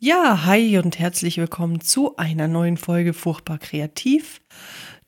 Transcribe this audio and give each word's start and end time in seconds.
Ja, 0.00 0.44
hi 0.44 0.78
und 0.78 1.00
herzlich 1.00 1.38
willkommen 1.38 1.80
zu 1.80 2.16
einer 2.18 2.46
neuen 2.46 2.76
Folge 2.76 3.12
Furchtbar 3.12 3.58
Kreativ. 3.58 4.40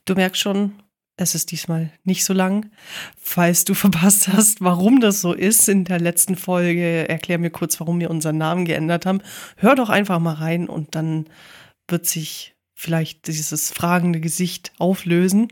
Du 0.03 0.15
merkst 0.15 0.41
schon, 0.41 0.73
es 1.15 1.33
ist 1.33 1.53
diesmal 1.53 1.93
nicht 2.03 2.25
so 2.25 2.33
lang. 2.33 2.69
Falls 3.17 3.63
du 3.63 3.73
verpasst 3.73 4.27
hast, 4.27 4.59
warum 4.59 4.99
das 4.99 5.21
so 5.21 5.31
ist, 5.31 5.69
in 5.69 5.85
der 5.85 6.01
letzten 6.01 6.35
Folge 6.35 7.07
erklär 7.07 7.37
mir 7.37 7.51
kurz, 7.51 7.79
warum 7.79 8.01
wir 8.01 8.09
unseren 8.09 8.37
Namen 8.37 8.65
geändert 8.65 9.05
haben. 9.05 9.21
Hör 9.55 9.75
doch 9.75 9.87
einfach 9.87 10.19
mal 10.19 10.33
rein 10.33 10.67
und 10.67 10.93
dann 10.93 11.29
wird 11.87 12.05
sich 12.05 12.57
vielleicht 12.75 13.27
dieses 13.27 13.71
fragende 13.71 14.19
Gesicht 14.19 14.73
auflösen. 14.77 15.47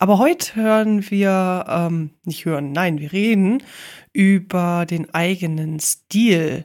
Aber 0.00 0.18
heute 0.18 0.56
hören 0.56 1.08
wir, 1.08 1.66
ähm, 1.68 2.10
nicht 2.24 2.44
hören, 2.44 2.72
nein, 2.72 2.98
wir 2.98 3.12
reden 3.12 3.62
über 4.12 4.86
den 4.86 5.14
eigenen 5.14 5.78
Stil. 5.78 6.64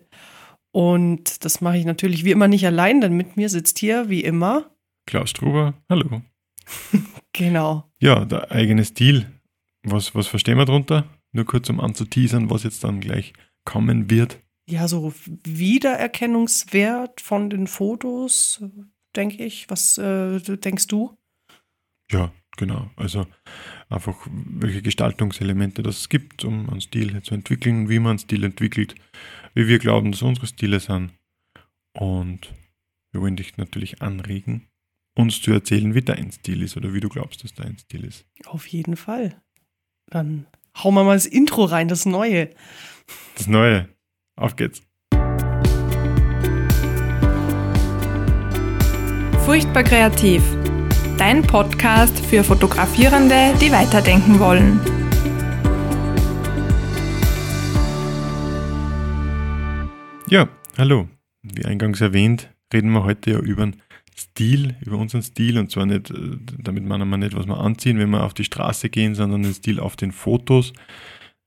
Und 0.71 1.43
das 1.43 1.61
mache 1.61 1.77
ich 1.77 1.85
natürlich 1.85 2.23
wie 2.23 2.31
immer 2.31 2.47
nicht 2.47 2.65
allein, 2.65 3.01
denn 3.01 3.13
mit 3.13 3.35
mir 3.37 3.49
sitzt 3.49 3.79
hier 3.79 4.09
wie 4.09 4.23
immer 4.23 4.71
Klaus 5.05 5.29
Struber, 5.29 5.73
hallo. 5.89 6.21
genau. 7.33 7.91
Ja, 7.99 8.25
der 8.25 8.51
eigene 8.51 8.85
Stil. 8.85 9.29
Was, 9.83 10.15
was 10.15 10.27
verstehen 10.27 10.57
wir 10.57 10.65
darunter? 10.65 11.05
Nur 11.31 11.45
kurz 11.45 11.69
um 11.69 11.79
anzuteasern, 11.79 12.49
was 12.49 12.63
jetzt 12.63 12.83
dann 12.83 13.01
gleich 13.01 13.33
kommen 13.65 14.09
wird. 14.09 14.39
Ja, 14.69 14.87
so 14.87 15.13
Wiedererkennungswert 15.43 17.19
von 17.19 17.49
den 17.49 17.67
Fotos, 17.67 18.63
denke 19.15 19.43
ich. 19.43 19.69
Was 19.69 19.97
äh, 19.97 20.39
denkst 20.39 20.87
du? 20.87 21.17
Ja, 22.11 22.31
genau. 22.57 22.89
Also 22.95 23.25
einfach, 23.89 24.15
welche 24.29 24.81
Gestaltungselemente 24.81 25.83
das 25.83 26.09
gibt, 26.09 26.45
um 26.45 26.69
einen 26.69 26.81
Stil 26.81 27.21
zu 27.23 27.33
entwickeln, 27.33 27.89
wie 27.89 27.99
man 27.99 28.11
einen 28.11 28.19
Stil 28.19 28.43
entwickelt, 28.43 28.95
wie 29.53 29.67
wir 29.67 29.79
glauben, 29.79 30.11
dass 30.11 30.21
unsere 30.21 30.47
Stile 30.47 30.79
sind. 30.79 31.11
Und 31.93 32.53
wir 33.11 33.21
wollen 33.21 33.35
dich 33.35 33.57
natürlich 33.57 34.01
anregen, 34.01 34.67
uns 35.15 35.41
zu 35.41 35.51
erzählen, 35.51 35.93
wie 35.93 36.01
dein 36.01 36.31
Stil 36.31 36.61
ist 36.61 36.77
oder 36.77 36.93
wie 36.93 37.01
du 37.01 37.09
glaubst, 37.09 37.43
dass 37.43 37.53
dein 37.53 37.77
Stil 37.77 38.05
ist. 38.05 38.25
Auf 38.45 38.67
jeden 38.67 38.95
Fall. 38.95 39.41
Dann 40.07 40.47
hauen 40.81 40.93
wir 40.93 41.03
mal 41.03 41.15
das 41.15 41.25
Intro 41.25 41.65
rein, 41.65 41.87
das 41.87 42.05
Neue. 42.05 42.49
Das 43.35 43.47
Neue. 43.47 43.89
Auf 44.37 44.55
geht's. 44.55 44.81
Furchtbar 49.45 49.83
kreativ. 49.83 50.41
Dein 51.17 51.41
Podcast 51.41 52.17
für 52.25 52.43
Fotografierende, 52.43 53.53
die 53.59 53.71
weiterdenken 53.71 54.39
wollen. 54.39 55.00
Ja, 60.31 60.47
hallo. 60.77 61.09
Wie 61.41 61.65
eingangs 61.65 61.99
erwähnt, 61.99 62.49
reden 62.71 62.93
wir 62.93 63.03
heute 63.03 63.31
ja 63.31 63.39
über 63.39 63.65
den 63.65 63.81
Stil, 64.15 64.77
über 64.79 64.95
unseren 64.97 65.23
Stil 65.23 65.57
und 65.57 65.69
zwar 65.71 65.85
nicht, 65.85 66.09
äh, 66.09 66.37
damit 66.57 66.85
meinen 66.85 67.09
wir 67.09 67.17
nicht, 67.17 67.35
was 67.35 67.47
wir 67.47 67.57
anziehen, 67.57 67.99
wenn 67.99 68.11
wir 68.11 68.23
auf 68.23 68.33
die 68.33 68.45
Straße 68.45 68.89
gehen, 68.89 69.13
sondern 69.13 69.43
den 69.43 69.53
Stil 69.53 69.77
auf 69.77 69.97
den 69.97 70.13
Fotos, 70.13 70.71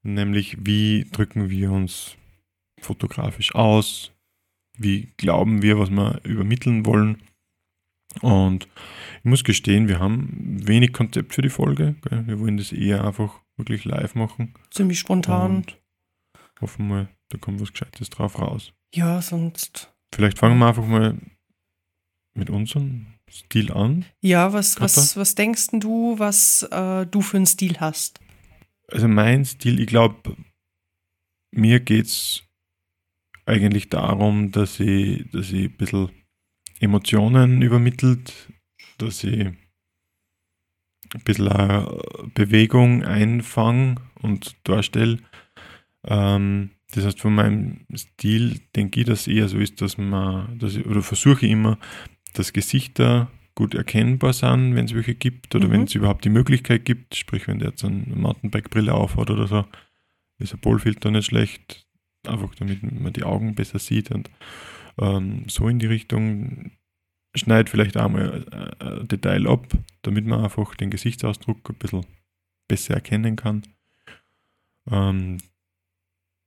nämlich 0.03 0.59
wie 0.67 1.07
drücken 1.11 1.49
wir 1.49 1.73
uns 1.73 2.19
fotografisch 2.79 3.55
aus, 3.55 4.13
wie 4.77 5.09
glauben 5.17 5.63
wir, 5.63 5.79
was 5.79 5.89
wir 5.89 6.21
übermitteln 6.23 6.85
wollen. 6.85 7.23
Und 8.21 8.69
ich 9.21 9.25
muss 9.25 9.45
gestehen, 9.45 9.89
wir 9.89 9.99
haben 9.99 10.59
wenig 10.69 10.93
Konzept 10.93 11.33
für 11.33 11.41
die 11.41 11.49
Folge. 11.49 11.95
Gell? 12.03 12.27
Wir 12.27 12.39
wollen 12.39 12.59
das 12.59 12.71
eher 12.71 13.03
einfach 13.03 13.41
wirklich 13.57 13.87
live 13.87 14.15
machen. 14.15 14.53
Ziemlich 14.71 14.99
spontan. 14.99 15.57
Und 15.57 15.79
hoffen 16.61 16.89
wir, 16.89 17.09
da 17.31 17.39
kommt 17.39 17.61
was 17.61 17.73
Gescheites 17.73 18.11
drauf 18.11 18.39
raus. 18.39 18.73
ja, 18.95 19.21
sonst. 19.23 19.91
Vielleicht 20.15 20.39
fangen 20.39 20.59
wir 20.59 20.69
einfach 20.69 20.87
mal 20.87 21.19
mit 22.35 22.51
unserem 22.51 23.07
Stil 23.31 23.73
an. 23.73 24.05
Ja, 24.21 24.53
was, 24.53 24.81
was, 24.81 25.17
was 25.17 25.35
denkst 25.35 25.69
denn 25.69 25.81
du, 25.81 26.19
was 26.19 26.63
äh, 26.71 27.07
du 27.07 27.21
für 27.21 27.37
einen 27.37 27.47
Stil 27.47 27.81
hast? 27.81 28.21
Also 28.89 29.09
mein 29.09 29.45
Stil, 29.45 29.81
ich 29.81 29.87
glaube, 29.87 30.37
mir 31.51 31.81
geht 31.81 32.07
es 32.07 32.45
eigentlich 33.47 33.89
darum, 33.89 34.53
dass 34.53 34.79
ich, 34.81 35.29
dass 35.31 35.51
ich 35.51 35.65
ein 35.65 35.77
bisschen 35.77 36.11
Emotionen 36.81 37.63
übermittelt, 37.63 38.33
dass 38.99 39.25
ich 39.25 39.47
ein 39.47 39.57
bisschen 41.25 41.87
Bewegung 42.35 43.05
einfange 43.05 43.97
und 44.21 44.57
darstelle. 44.65 45.19
Ähm, 46.07 46.71
das 46.93 47.05
heißt, 47.05 47.21
von 47.21 47.35
meinem 47.35 47.87
Stil 47.95 48.61
denke 48.77 49.01
ich, 49.01 49.07
dass 49.07 49.23
es 49.23 49.29
eher 49.29 49.49
so 49.49 49.59
ist, 49.59 49.81
dass 49.81 49.99
man, 49.99 50.59
dass 50.59 50.77
ich, 50.77 50.87
oder 50.87 51.03
versuche 51.03 51.47
ich 51.47 51.53
immer, 51.53 51.79
dass 52.35 52.53
Gesichter 52.53 53.31
gut 53.55 53.75
erkennbar 53.75 54.33
sind, 54.33 54.75
wenn 54.75 54.85
es 54.85 54.95
welche 54.95 55.15
gibt, 55.15 55.55
oder 55.55 55.69
Mhm. 55.69 55.73
wenn 55.73 55.83
es 55.85 55.95
überhaupt 55.95 56.25
die 56.25 56.31
Möglichkeit 56.31 56.85
gibt, 56.85 57.15
sprich, 57.15 57.47
wenn 57.47 57.59
der 57.59 57.71
jetzt 57.71 57.85
eine 57.85 58.05
Mountainbike-Brille 58.15 58.93
aufhat 58.93 59.31
oder 59.31 59.47
so, 59.47 59.65
ist 60.39 60.53
ein 60.53 60.61
Polfilter 60.61 61.11
nicht 61.11 61.27
schlecht, 61.27 61.87
einfach 62.27 62.55
damit 62.57 62.83
man 62.83 63.13
die 63.13 63.23
Augen 63.25 63.55
besser 63.55 63.79
sieht 63.79 64.11
und 64.11 64.31
ähm, 64.99 65.45
so 65.49 65.69
in 65.69 65.79
die 65.79 65.87
Richtung 65.87 66.73
schneid 67.35 67.69
vielleicht 67.69 67.97
auch 67.97 68.09
mal 68.09 68.45
ein, 68.51 68.81
ein 68.81 69.09
Detail 69.09 69.47
ab, 69.49 69.67
damit 70.03 70.27
man 70.27 70.45
einfach 70.45 70.75
den 70.75 70.91
Gesichtsausdruck 70.91 71.69
ein 71.71 71.77
bisschen 71.77 72.07
besser 72.69 72.95
erkennen 72.95 73.37
kann. 73.37 73.63
Ähm, 74.91 75.39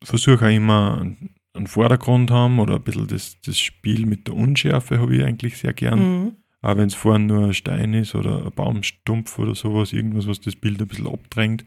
Versuche 0.04 0.46
auch 0.46 0.50
immer 0.52 1.00
einen, 1.02 1.36
einen 1.54 1.68
Vordergrund 1.68 2.30
haben 2.32 2.60
oder 2.60 2.76
ein 2.76 2.84
bisschen 2.84 3.08
das, 3.08 3.38
das 3.46 3.58
Spiel 3.60 4.06
mit 4.06 4.28
der 4.28 4.36
Unschärfe 4.36 5.00
habe 5.00 5.16
ich 5.16 5.24
eigentlich 5.24 5.58
sehr 5.58 5.74
gern. 5.74 6.00
Mhm. 6.24 6.36
Auch 6.62 6.76
wenn 6.78 6.88
es 6.88 6.96
vorne 6.96 7.26
nur 7.26 7.46
ein 7.48 7.54
Stein 7.54 7.94
ist 7.94 8.16
oder 8.16 8.46
ein 8.46 8.52
Baumstumpf 8.52 9.38
oder 9.40 9.56
sowas, 9.56 9.94
irgendwas, 9.94 10.28
was 10.28 10.40
das 10.42 10.56
Bild 10.56 10.82
ein 10.82 10.88
bisschen 10.88 11.08
abdrängt. 11.08 11.66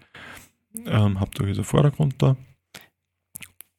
Ähm, 0.86 1.18
Hauptsache 1.20 1.50
ist 1.50 1.58
ein 1.58 1.64
Vordergrund 1.64 2.14
da. 2.18 2.36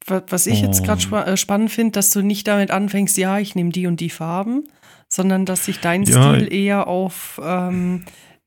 Wa- 0.06 0.22
Was 0.28 0.46
ich 0.46 0.60
jetzt 0.62 0.84
gerade 0.84 1.00
spa 1.00 1.22
äh, 1.24 1.36
spannend 1.36 1.70
finde, 1.70 1.92
dass 1.92 2.10
du 2.10 2.22
nicht 2.22 2.48
damit 2.48 2.70
anfängst, 2.70 3.16
ja, 3.18 3.38
ich 3.38 3.54
nehme 3.54 3.70
die 3.70 3.86
und 3.86 4.00
die 4.00 4.10
Farben, 4.10 4.64
sondern 5.08 5.46
dass 5.46 5.66
sich 5.66 5.78
dein 5.80 6.02
Ja, 6.04 6.34
Stil 6.34 6.52
eher 6.52 6.88
auf 6.88 7.40
ähm, 7.42 8.04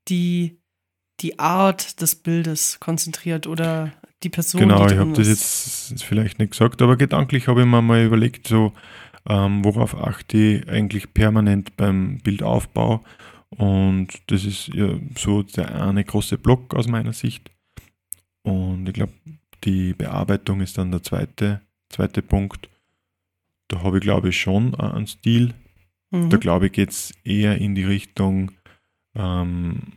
die, 0.09 0.59
die 1.21 1.39
Art 1.39 2.01
des 2.01 2.15
Bildes 2.15 2.79
konzentriert 2.79 3.47
oder 3.47 3.93
die 4.25 4.29
Person, 4.29 4.59
Genau, 4.59 4.85
die 4.85 4.93
ich 4.93 4.99
habe 4.99 5.13
das 5.13 5.89
jetzt 5.89 6.03
vielleicht 6.03 6.39
nicht 6.39 6.51
gesagt, 6.51 6.81
aber 6.81 6.97
gedanklich 6.97 7.47
habe 7.47 7.61
ich 7.61 7.67
mir 7.67 7.81
mal 7.81 8.03
überlegt, 8.03 8.47
so 8.47 8.73
ähm, 9.27 9.63
worauf 9.63 9.95
achte 9.95 10.37
ich 10.37 10.69
eigentlich 10.69 11.13
permanent 11.13 11.77
beim 11.77 12.17
Bildaufbau. 12.19 13.03
Und 13.49 14.07
das 14.27 14.43
ist 14.43 14.67
ja 14.73 14.89
so 15.17 15.43
der 15.43 15.83
eine 15.83 16.03
große 16.03 16.37
Block 16.37 16.73
aus 16.73 16.87
meiner 16.87 17.13
Sicht. 17.13 17.49
Und 18.43 18.87
ich 18.87 18.93
glaube, 18.93 19.13
die 19.63 19.93
Bearbeitung 19.93 20.61
ist 20.61 20.77
dann 20.77 20.91
der 20.91 21.03
zweite, 21.03 21.61
zweite 21.89 22.21
Punkt. 22.21 22.69
Da 23.67 23.81
habe 23.81 23.97
ich, 23.97 24.03
glaube 24.03 24.29
ich, 24.29 24.39
schon 24.39 24.75
einen 24.75 25.07
Stil. 25.07 25.53
Mhm. 26.11 26.29
Da 26.29 26.37
glaube 26.37 26.67
ich, 26.67 26.73
geht 26.73 26.91
es 26.91 27.13
eher 27.23 27.57
in 27.57 27.75
die 27.75 27.85
Richtung 27.85 28.51
ähm, 29.15 29.93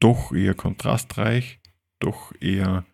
doch 0.00 0.32
eher 0.32 0.54
kontrastreich, 0.54 1.60
doch 2.00 2.32
eher 2.40 2.84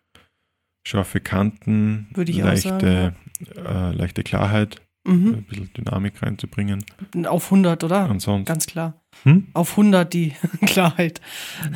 scharfe 0.89 1.19
Kanten, 1.19 2.07
Würde 2.13 2.31
ich 2.31 2.41
auch 2.41 2.47
leichte, 2.47 3.13
äh, 3.55 3.91
leichte 3.93 4.23
Klarheit, 4.23 4.81
Mhm. 5.07 5.33
ein 5.35 5.43
bisschen 5.43 5.71
Dynamik 5.73 6.21
reinzubringen. 6.21 6.83
Auf 7.25 7.51
100, 7.51 7.83
oder? 7.83 8.09
Ansonsten, 8.09 8.45
Ganz 8.45 8.65
klar. 8.67 9.01
Hm? 9.23 9.47
Auf 9.53 9.77
100 9.77 10.13
die 10.13 10.33
Klarheit. 10.65 11.21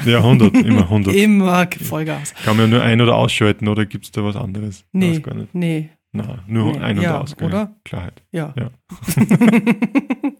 ja, 0.05 0.17
100, 0.19 0.55
immer 0.57 0.81
100. 0.89 1.15
Immer 1.15 1.67
Vollgas. 1.81 2.33
Kann 2.43 2.57
man 2.57 2.65
ja 2.65 2.71
nur 2.77 2.83
ein- 2.83 3.01
oder 3.01 3.15
ausschalten 3.15 3.67
oder 3.67 3.85
gibt 3.85 4.05
es 4.05 4.11
da 4.11 4.23
was 4.23 4.35
anderes? 4.35 4.83
Nee. 4.91 5.19
Gar 5.19 5.35
nicht. 5.35 5.55
Nee, 5.55 5.89
Nein, 6.15 6.39
nur 6.47 6.73
Nee. 6.73 6.79
ein 6.79 6.97
und 6.97 7.03
Ja, 7.03 7.21
aus. 7.21 7.35
oder? 7.41 7.75
Klarheit. 7.85 8.21
ja. 8.31 8.53
Ja. 8.57 8.69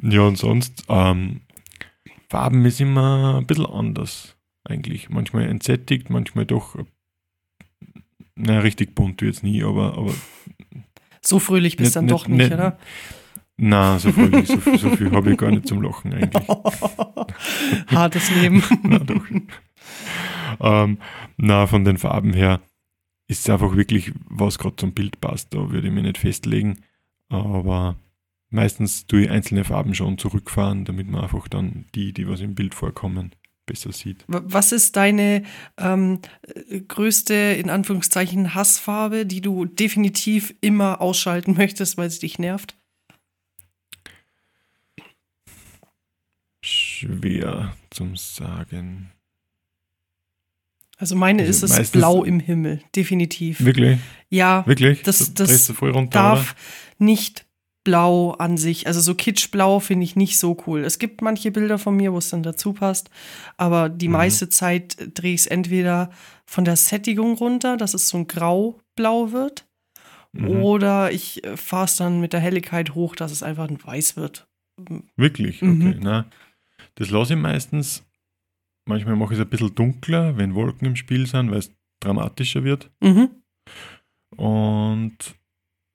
Ja, 0.00 0.20
und 0.22 0.36
sonst, 0.38 0.84
ähm, 0.88 1.40
Farben 2.30 2.64
ist 2.64 2.80
immer 2.80 3.38
ein 3.38 3.46
bisschen 3.46 3.66
anders 3.66 4.36
eigentlich. 4.64 5.10
Manchmal 5.10 5.48
entsättigt, 5.48 6.08
manchmal 6.10 6.46
doch, 6.46 6.76
äh, 6.76 6.84
na, 8.38 8.60
richtig 8.60 8.94
bunt 8.94 9.20
jetzt 9.22 9.42
nie, 9.42 9.62
aber, 9.62 9.96
aber 9.98 10.14
so 11.20 11.38
fröhlich 11.38 11.76
bist 11.76 11.88
Nicht- 11.90 11.96
dann 11.96 12.06
doch 12.08 12.26
nicht, 12.28 12.38
nicht- 12.38 12.52
oder? 12.52 12.78
na, 13.56 13.98
so 13.98 14.12
viel, 14.12 14.46
so, 14.46 14.56
viel- 14.58 14.78
so 14.78 14.90
viel 14.96 15.10
habe 15.12 15.32
ich 15.32 15.38
gar 15.38 15.50
nicht 15.50 15.66
zum 15.66 15.82
Lachen 15.82 16.12
eigentlich. 16.14 16.48
Hartes 17.88 18.30
Leben. 18.34 18.62
na, 18.82 18.98
doch. 18.98 19.24
ähm, 20.60 20.98
na, 21.36 21.66
von 21.66 21.84
den 21.84 21.98
Farben 21.98 22.32
her 22.32 22.60
ist 23.26 23.40
es 23.40 23.50
einfach 23.50 23.76
wirklich, 23.76 24.12
was 24.28 24.58
gerade 24.58 24.76
zum 24.76 24.92
Bild 24.92 25.20
passt. 25.20 25.52
Da 25.54 25.70
würde 25.70 25.88
ich 25.88 25.92
mich 25.94 26.04
nicht 26.04 26.18
festlegen. 26.18 26.78
Aber 27.28 27.96
meistens 28.50 29.06
tue 29.06 29.22
ich 29.24 29.30
einzelne 29.30 29.64
Farben 29.64 29.94
schon 29.94 30.16
zurückfahren, 30.18 30.84
damit 30.86 31.08
man 31.10 31.22
einfach 31.22 31.46
dann 31.48 31.84
die, 31.94 32.12
die 32.14 32.26
was 32.28 32.40
im 32.40 32.54
Bild 32.54 32.74
vorkommen, 32.74 33.32
besser 33.68 33.92
sieht. 33.92 34.24
Was 34.26 34.72
ist 34.72 34.96
deine 34.96 35.44
ähm, 35.76 36.20
äh, 36.42 36.80
größte, 36.80 37.34
in 37.34 37.70
Anführungszeichen, 37.70 38.54
Hassfarbe, 38.54 39.24
die 39.26 39.40
du 39.40 39.64
definitiv 39.64 40.54
immer 40.60 41.00
ausschalten 41.00 41.52
möchtest, 41.56 41.96
weil 41.96 42.10
sie 42.10 42.18
dich 42.20 42.38
nervt? 42.40 42.74
Schwer 46.60 47.76
zum 47.90 48.16
Sagen. 48.16 49.12
Also 50.96 51.14
meine 51.14 51.44
Also 51.44 51.66
ist 51.66 51.78
es 51.78 51.90
blau 51.92 52.24
im 52.24 52.40
Himmel, 52.40 52.82
definitiv. 52.96 53.64
Wirklich? 53.64 54.00
Ja, 54.30 54.66
Wirklich? 54.66 55.02
Das- 55.04 55.32
Da 55.32 55.44
das 55.44 55.72
darf 56.10 56.56
nicht 56.98 57.46
blau 57.88 58.32
an 58.32 58.58
sich. 58.58 58.86
Also 58.86 59.00
so 59.00 59.14
kitschblau 59.14 59.80
finde 59.80 60.04
ich 60.04 60.14
nicht 60.14 60.38
so 60.38 60.56
cool. 60.66 60.84
Es 60.84 60.98
gibt 60.98 61.22
manche 61.22 61.50
Bilder 61.50 61.78
von 61.78 61.96
mir, 61.96 62.12
wo 62.12 62.18
es 62.18 62.28
dann 62.28 62.42
dazu 62.42 62.74
passt, 62.74 63.08
aber 63.56 63.88
die 63.88 64.08
Mhm. 64.08 64.12
meiste 64.12 64.50
Zeit 64.50 64.96
drehe 65.14 65.32
ich 65.32 65.40
es 65.42 65.46
entweder 65.46 66.10
von 66.44 66.66
der 66.66 66.76
Sättigung 66.76 67.34
runter, 67.38 67.78
dass 67.78 67.94
es 67.94 68.08
so 68.10 68.18
ein 68.18 68.26
grau-blau 68.26 69.32
wird, 69.32 69.66
oder? 70.36 70.44
Mhm. 70.48 70.62
oder 70.62 71.12
ich 71.12 71.40
fahre 71.56 71.86
es 71.86 71.96
dann 71.96 72.20
mit 72.20 72.34
der 72.34 72.40
Helligkeit 72.40 72.94
hoch, 72.94 73.16
dass 73.16 73.32
es 73.32 73.42
einfach 73.42 73.66
ein 73.68 73.82
weiß 73.82 74.16
wird. 74.16 74.46
Wirklich? 75.16 75.62
Okay. 75.62 75.68
Mhm. 75.70 76.00
Na, 76.02 76.26
das 76.96 77.08
lasse 77.08 77.32
ich 77.34 77.40
meistens. 77.40 78.04
Manchmal 78.86 79.16
mache 79.16 79.32
ich 79.32 79.40
es 79.40 79.44
ein 79.46 79.50
bisschen 79.50 79.74
dunkler, 79.74 80.36
wenn 80.36 80.54
Wolken 80.54 80.86
im 80.86 80.96
Spiel 80.96 81.26
sind, 81.26 81.50
weil 81.50 81.58
es 81.60 81.72
dramatischer 82.00 82.64
wird. 82.64 82.90
Mhm. 83.00 83.30
Und 84.36 85.16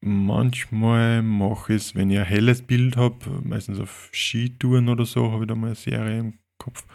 manchmal 0.04 1.22
mache 1.22 1.74
ich 1.74 1.82
es, 1.82 1.96
wenn 1.96 2.10
ich 2.12 2.20
ein 2.20 2.26
helles 2.26 2.62
Bild 2.62 2.98
habe, 2.98 3.42
meistens 3.44 3.80
auf 3.80 4.10
Skitouren 4.12 4.90
oder 4.90 5.06
so, 5.06 5.32
habe 5.32 5.44
ich 5.44 5.48
da 5.48 5.56
mal 5.56 5.68
eine 5.68 5.76
Serie 5.76 6.20
im 6.20 6.40
Kopf. 6.58 6.86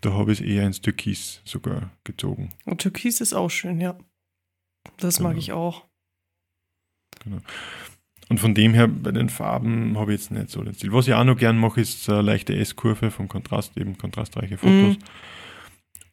Da 0.00 0.12
habe 0.12 0.32
ich 0.32 0.40
es 0.40 0.46
eher 0.46 0.64
ins 0.66 0.80
Türkis 0.80 1.42
sogar 1.44 1.90
gezogen. 2.04 2.50
Und 2.64 2.80
Türkis 2.80 3.20
ist 3.20 3.34
auch 3.34 3.48
schön, 3.50 3.80
ja. 3.80 3.98
Das 4.98 5.18
mag 5.20 5.32
Genau. 5.32 5.40
ich 5.40 5.52
auch. 5.52 5.84
Und 8.28 8.38
von 8.40 8.54
dem 8.54 8.74
her, 8.74 8.88
bei 8.88 9.10
den 9.10 9.28
Farben 9.28 9.96
habe 9.98 10.12
ich 10.14 10.20
jetzt 10.20 10.30
nicht 10.30 10.50
so 10.50 10.62
den 10.62 10.74
Stil. 10.74 10.92
Was 10.92 11.08
ich 11.08 11.14
auch 11.14 11.24
noch 11.24 11.36
gern 11.36 11.58
mache, 11.58 11.80
ist 11.80 12.08
eine 12.08 12.22
leichte 12.22 12.54
S-Kurve 12.54 13.10
vom 13.10 13.26
Kontrast, 13.28 13.76
eben 13.76 13.96
kontrastreiche 13.98 14.58
Fotos. 14.58 14.96
Mhm. 14.96 14.98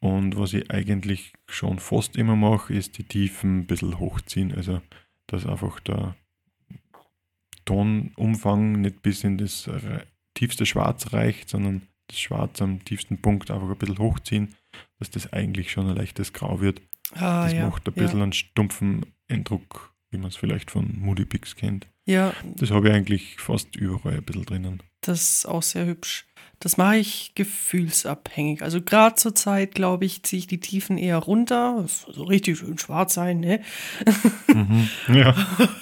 Und 0.00 0.38
was 0.38 0.52
ich 0.52 0.70
eigentlich 0.70 1.32
schon 1.48 1.78
fast 1.78 2.16
immer 2.16 2.36
mache, 2.36 2.72
ist 2.74 2.98
die 2.98 3.04
Tiefen 3.04 3.60
ein 3.60 3.66
bisschen 3.66 3.98
hochziehen. 3.98 4.54
Also, 4.54 4.80
dass 5.26 5.46
einfach 5.46 5.80
der 5.80 6.14
Tonumfang 7.64 8.80
nicht 8.80 9.02
bis 9.02 9.24
in 9.24 9.38
das 9.38 9.68
tiefste 10.34 10.66
Schwarz 10.66 11.12
reicht, 11.12 11.48
sondern 11.48 11.82
das 12.08 12.20
Schwarz 12.20 12.62
am 12.62 12.84
tiefsten 12.84 13.20
Punkt 13.20 13.50
einfach 13.50 13.68
ein 13.68 13.78
bisschen 13.78 13.98
hochziehen, 13.98 14.54
dass 14.98 15.10
das 15.10 15.32
eigentlich 15.32 15.72
schon 15.72 15.88
ein 15.88 15.96
leichtes 15.96 16.32
Grau 16.32 16.60
wird. 16.60 16.80
Ah, 17.12 17.44
das 17.44 17.54
ja. 17.54 17.66
macht 17.66 17.88
ein 17.88 17.94
ja. 17.96 18.02
bisschen 18.02 18.22
einen 18.22 18.32
stumpfen 18.32 19.06
Eindruck, 19.28 19.94
wie 20.10 20.18
man 20.18 20.28
es 20.28 20.36
vielleicht 20.36 20.70
von 20.70 20.98
Moody 20.98 21.24
Pix 21.24 21.56
kennt. 21.56 21.88
Ja, 22.04 22.32
Das 22.56 22.70
habe 22.70 22.88
ich 22.88 22.94
eigentlich 22.94 23.40
fast 23.40 23.74
überall 23.74 24.18
ein 24.18 24.22
bisschen 24.22 24.44
drinnen. 24.44 24.82
Das 25.00 25.20
ist 25.20 25.46
auch 25.46 25.62
sehr 25.62 25.86
hübsch. 25.86 26.26
Das 26.60 26.78
mache 26.78 26.96
ich 26.96 27.32
gefühlsabhängig. 27.34 28.62
Also 28.62 28.80
gerade 28.80 29.14
zur 29.16 29.34
Zeit, 29.34 29.74
glaube 29.74 30.06
ich, 30.06 30.22
ziehe 30.22 30.38
ich 30.38 30.46
die 30.46 30.60
Tiefen 30.60 30.96
eher 30.96 31.18
runter. 31.18 31.82
Es 31.84 32.02
soll 32.02 32.14
so 32.14 32.24
richtig 32.24 32.58
schön 32.58 32.78
schwarz 32.78 33.14
sein, 33.14 33.40
ne? 33.40 33.60
Mhm. 34.48 34.88
Ja. 35.12 35.34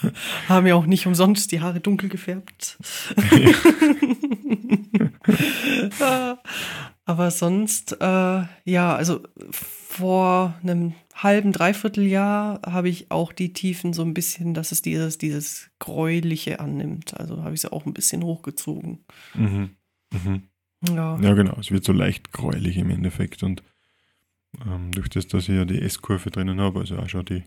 Haben 0.48 0.66
ja 0.66 0.74
auch 0.74 0.86
nicht 0.86 1.06
umsonst 1.06 1.52
die 1.52 1.60
Haare 1.60 1.80
dunkel 1.80 2.08
gefärbt. 2.08 2.76
Ah, 6.00 6.38
Aber 7.06 7.30
sonst, 7.30 7.92
äh, 8.00 8.42
ja, 8.64 8.96
also 8.96 9.20
vor 9.50 10.54
einem 10.62 10.94
halben, 11.14 11.52
dreiviertel 11.52 12.04
Jahr 12.04 12.62
habe 12.66 12.88
ich 12.88 13.10
auch 13.10 13.32
die 13.32 13.52
Tiefen 13.52 13.92
so 13.92 14.02
ein 14.02 14.14
bisschen, 14.14 14.54
dass 14.54 14.72
es 14.72 14.82
dieses, 14.82 15.18
dieses 15.18 15.70
Gräuliche 15.78 16.60
annimmt. 16.60 17.14
Also 17.14 17.44
habe 17.44 17.54
ich 17.54 17.60
sie 17.60 17.72
auch 17.72 17.84
ein 17.86 17.92
bisschen 17.94 18.24
hochgezogen. 18.24 19.04
Mhm. 19.34 19.76
Mhm. 20.12 20.48
Ja. 20.88 21.18
Ja, 21.20 21.34
genau. 21.34 21.56
Es 21.58 21.70
wird 21.70 21.84
so 21.84 21.92
leicht 21.92 22.32
gräulich 22.32 22.76
im 22.76 22.90
Endeffekt. 22.90 23.42
Und 23.42 23.62
ähm, 24.66 24.92
durch 24.92 25.08
das, 25.08 25.26
dass 25.26 25.48
ich 25.48 25.54
ja 25.54 25.64
die 25.64 25.80
S-Kurve 25.80 26.30
drinnen 26.30 26.60
habe, 26.60 26.80
also 26.80 26.98
auch 26.98 27.08
schon 27.08 27.24
die 27.24 27.42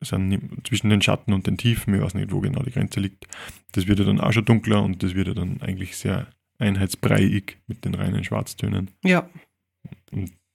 sind 0.00 0.66
zwischen 0.66 0.90
den 0.90 1.00
Schatten 1.00 1.32
und 1.32 1.46
den 1.46 1.56
Tiefen, 1.58 1.94
ich 1.94 2.00
weiß 2.00 2.14
nicht, 2.14 2.32
wo 2.32 2.40
genau 2.40 2.62
die 2.62 2.72
Grenze 2.72 2.98
liegt, 2.98 3.26
das 3.70 3.86
wird 3.86 4.00
ja 4.00 4.04
dann 4.04 4.20
auch 4.20 4.32
schon 4.32 4.44
dunkler 4.44 4.82
und 4.82 5.02
das 5.02 5.14
wird 5.14 5.28
ja 5.28 5.34
dann 5.34 5.60
eigentlich 5.62 5.96
sehr 5.96 6.26
einheitsbreiig 6.58 7.58
mit 7.68 7.84
den 7.84 7.94
reinen 7.94 8.24
Schwarztönen. 8.24 8.90
ja. 9.04 9.28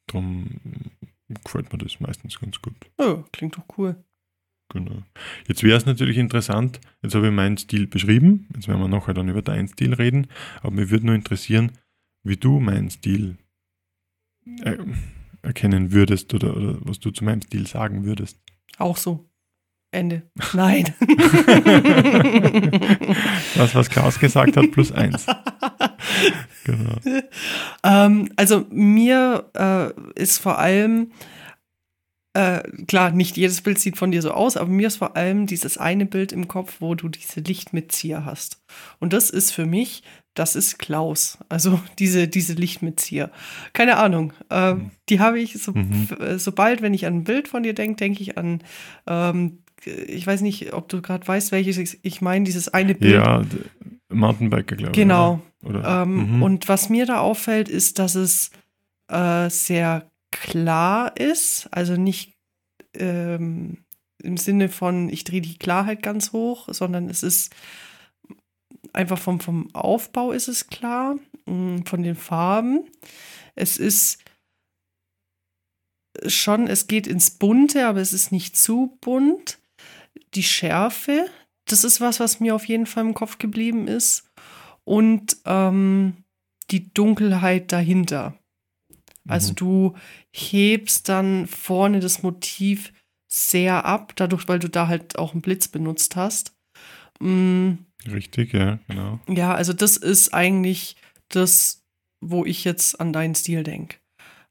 Darum 0.07 0.61
gefällt 1.27 1.71
mir 1.73 1.79
das 1.79 1.99
meistens 1.99 2.39
ganz 2.39 2.61
gut. 2.61 2.75
Ja, 2.99 3.23
klingt 3.33 3.57
doch 3.57 3.65
cool. 3.77 4.01
Genau. 4.69 5.03
Jetzt 5.47 5.63
wäre 5.63 5.77
es 5.77 5.85
natürlich 5.85 6.17
interessant, 6.17 6.81
jetzt 7.01 7.15
habe 7.15 7.27
ich 7.27 7.33
meinen 7.33 7.57
Stil 7.57 7.87
beschrieben, 7.87 8.47
jetzt 8.53 8.67
werden 8.67 8.81
wir 8.81 8.89
nachher 8.89 9.13
dann 9.13 9.29
über 9.29 9.41
deinen 9.41 9.69
Stil 9.69 9.93
reden, 9.93 10.27
aber 10.61 10.71
mir 10.71 10.89
würde 10.89 11.05
nur 11.05 11.15
interessieren, 11.15 11.71
wie 12.23 12.35
du 12.35 12.59
meinen 12.59 12.89
Stil 12.89 13.37
äh, 14.63 14.77
erkennen 15.41 15.91
würdest 15.91 16.33
oder, 16.33 16.55
oder 16.55 16.77
was 16.81 16.99
du 16.99 17.11
zu 17.11 17.23
meinem 17.23 17.41
Stil 17.41 17.65
sagen 17.65 18.03
würdest. 18.03 18.39
Auch 18.77 18.97
so. 18.97 19.29
Ende. 19.91 20.23
Nein. 20.53 20.93
Das, 23.55 23.73
was 23.73 23.89
Klaus 23.89 24.19
gesagt 24.19 24.55
hat, 24.57 24.71
plus 24.71 24.91
eins. 24.91 25.25
Genau. 26.63 26.95
ähm, 27.83 28.29
also 28.35 28.65
mir 28.69 29.49
äh, 29.53 30.21
ist 30.21 30.39
vor 30.39 30.59
allem, 30.59 31.11
äh, 32.37 32.61
klar, 32.87 33.11
nicht 33.11 33.35
jedes 33.37 33.61
Bild 33.61 33.79
sieht 33.79 33.97
von 33.97 34.11
dir 34.11 34.21
so 34.21 34.31
aus, 34.31 34.57
aber 34.57 34.69
mir 34.69 34.87
ist 34.87 34.97
vor 34.97 35.15
allem 35.15 35.47
dieses 35.47 35.77
eine 35.77 36.05
Bild 36.05 36.31
im 36.31 36.47
Kopf, 36.47 36.77
wo 36.79 36.93
du 36.95 37.09
diese 37.09 37.39
Lichtmitzieher 37.39 38.25
hast. 38.25 38.61
Und 38.99 39.13
das 39.13 39.29
ist 39.29 39.51
für 39.51 39.65
mich, 39.65 40.03
das 40.33 40.55
ist 40.55 40.77
Klaus. 40.77 41.37
Also 41.49 41.79
diese, 41.99 42.27
diese 42.27 42.53
Lichtmitzieher. 42.53 43.31
Keine 43.73 43.97
Ahnung. 43.97 44.33
Äh. 44.49 44.75
Die 45.09 45.19
habe 45.19 45.39
ich, 45.39 45.53
so, 45.53 45.71
Mhm. 45.71 46.07
äh, 46.19 46.37
sobald, 46.37 46.81
wenn 46.81 46.93
ich 46.93 47.05
an 47.05 47.15
ein 47.17 47.23
Bild 47.23 47.47
von 47.47 47.63
dir 47.63 47.73
denke, 47.73 47.95
denke 47.97 48.21
ich 48.21 48.37
an, 48.37 48.61
ähm, 49.07 49.59
ich 49.85 50.25
weiß 50.27 50.41
nicht, 50.41 50.73
ob 50.73 50.89
du 50.89 51.01
gerade 51.01 51.27
weißt, 51.27 51.51
welches 51.51 51.77
ich, 51.77 51.99
ich 52.01 52.21
meine, 52.21 52.45
dieses 52.45 52.67
eine 52.69 52.93
Bild. 52.95 53.13
Ja, 53.13 53.43
Mountainbiker, 54.09 54.75
glaube 54.75 54.91
ich. 54.91 54.97
Genau. 54.97 55.41
Oder? 55.63 55.79
oder? 55.79 56.01
Ähm, 56.03 56.35
Mhm. 56.37 56.43
Und 56.43 56.67
was 56.69 56.89
mir 56.89 57.05
da 57.05 57.19
auffällt, 57.19 57.69
ist, 57.69 57.99
dass 57.99 58.15
es 58.15 58.51
äh, 59.09 59.49
sehr 59.49 60.09
klar 60.31 61.15
ist. 61.17 61.67
Also 61.71 61.95
nicht 61.95 62.37
ähm, 62.93 63.85
im 64.21 64.37
Sinne 64.37 64.69
von, 64.69 65.09
ich 65.09 65.23
drehe 65.23 65.41
die 65.41 65.57
Klarheit 65.57 66.01
ganz 66.01 66.33
hoch, 66.33 66.67
sondern 66.71 67.09
es 67.09 67.23
ist 67.23 67.53
einfach 68.93 69.19
vom, 69.19 69.39
vom 69.39 69.73
Aufbau 69.73 70.31
ist 70.31 70.47
es 70.47 70.67
klar, 70.67 71.17
mh, 71.45 71.83
von 71.85 72.03
den 72.03 72.15
Farben. 72.15 72.89
Es 73.55 73.77
ist 73.77 74.23
schon, 76.25 76.67
es 76.67 76.87
geht 76.87 77.07
ins 77.07 77.31
Bunte, 77.31 77.87
aber 77.87 78.01
es 78.01 78.13
ist 78.13 78.31
nicht 78.31 78.57
zu 78.57 78.97
bunt. 79.01 79.59
Die 80.33 80.43
Schärfe, 80.43 81.29
das 81.65 81.83
ist 81.83 82.01
was, 82.01 82.19
was 82.19 82.39
mir 82.39 82.55
auf 82.55 82.65
jeden 82.65 82.85
Fall 82.85 83.05
im 83.05 83.13
Kopf 83.13 83.37
geblieben 83.37 83.87
ist. 83.87 84.29
Und 84.83 85.37
ähm, 85.45 86.23
die 86.71 86.93
Dunkelheit 86.93 87.71
dahinter. 87.71 88.37
Also 89.27 89.51
Mhm. 89.51 89.55
du 89.55 89.95
hebst 90.31 91.09
dann 91.09 91.47
vorne 91.47 91.99
das 91.99 92.23
Motiv 92.23 92.93
sehr 93.27 93.85
ab, 93.85 94.13
dadurch, 94.15 94.47
weil 94.47 94.59
du 94.59 94.69
da 94.69 94.87
halt 94.87 95.17
auch 95.17 95.33
einen 95.33 95.41
Blitz 95.41 95.67
benutzt 95.67 96.15
hast. 96.15 96.55
Mm, 97.19 97.73
Richtig, 98.09 98.53
ja, 98.53 98.79
genau. 98.87 99.19
ja, 99.27 99.53
also 99.53 99.73
das 99.73 99.97
ist 99.97 100.33
eigentlich 100.33 100.95
das, 101.29 101.83
wo 102.21 102.45
ich 102.45 102.63
jetzt 102.63 102.99
an 103.01 103.11
deinen 103.11 103.35
Stil 103.35 103.63
denke. 103.63 103.97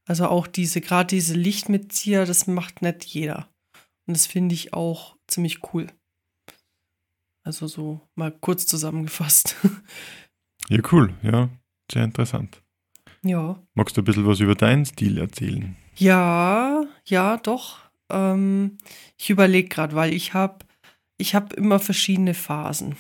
Also 0.06 0.28
auch 0.28 0.46
diese, 0.46 0.80
gerade 0.80 1.08
diese 1.08 1.34
Lichtmitzieher, 1.34 2.26
das 2.26 2.46
macht 2.46 2.82
nicht 2.82 3.04
jeder. 3.04 3.48
Und 4.06 4.16
das 4.16 4.26
finde 4.26 4.54
ich 4.54 4.72
auch 4.72 5.16
ziemlich 5.26 5.60
cool. 5.72 5.86
Also 7.44 7.66
so 7.66 8.00
mal 8.14 8.30
kurz 8.32 8.66
zusammengefasst. 8.66 9.56
Ja, 10.68 10.82
cool, 10.90 11.14
ja. 11.22 11.48
Sehr 11.92 12.02
interessant. 12.02 12.60
Ja. 13.26 13.60
Magst 13.74 13.96
du 13.96 14.02
ein 14.02 14.04
bisschen 14.04 14.26
was 14.26 14.40
über 14.40 14.54
deinen 14.54 14.84
Stil 14.84 15.18
erzählen? 15.18 15.76
Ja, 15.96 16.84
ja, 17.04 17.36
doch. 17.38 17.78
Ähm, 18.10 18.78
ich 19.18 19.30
überlege 19.30 19.68
gerade, 19.68 19.94
weil 19.94 20.12
ich 20.12 20.34
habe 20.34 20.66
ich 21.18 21.34
habe 21.34 21.54
immer 21.56 21.78
verschiedene 21.78 22.34
Phasen. 22.34 22.96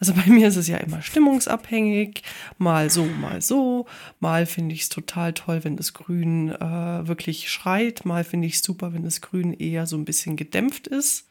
Also 0.00 0.12
bei 0.14 0.26
mir 0.26 0.48
ist 0.48 0.56
es 0.56 0.68
ja 0.68 0.78
immer 0.78 1.02
stimmungsabhängig, 1.02 2.22
mal 2.58 2.90
so, 2.90 3.04
mal 3.04 3.40
so. 3.42 3.86
Mal 4.20 4.46
finde 4.46 4.74
ich 4.74 4.82
es 4.82 4.88
total 4.88 5.32
toll, 5.34 5.62
wenn 5.62 5.76
das 5.76 5.94
Grün 5.94 6.50
äh, 6.50 7.06
wirklich 7.06 7.50
schreit. 7.50 8.04
Mal 8.04 8.24
finde 8.24 8.46
ich 8.46 8.54
es 8.54 8.62
super, 8.62 8.92
wenn 8.92 9.04
das 9.04 9.20
Grün 9.20 9.52
eher 9.52 9.86
so 9.86 9.96
ein 9.96 10.04
bisschen 10.04 10.36
gedämpft 10.36 10.88
ist. 10.88 11.30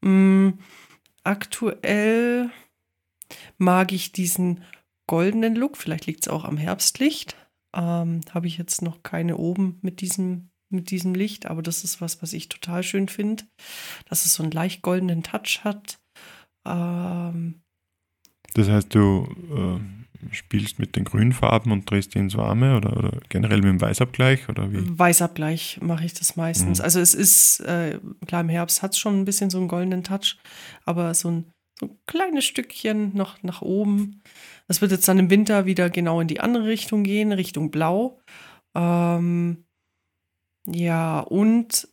Mm, 0.00 0.50
aktuell 1.24 2.50
mag 3.56 3.92
ich 3.92 4.12
diesen 4.12 4.62
goldenen 5.08 5.56
Look. 5.56 5.76
Vielleicht 5.76 6.06
liegt 6.06 6.20
es 6.22 6.28
auch 6.28 6.44
am 6.44 6.56
Herbstlicht. 6.56 7.36
Ähm, 7.76 8.20
Habe 8.32 8.46
ich 8.46 8.58
jetzt 8.58 8.82
noch 8.82 9.02
keine 9.02 9.36
oben 9.36 9.78
mit 9.82 10.00
diesem, 10.00 10.50
mit 10.70 10.90
diesem 10.90 11.14
Licht, 11.14 11.46
aber 11.46 11.62
das 11.62 11.84
ist 11.84 12.00
was, 12.00 12.22
was 12.22 12.32
ich 12.32 12.48
total 12.48 12.82
schön 12.82 13.08
finde, 13.08 13.44
dass 14.08 14.24
es 14.24 14.34
so 14.34 14.42
einen 14.42 14.52
leicht 14.52 14.82
goldenen 14.82 15.22
Touch 15.22 15.60
hat. 15.64 15.98
Ähm, 16.66 17.62
Das 18.54 18.68
heißt, 18.68 18.94
du 18.94 19.26
äh, 19.54 20.34
spielst 20.34 20.78
mit 20.78 20.96
den 20.96 21.04
grünen 21.04 21.32
Farben 21.32 21.70
und 21.72 21.88
drehst 21.90 22.14
die 22.14 22.18
ins 22.18 22.36
Warme 22.36 22.76
oder, 22.76 22.96
oder 22.96 23.20
generell 23.28 23.58
mit 23.58 23.66
dem 23.70 23.80
Weißabgleich 23.80 24.48
oder 24.48 24.72
wie? 24.72 24.98
Weißabgleich 24.98 25.78
mache 25.80 26.04
ich 26.04 26.14
das 26.14 26.36
meistens. 26.36 26.78
Mhm. 26.78 26.84
Also 26.84 27.00
es 27.00 27.14
ist, 27.14 27.60
äh, 27.60 28.00
klar, 28.26 28.40
im 28.40 28.48
Herbst 28.48 28.82
hat 28.82 28.92
es 28.92 28.98
schon 28.98 29.20
ein 29.20 29.24
bisschen 29.24 29.50
so 29.50 29.58
einen 29.58 29.68
goldenen 29.68 30.04
Touch, 30.04 30.36
aber 30.84 31.14
so 31.14 31.30
ein, 31.30 31.44
so 31.78 31.86
ein 31.86 31.98
kleines 32.06 32.44
Stückchen 32.44 33.14
noch 33.14 33.42
nach 33.42 33.62
oben. 33.62 34.22
Das 34.68 34.80
wird 34.80 34.92
jetzt 34.92 35.08
dann 35.08 35.18
im 35.18 35.30
Winter 35.30 35.66
wieder 35.66 35.90
genau 35.90 36.20
in 36.20 36.28
die 36.28 36.40
andere 36.40 36.66
Richtung 36.66 37.02
gehen, 37.02 37.32
Richtung 37.32 37.70
Blau. 37.70 38.20
Ähm, 38.76 39.64
ja, 40.66 41.20
und 41.20 41.88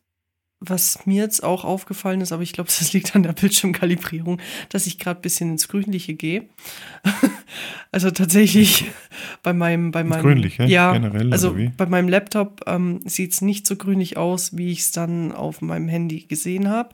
was 0.62 1.06
mir 1.06 1.22
jetzt 1.24 1.44
auch 1.44 1.64
aufgefallen 1.64 2.22
ist, 2.22 2.32
aber 2.32 2.42
ich 2.44 2.54
glaube, 2.54 2.68
das 2.80 2.92
liegt 2.94 3.16
an 3.16 3.24
der 3.24 3.34
Bildschirmkalibrierung, 3.34 4.42
dass 4.70 4.88
ich 4.88 5.00
gerade 5.00 5.20
ein 5.20 5.22
bisschen 5.22 5.52
ins 5.52 5.68
Grünliche 5.68 6.16
gehe. 6.16 6.50
also 7.92 8.12
tatsächlich 8.12 8.86
bei 9.44 9.54
meinem, 9.54 9.92
bei 9.92 10.04
meinem 10.04 10.22
Grünlich, 10.22 10.58
ja? 10.58 10.92
Generell 10.94 11.32
also 11.32 11.56
bei 11.78 11.86
meinem 11.86 12.10
Laptop 12.10 12.62
ähm, 12.68 13.02
sieht 13.06 13.34
es 13.34 13.42
nicht 13.42 13.68
so 13.68 13.76
grünlich 13.76 14.18
aus, 14.18 14.58
wie 14.58 14.72
ich 14.72 14.80
es 14.80 14.92
dann 14.92 15.32
auf 15.32 15.62
meinem 15.62 15.88
Handy 15.88 16.22
gesehen 16.22 16.70
habe. 16.70 16.90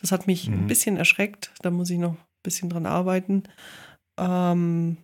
Das 0.00 0.12
hat 0.12 0.26
mich 0.26 0.48
ein 0.48 0.62
Mhm. 0.62 0.66
bisschen 0.66 0.96
erschreckt. 0.96 1.52
Da 1.62 1.70
muss 1.70 1.90
ich 1.90 1.98
noch 1.98 2.12
ein 2.12 2.18
bisschen 2.42 2.70
dran 2.70 2.86
arbeiten. 2.86 3.42
Ähm, 4.18 4.98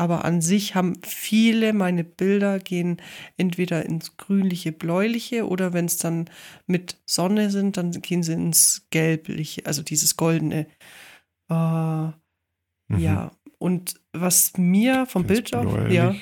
aber 0.00 0.24
an 0.24 0.40
sich 0.40 0.74
haben 0.74 0.94
viele 1.04 1.74
meine 1.74 2.04
Bilder 2.04 2.58
gehen 2.58 3.02
entweder 3.36 3.84
ins 3.84 4.16
grünliche, 4.16 4.72
bläuliche 4.72 5.46
oder 5.46 5.74
wenn 5.74 5.84
es 5.84 5.98
dann 5.98 6.30
mit 6.66 6.96
Sonne 7.04 7.50
sind, 7.50 7.76
dann 7.76 7.92
gehen 7.92 8.22
sie 8.22 8.32
ins 8.32 8.86
gelbliche, 8.90 9.66
also 9.66 9.82
dieses 9.82 10.16
goldene. 10.16 10.66
Äh, 11.50 12.08
Mhm. 12.90 12.98
Ja, 12.98 13.30
und 13.58 14.00
was 14.12 14.56
mir 14.56 15.06
vom 15.06 15.22
Das 15.22 15.28
Bild 15.42 15.54
auf, 15.54 15.90
ja, 15.90 16.12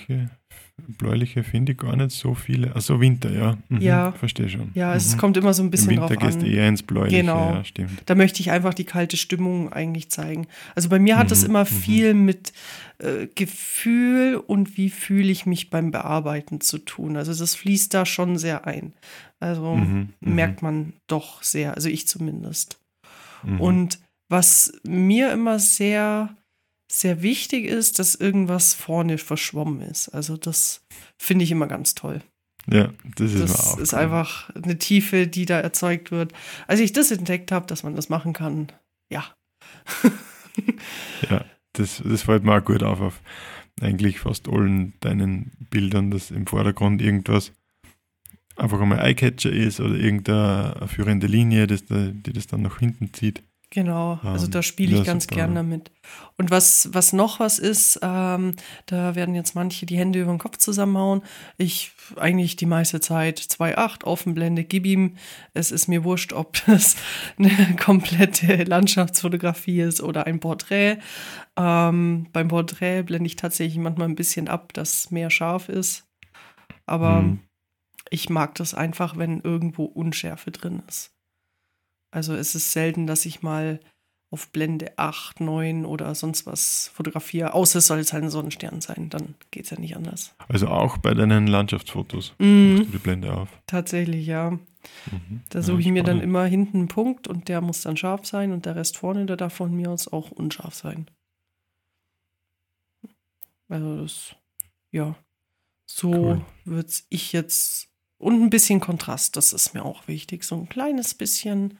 bläuliche, 0.87 1.43
finde 1.45 1.73
ich 1.73 1.79
gar 1.79 1.97
nicht 1.97 2.11
so 2.13 2.35
viele. 2.35 2.75
Also 2.75 3.01
Winter, 3.01 3.31
ja. 3.33 3.59
Mhm, 3.69 3.81
Ja. 3.81 4.13
Verstehe 4.13 4.49
schon. 4.49 4.71
ja, 4.75 4.95
es 4.95 5.15
Mhm. 5.15 5.19
kommt 5.19 5.37
immer 5.37 5.53
so 5.55 5.63
ein 5.63 5.67
Im 5.67 5.71
bisschen 5.71 5.91
Winter 5.91 6.07
drauf 6.09 6.19
gehst 6.19 6.39
an. 6.41 6.47
eher 6.47 6.69
ins 6.69 6.83
Bläuliche, 6.83 7.17
Genau. 7.21 7.55
ja, 7.55 7.65
stimmt. 7.65 8.03
Da 8.07 8.15
möchte 8.15 8.41
ich 8.41 8.51
einfach 8.51 8.75
die 8.75 8.85
kalte 8.85 9.17
Stimmung 9.17 9.73
eigentlich 9.73 10.11
zeigen. 10.11 10.47
Also 10.75 10.89
bei 10.89 10.99
mir 10.99 11.17
hat 11.19 11.31
das 11.31 11.43
Mhm, 11.43 11.49
immer 11.51 11.63
mhm. 11.65 11.67
viel 11.67 12.15
mit 12.15 12.53
äh, 13.01 13.27
Gefühl 13.35 14.37
und 14.45 14.77
wie 14.77 14.91
fühle 14.91 15.31
ich 15.31 15.47
mich 15.47 15.71
beim 15.71 15.91
Bearbeiten 15.91 16.61
zu 16.61 16.79
tun. 16.79 17.17
Also 17.17 17.33
das 17.35 17.55
fließt 17.55 17.93
da 17.95 18.05
schon 18.07 18.39
sehr 18.39 18.67
ein. 18.67 18.93
Also 19.41 19.77
Mhm, 19.77 20.09
merkt 20.21 20.63
man 20.63 20.95
doch 21.07 21.43
sehr, 21.43 21.75
also 21.75 21.89
ich 21.89 22.09
zumindest. 22.09 22.81
Und 23.61 24.01
was 24.29 24.73
mir 24.85 25.31
immer 25.33 25.61
sehr, 25.61 26.31
sehr 26.91 27.23
wichtig 27.23 27.67
ist, 27.67 27.99
dass 27.99 28.15
irgendwas 28.15 28.75
vorne 28.75 29.19
verschwommen 29.19 29.81
ist. 29.83 30.09
Also 30.09 30.37
das 30.37 30.85
finde 31.19 31.45
ich 31.45 31.51
immer 31.51 31.67
ganz 31.67 31.95
toll. 31.95 32.23
ja, 32.71 32.93
das 33.17 33.33
ist 33.35 33.43
Das 33.43 33.79
ist 33.79 33.93
cool. 33.93 33.99
einfach 33.99 34.51
eine 34.55 34.79
Tiefe, 34.79 35.27
die 35.27 35.45
da 35.47 35.61
erzeugt 35.61 36.11
wird. 36.11 36.33
Als 36.67 36.81
ich 36.81 36.93
das 36.93 37.11
entdeckt 37.11 37.53
habe, 37.53 37.67
dass 37.67 37.83
man 37.83 37.95
das 37.97 38.09
machen 38.09 38.33
kann, 38.33 38.73
ja. 39.13 39.25
Ja, 41.31 41.45
das, 41.75 42.03
das 42.05 42.23
fällt 42.23 42.43
mir 42.45 42.57
auch 42.59 42.65
gut 42.65 42.83
auf, 42.83 43.01
auf 43.01 43.21
eigentlich 43.81 44.19
fast 44.21 44.49
allen 44.49 44.95
deinen 45.01 45.53
Bildern, 45.71 46.11
dass 46.11 46.31
im 46.31 46.47
Vordergrund 46.47 47.01
irgendwas 47.01 47.53
einfach 48.57 48.81
einmal 48.81 48.99
Eyecatcher 48.99 49.53
ist 49.53 49.79
oder 49.79 49.95
irgendeine 49.95 50.89
führende 50.89 51.29
Linie, 51.29 51.67
das, 51.69 51.85
da- 51.85 52.09
die 52.13 52.33
das 52.33 52.49
dann 52.49 52.63
nach 52.63 52.81
hinten 52.81 53.13
zieht. 53.15 53.45
Genau, 53.71 54.19
also 54.23 54.47
Ähm, 54.47 54.51
da 54.53 54.63
spiele 54.63 54.93
ich 54.93 55.01
ja, 55.01 55.13
ganz 55.13 55.25
super. 55.25 55.35
gern 55.37 55.55
damit. 55.55 55.91
Und 56.39 56.51
was, 56.51 56.89
was 56.95 57.13
noch 57.13 57.39
was 57.39 57.59
ist, 57.59 58.01
ähm, 58.03 58.55
da 58.87 59.15
werden 59.15 59.35
jetzt 59.35 59.55
manche 59.55 59.85
die 59.85 59.99
Hände 59.99 60.23
über 60.23 60.31
den 60.33 60.39
Kopf 60.39 60.57
zusammenhauen. 60.57 61.23
Ich 61.59 61.93
eigentlich 62.17 62.57
die 62.57 62.65
meiste 62.65 63.01
Zeit 63.01 63.39
2.8, 63.39 64.05
Offenblende, 64.05 64.65
gib 64.65 64.87
ihm. 64.87 65.17
Es 65.53 65.71
ist 65.71 65.87
mir 65.87 66.03
wurscht, 66.03 66.33
ob 66.33 66.57
das 66.67 66.97
eine 67.39 67.77
komplette 67.77 68.65
Landschaftsfotografie 68.65 69.83
ist 69.83 70.01
oder 70.01 70.27
ein 70.27 70.41
Porträt. 70.41 70.97
Ähm, 71.59 72.27
beim 72.33 72.49
Porträt 72.49 73.03
blende 73.03 73.27
ich 73.27 73.37
tatsächlich 73.37 73.77
manchmal 73.79 74.09
ein 74.09 74.17
bisschen 74.17 74.49
ab, 74.49 74.73
dass 74.73 75.11
mehr 75.11 75.29
scharf 75.29 75.69
ist. 75.69 76.07
Aber 76.87 77.21
Mhm. 77.21 77.41
ich 78.09 78.31
mag 78.31 78.55
das 78.55 78.73
einfach, 78.73 79.19
wenn 79.19 79.41
irgendwo 79.41 79.85
Unschärfe 79.85 80.51
drin 80.53 80.83
ist. 80.89 81.11
Also 82.11 82.35
es 82.35 82.55
ist 82.55 82.73
selten, 82.73 83.07
dass 83.07 83.27
ich 83.27 83.43
mal 83.43 83.81
auf 84.31 84.49
Blende 84.51 84.93
8, 84.99 85.41
9 85.41 85.87
oder 85.87 86.15
sonst 86.15 86.47
was 86.47 86.89
fotografiere, 86.95 87.55
außer 87.55 87.79
es 87.79 87.87
soll 87.87 87.99
jetzt 87.99 88.13
halt 88.13 88.25
ein 88.25 88.31
Sonnenstern 88.31 88.81
sein, 88.81 89.09
dann 89.09 89.35
geht 89.51 89.65
es 89.65 89.71
ja 89.71 89.79
nicht 89.79 89.97
anders. 89.97 90.35
Also 90.49 90.69
auch 90.69 90.99
bei 90.99 91.15
deinen 91.15 91.47
Landschaftsfotos 91.47 92.35
Mhm, 92.39 92.75
machst 92.75 92.89
du 92.89 92.93
die 92.93 92.99
Blende 92.99 93.33
auf. 93.35 93.49
tatsächlich, 93.67 94.27
ja. 94.27 94.51
Mhm. 94.51 95.41
Da 95.51 95.61
Ja, 95.61 95.65
suche 95.65 95.81
ich 95.81 95.87
mir 95.89 96.03
dann 96.03 96.21
immer 96.21 96.45
hinten 96.45 96.77
einen 96.79 96.89
Punkt 96.89 97.27
und 97.27 97.49
der 97.49 97.63
muss 97.63 97.81
dann 97.81 97.97
scharf 97.97 98.27
sein 98.27 98.53
und 98.53 98.67
der 98.67 98.77
Rest 98.77 98.99
vorne, 98.99 99.25
der 99.25 99.37
darf 99.39 99.55
von 99.55 99.75
mir 99.75 99.91
aus 99.91 100.09
auch 100.09 100.31
unscharf 100.31 100.75
sein. 100.75 101.11
Also 103.69 104.03
das, 104.03 104.37
ja, 104.93 105.17
so 105.91 106.11
Cool. 106.13 106.45
würde 106.65 106.93
ich 107.11 107.33
jetzt, 107.33 107.89
und 108.19 108.43
ein 108.43 108.51
bisschen 108.51 108.81
Kontrast, 108.81 109.37
das 109.37 109.53
ist 109.53 109.75
mir 109.75 109.85
auch 109.85 110.07
wichtig, 110.09 110.45
so 110.45 110.55
ein 110.57 110.69
kleines 110.69 111.15
bisschen 111.15 111.79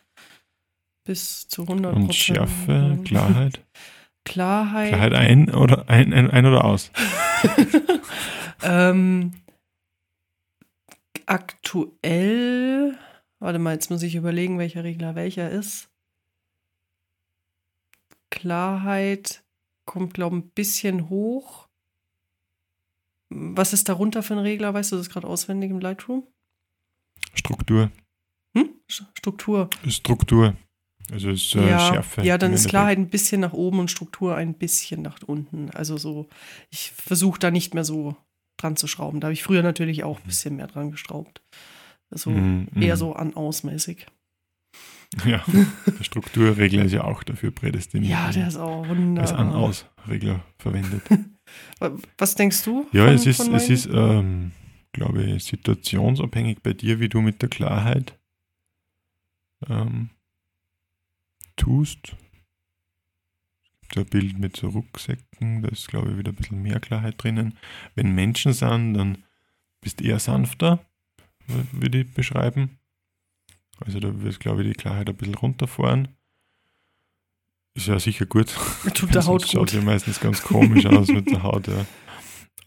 bis 1.09 1.49
zu 1.49 1.63
100 1.63 1.97
Und 1.97 2.15
Schärfe, 2.15 3.01
Klarheit. 3.05 3.65
Klarheit. 4.25 4.91
Klarheit 4.91 5.15
ein 5.15 5.55
oder 5.55 5.89
ein, 5.89 6.13
ein, 6.13 6.31
ein 6.31 6.47
oder 6.47 6.65
aus. 6.65 6.93
Ähm, 8.63 9.41
aktuell, 11.27 12.99
warte 13.39 13.59
mal, 13.59 13.75
jetzt 13.75 13.91
muss 13.91 14.03
ich 14.03 14.17
überlegen, 14.17 14.59
welcher 14.59 14.85
Regler 14.85 15.15
welcher 15.15 15.51
ist. 15.51 15.91
Klarheit 18.31 19.45
kommt, 19.87 20.15
glaube 20.15 20.39
ich, 20.39 20.45
ein 20.45 20.51
bisschen 20.51 21.09
hoch. 21.09 21.69
Was 23.31 23.73
ist 23.73 23.89
darunter 23.89 24.23
für 24.23 24.35
ein 24.35 24.41
Regler? 24.41 24.75
Weißt 24.75 24.93
du 24.93 24.97
das 24.97 25.11
gerade 25.11 25.27
auswendig 25.27 25.71
im 25.71 25.81
Lightroom? 25.81 26.27
Struktur. 27.35 27.93
Hm? 28.57 28.81
Struktur. 28.89 29.71
Struktur. 29.87 30.57
Also 31.11 31.31
ist 31.31 31.55
äh, 31.55 31.69
ja, 31.71 31.79
Schärfe. 31.79 32.23
ja, 32.23 32.37
dann 32.39 32.53
ist. 32.53 32.69
Klarheit 32.69 32.99
ein 32.99 33.09
bisschen 33.09 33.41
nach 33.41 33.53
oben 33.53 33.79
und 33.81 33.91
Struktur 33.91 34.37
ein 34.37 34.55
bisschen 34.55 35.03
nach 35.03 35.19
unten. 35.27 35.71
Also 35.71 35.97
so, 35.97 36.29
ich 36.71 36.91
versuche 36.93 37.39
da 37.39 37.51
nicht 37.51 37.75
mehr 37.75 37.85
so 37.85 38.17
dran 38.59 38.77
zu 38.77 38.87
schrauben. 38.87 39.21
Da 39.21 39.27
habe 39.29 39.33
ich 39.33 39.43
früher 39.43 39.63
natürlich 39.63 40.05
auch 40.05 40.19
ein 40.21 40.27
bisschen 40.27 40.57
mehr 40.57 40.67
dran 40.67 40.91
geschraubt. 40.91 41.41
So 42.11 42.31
Mhm, 42.31 42.69
eher 42.81 42.97
so 42.97 43.13
an 43.15 43.35
ausmäßig. 43.35 44.07
Ja, 45.25 45.43
der 45.87 46.05
Strukturregler 46.05 46.85
ist 46.85 46.93
ja 46.93 47.05
auch 47.05 47.23
dafür 47.23 47.51
prädestiniert. 47.51 48.11
Ja, 48.13 48.31
der 48.31 48.49
ist 48.49 48.57
auch 48.57 48.87
wunderbar. 48.89 49.31
als 49.31 49.39
An-Aus-Regler 49.39 50.45
verwendet. 50.59 51.03
Was 52.19 52.35
denkst 52.35 52.63
du? 52.65 52.87
Ja, 52.93 53.07
von- 53.07 53.15
es 53.15 53.25
ist, 53.27 53.41
es 53.49 53.71
ist 53.71 53.87
ähm, 53.91 54.53
glaube 54.93 55.23
ich, 55.23 55.45
situationsabhängig 55.45 56.59
bei 56.63 56.75
dir, 56.75 57.01
wie 57.01 57.09
du 57.09 57.23
mit 57.23 57.41
der 57.41 57.49
Klarheit 57.49 58.19
ähm, 59.69 60.11
tust. 61.59 62.17
Es 63.83 63.89
gibt 63.89 64.07
ein 64.15 64.21
Bild 64.21 64.39
mit 64.39 64.57
so 64.57 64.69
Rucksäcken, 64.69 65.63
da 65.63 65.69
ist, 65.69 65.89
glaube 65.89 66.11
ich, 66.11 66.19
wieder 66.19 66.33
ein 66.33 66.37
bisschen 66.37 66.63
mehr 66.63 66.81
Klarheit 66.81 67.23
drinnen. 67.23 67.57
Wenn 67.95 68.15
Menschen 68.15 68.53
sind, 68.53 68.95
dann 68.95 69.25
bist 69.81 70.01
du 70.01 70.05
eher 70.05 70.19
sanfter, 70.19 70.85
würde 71.47 72.01
ich 72.01 72.15
beschreiben. 72.15 72.79
Also 73.81 74.01
da 74.01 74.23
wirst, 74.23 74.41
glaube 74.41 74.63
ich, 74.63 74.69
die 74.69 74.75
Klarheit 74.75 75.09
ein 75.09 75.17
bisschen 75.17 75.37
runterfahren. 75.37 76.09
Ist 77.75 77.87
ja 77.87 77.99
sicher 77.99 78.27
gut. 78.27 78.49
Tut 78.95 79.15
der 79.15 79.25
Haut 79.27 79.47
schaut 79.47 79.71
gut. 79.71 79.73
ja 79.73 79.81
meistens 79.81 80.19
ganz 80.19 80.43
komisch 80.43 80.85
aus 80.87 81.09
mit 81.09 81.31
der 81.31 81.43
Haut, 81.43 81.69
ja. 81.69 81.87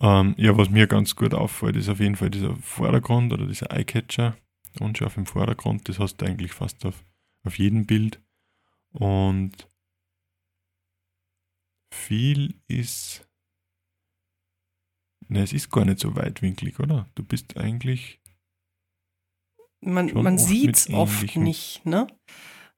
Ähm, 0.04 0.34
ja, 0.36 0.58
was 0.58 0.72
mir 0.72 0.88
ganz 0.88 1.16
gut 1.16 1.36
auffällt, 1.36 1.76
ist 1.76 1.88
auf 1.88 2.00
jeden 2.00 2.16
Fall 2.16 2.32
dieser 2.32 2.56
Vordergrund 2.56 3.32
oder 3.34 3.46
dieser 3.46 3.72
Eyecatcher. 3.72 4.36
Unscharf 4.80 5.16
im 5.16 5.28
Vordergrund, 5.28 5.88
das 5.88 6.00
hast 6.00 6.18
du 6.18 6.26
eigentlich 6.26 6.54
fast 6.54 6.84
auf, 6.88 7.06
auf 7.44 7.60
jedem 7.60 7.86
Bild. 7.86 8.20
Und 8.94 9.68
viel 11.94 12.56
ist. 12.68 13.28
Ne, 15.28 15.44
es 15.44 15.54
ist 15.54 15.70
gar 15.72 15.86
nicht 15.86 16.00
so 16.00 16.16
weitwinklig, 16.16 16.80
oder? 16.80 17.08
Du 17.16 17.24
bist 17.24 17.58
eigentlich. 17.58 18.20
Man, 19.84 20.14
man 20.14 20.36
oft 20.36 20.46
sieht 20.48 20.76
es 20.76 20.90
oft 20.92 21.36
nicht, 21.38 21.86
ne? 21.86 22.08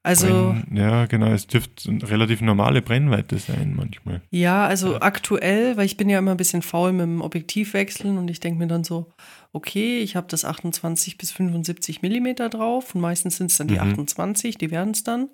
Also, 0.02 0.26
Brenn, 0.26 0.76
ja, 0.76 1.06
genau, 1.06 1.28
es 1.28 1.46
dürfte 1.46 1.88
eine 1.90 2.08
relativ 2.08 2.42
normale 2.42 2.82
Brennweite 2.82 3.38
sein 3.38 3.74
manchmal. 3.74 4.20
ja, 4.30 4.66
also 4.66 5.00
aktuell, 5.00 5.78
weil 5.78 5.86
ich 5.86 5.96
bin 5.96 6.10
ja 6.10 6.18
immer 6.18 6.32
ein 6.32 6.36
bisschen 6.36 6.60
faul 6.60 6.92
mit 6.92 7.02
dem 7.02 7.22
Objektivwechseln 7.22 8.18
und 8.18 8.28
ich 8.28 8.38
denke 8.38 8.58
mir 8.58 8.66
dann 8.66 8.84
so, 8.84 9.10
okay, 9.52 10.00
ich 10.00 10.14
habe 10.14 10.26
das 10.28 10.44
28 10.44 11.16
bis 11.16 11.32
75 11.32 12.02
Millimeter 12.02 12.50
drauf 12.50 12.94
und 12.94 13.00
meistens 13.00 13.38
sind 13.38 13.50
es 13.50 13.56
dann 13.56 13.68
die 13.68 13.74
Mhm. 13.80 13.92
28, 13.92 14.58
die 14.58 14.70
werden 14.70 14.90
es 14.90 15.04
dann. 15.04 15.30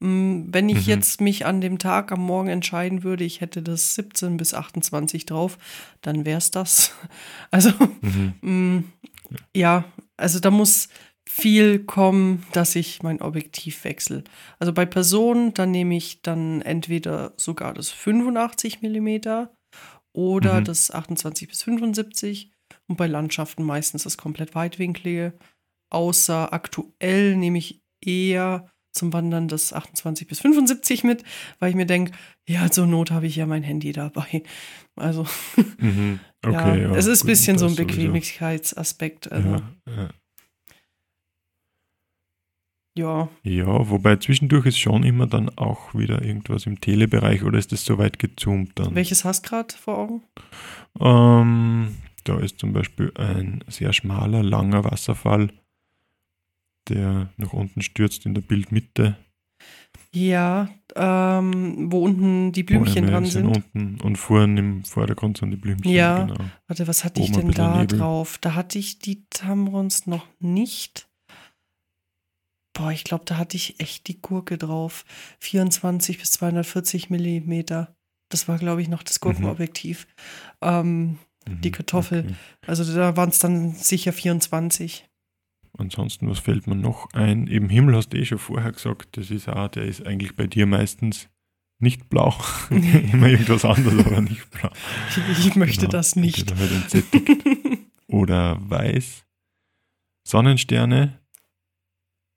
Mm, 0.00 0.46
Wenn 0.52 0.68
ich 0.68 0.86
Mhm. 0.86 0.90
jetzt 0.90 1.20
mich 1.20 1.46
an 1.46 1.60
dem 1.60 1.78
Tag 1.78 2.12
am 2.12 2.20
Morgen 2.20 2.48
entscheiden 2.48 3.02
würde, 3.04 3.24
ich 3.24 3.40
hätte 3.40 3.62
das 3.62 3.94
17 3.94 4.36
bis 4.36 4.54
28 4.54 5.26
drauf, 5.26 5.58
dann 6.02 6.24
wäre 6.24 6.38
es 6.38 6.50
das. 6.50 6.92
Also, 7.50 7.70
Mhm. 8.02 8.34
Mm, 8.42 8.84
Ja, 9.56 9.84
also 10.16 10.38
da 10.40 10.50
muss 10.50 10.88
viel 11.28 11.80
kommen, 11.84 12.44
dass 12.52 12.76
ich 12.76 13.02
mein 13.02 13.22
Objektiv 13.22 13.84
wechsle. 13.84 14.24
Also 14.58 14.72
bei 14.72 14.84
Personen, 14.86 15.54
dann 15.54 15.70
nehme 15.70 15.96
ich 15.96 16.22
dann 16.22 16.60
entweder 16.62 17.32
sogar 17.36 17.72
das 17.74 17.90
85 17.90 18.82
Millimeter 18.82 19.54
oder 20.12 20.60
Mhm. 20.60 20.64
das 20.64 20.90
28 20.90 21.48
bis 21.48 21.62
75 21.62 22.52
und 22.88 22.96
bei 22.96 23.06
Landschaften 23.06 23.62
meistens 23.64 24.04
das 24.04 24.16
komplett 24.18 24.54
weitwinklige. 24.54 25.34
Außer 25.90 26.52
aktuell 26.52 27.36
nehme 27.36 27.58
ich 27.58 27.82
eher 28.04 28.70
zum 28.94 29.12
Wandern 29.12 29.48
das 29.48 29.72
28 29.72 30.26
bis 30.26 30.40
75 30.40 31.04
mit, 31.04 31.24
weil 31.58 31.70
ich 31.70 31.76
mir 31.76 31.86
denke, 31.86 32.12
ja, 32.48 32.70
zur 32.70 32.86
Not 32.86 33.10
habe 33.10 33.26
ich 33.26 33.36
ja 33.36 33.46
mein 33.46 33.62
Handy 33.62 33.92
dabei. 33.92 34.42
Also 34.96 35.26
Mhm. 35.78 36.20
ja, 36.44 36.50
Okay, 36.50 36.82
ja, 36.82 36.94
es 36.94 37.06
ist 37.06 37.24
ein 37.24 37.26
bisschen 37.26 37.58
so 37.58 37.66
ein. 37.66 37.74
Bequemlichkeitsaspekt. 37.74 39.32
Also, 39.32 39.48
Ja, 39.48 39.62
ja. 39.86 40.08
ja. 42.96 43.28
ja, 43.42 43.90
wobei 43.90 44.16
zwischendurch 44.16 44.66
ist 44.66 44.78
schon 44.78 45.02
immer 45.02 45.26
dann 45.26 45.48
auch 45.58 45.94
wieder 45.94 46.22
irgendwas 46.22 46.66
im 46.66 46.80
Telebereich 46.80 47.42
oder 47.42 47.58
ist 47.58 47.72
das 47.72 47.84
so 47.84 47.98
weit 47.98 48.18
gezoomt 48.18 48.72
dann? 48.76 48.94
Welches 48.94 49.24
hast 49.24 49.46
du 49.46 49.50
gerade 49.50 49.74
vor 49.74 49.98
Augen? 49.98 50.22
Ähm, 51.00 51.96
da 52.24 52.38
ist 52.38 52.58
zum 52.60 52.72
Beispiel 52.72 53.12
ein 53.16 53.64
sehr 53.68 53.92
schmaler, 53.92 54.42
langer 54.42 54.84
Wasserfall, 54.84 55.50
der 56.88 57.30
nach 57.36 57.52
unten 57.52 57.82
stürzt 57.82 58.26
in 58.26 58.34
der 58.34 58.42
Bildmitte. 58.42 59.16
Ja, 60.12 60.68
ähm, 60.94 61.90
wo 61.90 62.04
unten 62.04 62.52
die 62.52 62.62
Blümchen 62.62 63.06
dran 63.06 63.26
sind. 63.26 63.46
unten 63.46 64.00
und 64.00 64.16
vorne 64.16 64.60
im 64.60 64.84
Vordergrund 64.84 65.38
sind 65.38 65.50
die 65.50 65.56
Blümchen. 65.56 65.90
Ja. 65.90 66.24
Genau. 66.24 66.36
Warte, 66.68 66.86
was 66.86 67.04
hatte 67.04 67.20
ich 67.20 67.30
Oben 67.30 67.40
ein 67.40 67.46
denn 67.48 67.54
da 67.54 67.80
Nebel. 67.80 67.98
drauf? 67.98 68.38
Da 68.40 68.54
hatte 68.54 68.78
ich 68.78 69.00
die 69.00 69.24
Tamrons 69.30 70.06
noch 70.06 70.26
nicht. 70.38 71.08
Boah, 72.76 72.90
ich 72.92 73.04
glaube, 73.04 73.24
da 73.24 73.36
hatte 73.38 73.56
ich 73.56 73.80
echt 73.80 74.06
die 74.08 74.20
Gurke 74.20 74.58
drauf. 74.58 75.04
24 75.40 76.18
bis 76.18 76.32
240 76.32 77.10
Millimeter. 77.10 77.96
Das 78.30 78.48
war, 78.48 78.58
glaube 78.58 78.82
ich, 78.82 78.88
noch 78.88 79.02
das 79.02 79.20
Gurkenobjektiv. 79.20 80.06
Ähm, 80.60 81.18
Mhm, 81.46 81.60
Die 81.60 81.70
Kartoffel. 81.72 82.20
okay. 82.20 82.34
also 82.66 82.94
da 82.96 83.18
waren 83.18 83.28
es 83.28 83.38
dann 83.38 83.72
sicher 83.74 84.14
24. 84.14 85.06
Ansonsten, 85.76 86.28
was 86.30 86.38
fällt 86.38 86.66
mir 86.66 86.76
noch 86.76 87.08
ein? 87.12 87.46
Eben 87.48 87.68
Himmel 87.68 87.96
hast 87.96 88.10
du 88.10 88.18
eh 88.18 88.24
schon 88.24 88.38
vorher 88.38 88.70
gesagt, 88.72 89.16
das 89.16 89.30
ist 89.30 89.48
auch, 89.48 89.68
der 89.68 89.84
ist 89.84 90.06
eigentlich 90.06 90.36
bei 90.36 90.46
dir 90.46 90.66
meistens 90.66 91.28
nicht 91.80 92.08
blau. 92.08 92.32
Immer 92.70 93.28
irgendwas 93.28 93.64
anderes, 93.64 94.06
aber 94.06 94.20
nicht 94.20 94.48
blau. 94.50 94.70
Ich, 95.32 95.46
ich 95.48 95.56
möchte 95.56 95.80
Genau. 95.82 95.90
das 95.92 96.14
nicht. 96.16 96.54
Halt 96.56 97.04
oder 98.06 98.58
weiß. 98.70 99.24
Sonnensterne 100.26 101.18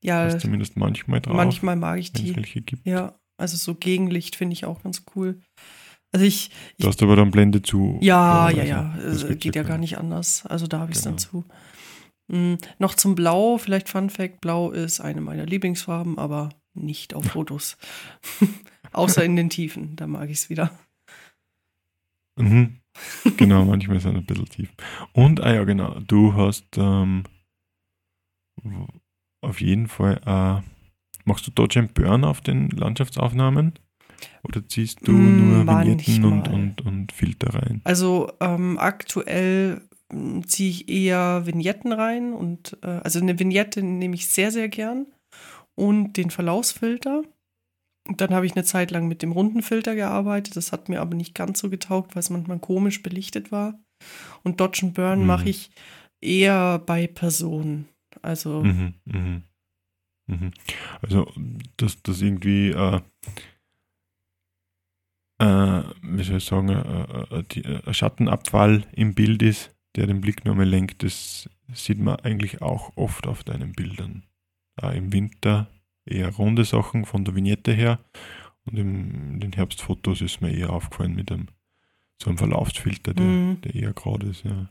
ja, 0.03 0.25
ist 0.27 0.41
zumindest 0.41 0.75
manchmal 0.77 1.22
drauf, 1.22 1.36
manchmal 1.36 1.75
mag 1.75 2.00
ich 2.00 2.12
die. 2.13 2.36
welche 2.36 2.62
gibt. 2.62 2.86
Ja, 2.86 3.15
also 3.38 3.56
so 3.58 3.75
Gegenlicht 3.75 4.36
finde 4.36 4.53
ich 4.53 4.65
auch 4.65 4.82
ganz 4.84 5.03
cool. 5.15 5.39
Also 6.12 6.25
ich, 6.25 6.50
Du 6.79 6.88
hast 6.88 7.01
aber 7.03 7.15
dann 7.15 7.32
Blende 7.32 7.62
zu. 7.62 7.98
ja, 8.01 8.50
ja, 8.50 8.91
also, 8.98 9.24
ja, 9.24 9.27
gibt's 9.29 9.44
geht 9.44 9.56
ja 9.56 9.63
gar 9.63 9.77
nicht 9.77 9.98
anders. 9.98 10.46
Also 10.46 10.67
da 10.67 10.79
habe 10.79 10.91
ich 10.91 10.98
es 10.98 11.03
dann 11.03 11.17
Genau. 11.17 11.29
zu. 11.44 11.46
Mm, 12.27 12.55
noch 12.79 12.96
zum 12.96 13.15
Blau, 13.15 13.57
vielleicht 13.57 13.89
Fun 13.89 14.10
Fact, 14.10 14.41
Blau 14.41 14.72
ist 14.72 15.00
eine 15.00 15.22
meiner 15.22 15.46
Lieblingsfarben, 15.46 16.17
aber 16.17 16.50
nicht 16.74 17.13
auf 17.13 17.25
Fotos. 17.25 17.77
Außer 18.91 19.24
in 19.24 19.36
den 19.36 19.50
Tiefen, 19.50 19.96
da 19.96 20.07
mag 20.07 20.29
ich 20.29 20.38
es 20.39 20.50
wieder. 20.50 20.72
Mhm. 22.38 22.77
Genau, 23.38 23.65
manchmal 23.65 24.00
sind 24.00 24.15
ein 24.15 24.25
bisschen 24.25 24.50
tief. 24.50 24.69
Und, 25.13 25.41
ah 25.41 25.54
ja, 25.54 25.63
genau, 25.63 25.99
du 25.99 26.34
hast 26.34 26.78
ähm, 26.78 27.23
auf 29.41 29.62
jeden 29.62 29.88
Fall, 29.88 30.19
äh, 30.25 30.62
machst 31.25 31.45
du 31.47 31.52
Dodge 31.52 31.80
and 31.80 31.93
Burn 31.93 32.23
auf 32.23 32.41
den 32.41 32.69
Landschaftsaufnahmen? 32.69 33.73
Oder 34.43 34.67
ziehst 34.67 35.08
du 35.08 35.12
Mm, 35.12 35.38
nur 35.38 35.67
Vignetten 35.67 36.25
und, 36.25 36.47
und, 36.47 36.82
und 36.82 37.12
Filter 37.12 37.54
rein? 37.54 37.82
Also 37.84 38.32
ähm, 38.39 38.78
aktuell 38.80 39.82
ziehe 40.48 40.70
ich 40.70 40.89
eher 40.89 41.46
Vignetten 41.46 41.91
rein 41.91 42.34
und 42.34 42.78
äh, 42.82 42.88
also 42.88 43.20
eine 43.20 43.38
Vignette 43.39 43.84
nehme 43.84 44.15
ich 44.15 44.28
sehr, 44.30 44.52
sehr 44.52 44.70
gern 44.70 45.08
und 45.76 46.13
den 46.13 46.30
Verlaufsfilter. 46.30 47.24
Und 48.08 48.22
dann 48.22 48.34
habe 48.34 48.46
ich 48.46 48.54
eine 48.56 48.63
Zeit 48.63 48.91
lang 48.91 49.10
mit 49.10 49.22
dem 49.22 49.34
runden 49.34 49.62
Filter 49.62 49.93
gearbeitet. 49.96 50.56
Das 50.56 50.72
hat 50.72 50.88
mir 50.88 51.02
aber 51.02 51.13
nicht 51.15 51.36
ganz 51.36 51.60
so 51.60 51.70
getaugt, 51.70 52.15
weil 52.15 52.22
es 52.22 52.30
manchmal 52.30 52.60
komisch 52.60 53.04
belichtet 53.04 53.52
war. 53.52 53.78
Und 54.43 54.62
Dodge 54.62 54.86
and 54.86 54.93
Burn 54.93 55.20
Mhm. 55.22 55.26
mache 55.28 55.50
ich 55.50 55.72
eher 56.22 56.80
bei 56.80 57.08
Personen. 57.08 57.89
Also 58.22 58.63
Mhm, 58.63 58.93
mhm, 59.06 59.43
mhm. 60.28 60.52
Also, 61.02 61.30
dass 61.76 62.02
das 62.02 62.22
irgendwie, 62.22 62.70
äh, 62.70 63.02
äh, 65.39 65.84
wie 66.02 66.24
soll 66.24 66.38
ich 66.38 66.46
sagen, 66.46 66.70
äh, 66.70 67.36
äh, 67.39 67.43
die, 67.52 67.63
äh, 67.65 67.93
Schattenabfall 67.93 68.86
im 68.93 69.13
Bild 69.13 69.41
ist, 69.43 69.76
der 69.97 70.07
den 70.07 70.21
Blick 70.21 70.45
nochmal 70.45 70.67
lenkt, 70.69 71.03
das 71.03 71.49
sieht 71.73 71.99
man 71.99 72.15
eigentlich 72.17 72.62
auch 72.62 72.93
oft 72.95 73.27
auf 73.27 73.43
deinen 73.43 73.73
Bildern. 73.73 74.23
Auch 74.81 74.93
Im 74.93 75.12
Winter 75.12 75.67
eher 76.05 76.29
runde 76.29 76.63
Sachen 76.63 77.03
von 77.05 77.25
der 77.25 77.36
Vignette 77.36 77.73
her 77.73 77.99
und 78.65 78.77
im, 78.77 79.33
in 79.33 79.39
den 79.41 79.53
Herbstfotos 79.53 80.21
ist 80.21 80.39
mir 80.41 80.51
eher 80.55 80.69
aufgefallen 80.71 81.15
mit 81.15 81.31
einem 81.31 81.47
so 82.21 82.29
einem 82.29 82.38
Verlaufsfilter, 82.38 83.13
der, 83.13 83.25
Mhm. 83.25 83.62
der 83.62 83.75
eher 83.75 83.93
gerade 83.93 84.27
ist. 84.27 84.43
Ja. 84.43 84.69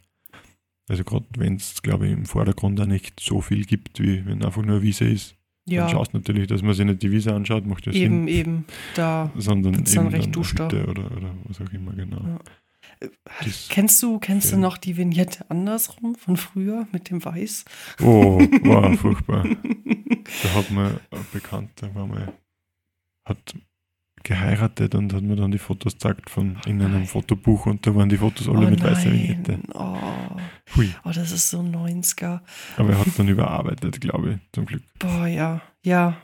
Also 0.88 1.04
gerade 1.04 1.26
wenn 1.36 1.56
es, 1.56 1.82
glaube 1.82 2.06
ich, 2.06 2.12
im 2.12 2.24
Vordergrund 2.26 2.80
auch 2.80 2.86
nicht 2.86 3.20
so 3.20 3.40
viel 3.40 3.64
gibt, 3.64 4.00
wie 4.00 4.24
wenn 4.26 4.44
einfach 4.44 4.62
nur 4.62 4.82
Wiese 4.82 5.04
ist. 5.04 5.36
Dann 5.66 5.74
ja, 5.74 5.88
schaust 5.88 6.12
du 6.12 6.18
natürlich, 6.18 6.46
dass 6.46 6.62
man 6.62 6.74
sich 6.74 6.86
nicht 6.86 7.02
die 7.02 7.10
Wiese 7.10 7.34
anschaut, 7.34 7.66
macht 7.66 7.86
ja 7.86 7.92
eben, 7.92 8.26
Sinn. 8.26 8.28
eben. 8.28 8.64
Da. 8.94 9.30
Sondern 9.36 9.76
wird's 9.76 9.94
dann 9.94 10.06
eben 10.06 10.14
recht 10.14 10.24
eine 10.26 10.32
duster. 10.32 10.64
Hütte 10.66 10.86
Oder, 10.86 11.10
oder 11.10 11.34
was 11.44 11.60
auch 11.60 11.72
immer, 11.72 11.92
genau. 11.92 12.20
Ja. 12.24 12.38
Kennst 13.68 14.02
du, 14.02 14.18
kennst 14.18 14.52
du 14.52 14.56
noch 14.56 14.78
die 14.78 14.96
Vignette 14.96 15.44
andersrum 15.50 16.14
von 16.14 16.36
früher 16.36 16.86
mit 16.92 17.10
dem 17.10 17.24
Weiß? 17.24 17.64
Oh, 18.00 18.38
wow, 18.62 18.98
furchtbar. 18.98 19.44
Da 20.42 20.54
hat 20.54 20.70
mir 20.70 21.00
ein 21.10 21.26
Bekannter 21.32 21.94
war 21.94 22.06
mal, 22.06 22.32
hat 23.24 23.54
geheiratet 24.26 24.94
und 24.94 25.12
hat 25.12 25.22
mir 25.22 25.36
dann 25.36 25.52
die 25.52 25.58
Fotos 25.58 25.94
gezeigt 25.94 26.30
von 26.30 26.58
in 26.66 26.82
einem 26.82 26.92
nein. 26.92 27.06
Fotobuch 27.06 27.66
und 27.66 27.86
da 27.86 27.94
waren 27.94 28.08
die 28.08 28.16
Fotos 28.16 28.48
alle 28.48 28.66
oh 28.66 28.70
mit 28.70 28.82
weißer 28.82 29.08
nein. 29.08 29.12
Vignette. 29.12 29.58
Oh. 29.74 29.96
Hui. 30.74 30.92
oh, 31.04 31.12
das 31.14 31.30
ist 31.30 31.48
so 31.48 31.60
90er. 31.60 32.40
Aber 32.76 32.90
er 32.90 32.98
hat 32.98 33.06
dann 33.16 33.28
überarbeitet, 33.28 34.00
glaube 34.00 34.32
ich, 34.32 34.52
zum 34.52 34.66
Glück. 34.66 34.82
Boah, 34.98 35.26
ja, 35.26 35.62
ja. 35.84 36.16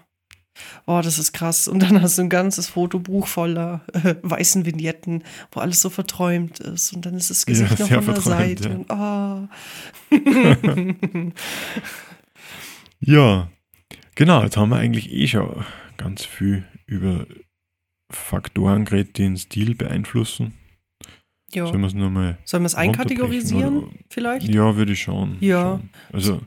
Oh, 0.86 1.00
das 1.02 1.18
ist 1.18 1.32
krass. 1.32 1.66
Und 1.68 1.82
dann 1.82 2.02
hast 2.02 2.18
du 2.18 2.22
ein 2.22 2.28
ganzes 2.28 2.68
Fotobuch 2.68 3.26
voller 3.26 3.80
äh, 3.92 4.16
weißen 4.22 4.66
Vignetten, 4.66 5.24
wo 5.50 5.60
alles 5.60 5.80
so 5.80 5.90
verträumt 5.90 6.60
ist. 6.60 6.92
Und 6.92 7.06
dann 7.06 7.14
ist 7.14 7.30
das 7.30 7.46
Gesicht 7.46 7.78
Ja, 7.78 7.86
noch 7.86 8.04
von 8.04 8.14
der 8.14 8.22
Seite. 8.22 8.68
ja. 8.68 8.74
Und, 8.74 8.90
ah. 8.90 9.48
Ja, 13.04 13.50
genau, 14.14 14.44
jetzt 14.44 14.56
haben 14.56 14.68
wir 14.70 14.76
eigentlich 14.76 15.10
eh 15.12 15.26
schon 15.26 15.64
ganz 15.96 16.24
viel 16.24 16.64
über 16.86 17.26
Faktoren 18.10 18.84
geredet, 18.84 19.18
die 19.18 19.22
den 19.22 19.36
Stil 19.36 19.74
beeinflussen. 19.74 20.54
Ja. 21.54 21.66
Sollen 21.66 21.80
wir 21.80 21.86
es 21.86 21.94
nochmal 21.94 22.38
Sollen 22.44 22.62
wir 22.62 22.66
es 22.66 22.74
einkategorisieren, 22.74 23.88
vielleicht? 24.10 24.48
Ja, 24.48 24.76
würde 24.76 24.92
ich 24.92 25.02
schon. 25.02 25.36
Ja. 25.40 25.78
Schon. 25.78 25.90
Also, 26.12 26.40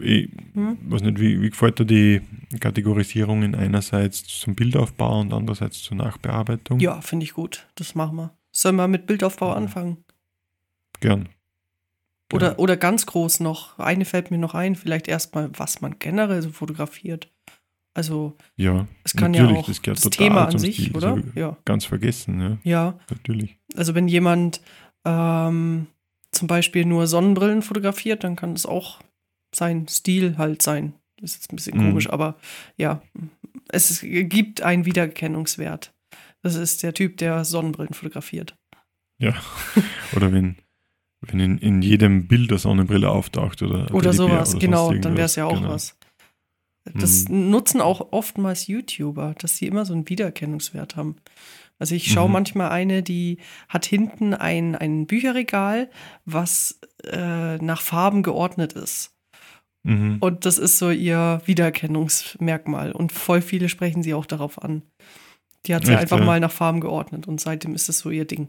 ich 0.00 0.30
Hm? 0.54 0.78
weiß 0.88 1.02
nicht, 1.02 1.20
wie, 1.20 1.40
wie 1.40 1.50
gefällt 1.50 1.78
dir 1.78 1.84
die 1.84 2.20
Kategorisierungen 2.58 3.54
einerseits 3.54 4.24
zum 4.24 4.54
Bildaufbau 4.54 5.20
und 5.20 5.32
andererseits 5.32 5.82
zur 5.82 5.96
Nachbearbeitung? 5.96 6.80
Ja, 6.80 7.00
finde 7.00 7.24
ich 7.24 7.32
gut. 7.34 7.66
Das 7.76 7.94
machen 7.94 8.16
wir. 8.16 8.36
Sollen 8.52 8.76
wir 8.76 8.88
mit 8.88 9.06
Bildaufbau 9.06 9.50
Ja. 9.50 9.54
anfangen? 9.56 10.04
Gern. 11.00 11.28
Oder, 12.32 12.58
oder 12.60 12.76
ganz 12.76 13.06
groß 13.06 13.40
noch. 13.40 13.78
Eine 13.78 14.04
fällt 14.04 14.30
mir 14.30 14.38
noch 14.38 14.54
ein. 14.54 14.76
Vielleicht 14.76 15.08
erstmal, 15.08 15.50
was 15.58 15.80
man 15.80 15.98
generell 15.98 16.42
so 16.42 16.50
fotografiert. 16.50 17.28
Also, 17.94 18.36
Ja, 18.56 18.86
es 19.04 19.14
kann 19.14 19.34
ja 19.34 19.48
auch 19.48 19.66
das 19.66 19.80
das 19.82 20.00
Thema 20.10 20.46
an 20.46 20.58
sich, 20.58 20.94
oder? 20.94 21.16
So 21.16 21.22
Ja. 21.40 21.56
ganz 21.64 21.84
vergessen, 21.84 22.40
ja, 22.40 22.58
Ja. 22.62 22.98
natürlich. 23.10 23.58
Also, 23.76 23.94
wenn 23.94 24.06
jemand 24.08 24.60
ähm, 25.04 25.86
zum 26.30 26.46
Beispiel 26.46 26.84
nur 26.84 27.06
Sonnenbrillen 27.06 27.62
fotografiert, 27.62 28.22
dann 28.22 28.36
kann 28.36 28.54
das 28.54 28.66
auch 28.66 29.00
sein 29.54 29.88
Stil 29.88 30.38
halt 30.38 30.62
sein. 30.62 30.94
Ist 31.20 31.34
jetzt 31.34 31.52
ein 31.52 31.56
bisschen 31.56 31.78
Mhm. 31.78 31.82
komisch, 31.88 32.08
aber 32.10 32.36
ja, 32.76 33.02
es 33.68 34.00
gibt 34.02 34.62
einen 34.62 34.84
Wiedererkennungswert. 34.84 35.92
Das 36.42 36.54
ist 36.54 36.82
der 36.82 36.94
Typ, 36.94 37.16
der 37.18 37.44
Sonnenbrillen 37.44 37.92
fotografiert. 37.94 38.56
Ja. 39.18 39.34
Oder 40.16 40.32
wenn, 40.32 40.56
wenn 41.20 41.40
in, 41.40 41.58
in 41.58 41.82
jedem 41.82 42.26
Bild 42.28 42.50
eine 42.50 42.58
Sonnenbrille 42.58 43.10
auftaucht 43.10 43.62
oder 43.62 43.92
Oder 43.94 44.12
sowas, 44.14 44.50
oder 44.54 44.58
genau, 44.60 44.92
dann 44.94 45.16
wäre 45.16 45.26
es 45.26 45.36
ja 45.36 45.44
auch 45.44 45.52
irgendwas. 45.54 45.96
was. 45.99 45.99
Das 46.94 47.28
nutzen 47.28 47.80
auch 47.80 48.12
oftmals 48.12 48.66
YouTuber, 48.66 49.34
dass 49.38 49.56
sie 49.56 49.66
immer 49.66 49.84
so 49.84 49.92
einen 49.92 50.08
Wiedererkennungswert 50.08 50.96
haben. 50.96 51.16
Also 51.78 51.94
ich 51.94 52.12
schaue 52.12 52.28
Mhm. 52.28 52.32
manchmal 52.32 52.68
eine, 52.70 53.02
die 53.02 53.38
hat 53.68 53.86
hinten 53.86 54.34
ein, 54.34 54.76
ein 54.76 55.06
Bücherregal, 55.06 55.90
was 56.26 56.78
äh, 57.04 57.56
nach 57.58 57.80
Farben 57.80 58.22
geordnet 58.22 58.74
ist. 58.74 59.12
Mhm. 59.82 60.18
Und 60.20 60.44
das 60.44 60.58
ist 60.58 60.78
so 60.78 60.90
ihr 60.90 61.40
Wiedererkennungsmerkmal. 61.46 62.92
Und 62.92 63.12
voll 63.12 63.40
viele 63.40 63.68
sprechen 63.68 64.02
sie 64.02 64.12
auch 64.14 64.26
darauf 64.26 64.62
an. 64.62 64.82
Die 65.66 65.74
hat 65.74 65.84
sie 65.84 65.92
Echt, 65.92 66.00
einfach 66.02 66.18
ja? 66.18 66.24
mal 66.24 66.40
nach 66.40 66.50
Farben 66.52 66.80
geordnet 66.80 67.28
und 67.28 67.38
seitdem 67.40 67.74
ist 67.74 67.88
es 67.90 67.98
so 67.98 68.10
ihr 68.10 68.24
Ding. 68.24 68.48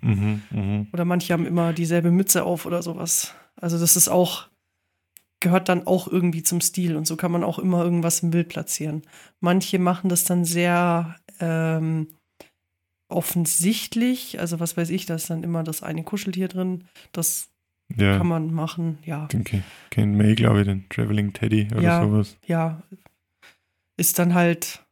Mhm. 0.00 0.42
Mhm. 0.50 0.86
Oder 0.92 1.04
manche 1.04 1.32
haben 1.32 1.46
immer 1.46 1.72
dieselbe 1.72 2.10
Mütze 2.10 2.44
auf 2.44 2.66
oder 2.66 2.82
sowas. 2.82 3.34
Also 3.56 3.78
das 3.78 3.96
ist 3.96 4.08
auch, 4.08 4.48
gehört 5.42 5.68
dann 5.68 5.86
auch 5.86 6.08
irgendwie 6.08 6.42
zum 6.42 6.60
Stil 6.62 6.96
und 6.96 7.06
so 7.06 7.16
kann 7.16 7.30
man 7.32 7.44
auch 7.44 7.58
immer 7.58 7.82
irgendwas 7.84 8.20
im 8.20 8.30
Bild 8.30 8.48
platzieren. 8.48 9.02
Manche 9.40 9.78
machen 9.78 10.08
das 10.08 10.24
dann 10.24 10.44
sehr 10.46 11.16
ähm, 11.40 12.08
offensichtlich, 13.08 14.40
also 14.40 14.58
was 14.60 14.76
weiß 14.76 14.90
ich, 14.90 15.06
da 15.06 15.14
ist 15.16 15.28
dann 15.28 15.42
immer 15.42 15.62
das 15.62 15.82
eine 15.82 16.02
Kuscheltier 16.04 16.48
drin, 16.48 16.84
das 17.12 17.50
Ja, 17.94 18.16
kann 18.16 18.26
man 18.26 18.54
machen, 18.54 18.98
ja. 19.04 19.26
den 19.26 19.44
ke- 19.44 19.62
kennt 19.90 20.16
man 20.16 20.26
eh, 20.26 20.34
glaube 20.34 20.60
ich, 20.60 20.66
den 20.66 20.88
Traveling 20.88 21.32
Teddy 21.34 21.68
oder 21.72 21.82
Ja. 21.82 22.00
sowas. 22.00 22.38
Ja, 22.46 22.82
ist 23.98 24.18
dann 24.18 24.32
halt, 24.32 24.82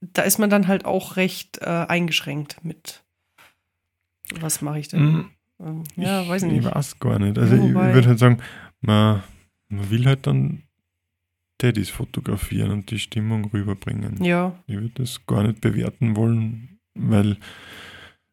da 0.00 0.22
ist 0.22 0.38
man 0.38 0.50
dann 0.50 0.66
halt 0.66 0.84
auch 0.86 1.16
recht 1.16 1.58
äh, 1.58 1.66
eingeschränkt 1.66 2.64
mit, 2.64 3.04
was 4.34 4.60
mache 4.60 4.80
ich 4.80 4.88
denn? 4.88 5.00
Mhm. 5.02 5.30
Ähm, 5.60 5.84
ja, 5.96 6.22
ich, 6.22 6.28
weiß 6.28 6.42
nicht. 6.44 6.64
Ich 6.64 6.74
weiß 6.74 6.98
gar 6.98 7.18
nicht. 7.20 7.38
Also 7.38 7.54
Ja, 7.54 7.62
ich, 7.62 7.68
ich 7.68 7.74
würde 7.74 8.08
halt 8.08 8.18
sagen, 8.18 8.42
man, 8.80 9.22
man 9.70 9.90
will 9.90 10.06
halt 10.06 10.26
dann 10.26 10.62
Teddys 11.58 11.90
fotografieren 11.90 12.70
und 12.70 12.90
die 12.90 12.98
Stimmung 12.98 13.44
rüberbringen. 13.46 14.22
Ja, 14.24 14.58
Ich 14.66 14.76
würde 14.76 14.92
das 14.94 15.26
gar 15.26 15.42
nicht 15.42 15.60
bewerten 15.60 16.16
wollen, 16.16 16.78
weil 16.94 17.36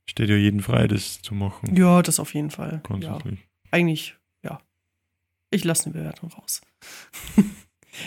steht 0.10 0.30
ja 0.30 0.36
jeden 0.38 0.62
frei, 0.62 0.88
das 0.88 1.22
zu 1.22 1.36
machen. 1.36 1.76
ja, 1.76 2.02
das 2.02 2.20
auf 2.20 2.34
jeden 2.34 2.52
Fall. 2.52 2.82
Ja. 3.02 3.20
Eigentlich, 3.72 4.16
ja. 4.44 4.62
Ich 5.52 5.64
lasse 5.64 5.86
eine 5.86 5.94
Bewertung 5.94 6.30
raus. 6.32 6.62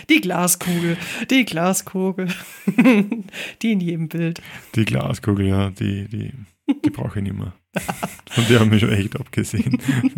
Die 0.09 0.21
Glaskugel, 0.21 0.95
die 1.29 1.43
Glaskugel, 1.43 2.29
die 3.61 3.71
in 3.73 3.81
jedem 3.81 4.07
Bild. 4.07 4.41
Die 4.75 4.85
Glaskugel, 4.85 5.47
ja, 5.47 5.69
die, 5.69 6.07
die, 6.07 6.31
die 6.85 6.89
brauche 6.89 7.19
ich 7.19 7.23
nicht 7.23 7.37
mehr. 7.37 7.53
Von 8.31 8.45
der 8.49 8.59
haben 8.59 8.71
wir 8.71 8.79
schon 8.79 8.91
echt 8.91 9.15
abgesehen. 9.19 9.77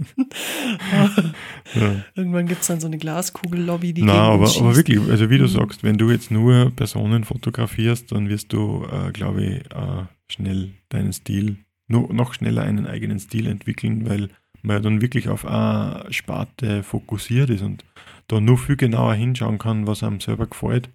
ja. 1.76 1.96
Irgendwann 2.16 2.48
gibt 2.48 2.62
es 2.62 2.68
dann 2.68 2.80
so 2.80 2.88
eine 2.88 2.98
Glaskugel-Lobby, 2.98 3.94
die 3.94 4.04
Na, 4.04 4.30
aber, 4.30 4.46
aber 4.50 4.76
wirklich, 4.76 5.00
also 5.10 5.30
wie 5.30 5.38
du 5.38 5.44
Mhm. 5.44 5.50
sagst, 5.50 5.84
wenn 5.84 5.98
du 5.98 6.10
jetzt 6.10 6.32
nur 6.32 6.72
Personen 6.72 7.24
fotografierst, 7.24 8.12
dann 8.12 8.30
wirst 8.30 8.54
du, 8.54 8.86
äh, 8.92 9.12
glaube 9.12 9.44
ich, 9.44 9.72
äh, 9.72 10.06
schnell 10.28 10.72
deinen 10.90 11.14
Stil, 11.14 11.58
no, 11.88 12.10
noch 12.12 12.34
schneller 12.34 12.64
einen 12.64 12.88
eigenen 12.88 13.20
Stil 13.20 13.48
entwickeln, 13.48 14.08
weil 14.10 14.30
man 14.62 14.78
ja 14.78 14.80
dann 14.82 15.02
wirklich 15.02 15.28
auf 15.30 15.46
eine 15.46 16.06
Sparte 16.12 16.84
fokussiert 16.84 17.50
ist 17.50 17.62
und 17.62 17.84
da 18.28 18.40
nur 18.40 18.58
viel 18.58 18.78
genauer 18.78 19.14
hinschauen 19.14 19.58
kann, 19.58 19.86
was 19.88 20.02
einem 20.04 20.22
selber 20.22 20.48
gefällt 20.48 20.90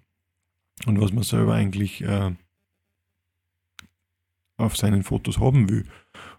und 0.87 0.99
was 0.99 1.13
man 1.13 1.23
selber 1.23 1.53
eigentlich 1.53 2.01
äh, 2.01 2.31
auf 4.59 4.77
seinen 4.77 5.03
Fotos 5.03 5.39
haben 5.39 5.69
will. 5.69 5.85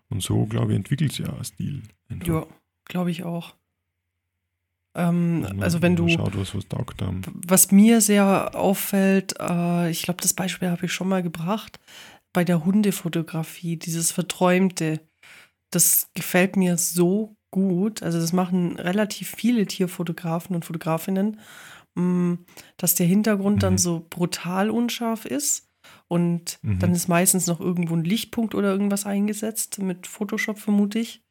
Und 0.08 0.22
so, 0.22 0.46
glaube 0.46 0.72
ich, 0.72 0.76
entwickelt 0.76 1.12
sich 1.12 1.26
ja 1.26 1.32
ein 1.32 1.44
Stil. 1.44 1.82
einfach. 2.08 2.26
Ja, 2.26 2.46
glaube 2.86 3.10
ich 3.10 3.22
auch. 3.24 3.54
Ähm, 4.96 5.46
also 5.60 5.82
wenn 5.82 5.94
du, 5.94 6.08
Schaut, 6.08 6.36
was, 6.36 6.54
was 6.54 6.64
was 7.46 7.70
mir 7.70 8.00
sehr 8.00 8.54
auffällt, 8.56 9.34
äh, 9.38 9.90
ich 9.90 10.02
glaube, 10.02 10.20
das 10.20 10.34
Beispiel 10.34 10.68
habe 10.70 10.86
ich 10.86 10.92
schon 10.92 11.08
mal 11.08 11.22
gebracht, 11.22 11.78
bei 12.32 12.44
der 12.44 12.64
Hundefotografie, 12.64 13.76
dieses 13.76 14.10
Verträumte, 14.10 15.00
das 15.70 16.10
gefällt 16.14 16.56
mir 16.56 16.76
so 16.76 17.36
gut. 17.52 18.02
Also 18.02 18.18
das 18.20 18.32
machen 18.32 18.76
relativ 18.78 19.30
viele 19.36 19.66
Tierfotografen 19.66 20.56
und 20.56 20.64
Fotografinnen, 20.64 21.38
mh, 21.94 22.38
dass 22.76 22.96
der 22.96 23.06
Hintergrund 23.06 23.62
dann 23.62 23.74
Mhm. 23.74 23.78
so 23.78 24.06
brutal 24.10 24.70
unscharf 24.70 25.24
ist. 25.24 25.68
Und 26.10 26.58
Mhm. 26.62 26.80
dann 26.80 26.92
ist 26.92 27.06
meistens 27.06 27.46
noch 27.46 27.60
irgendwo 27.60 27.94
ein 27.94 28.02
Lichtpunkt 28.02 28.56
oder 28.56 28.72
irgendwas 28.72 29.06
eingesetzt, 29.06 29.78
mit 29.78 30.08
Photoshop 30.08 30.58
vermute 30.58 30.98
ich. 30.98 31.22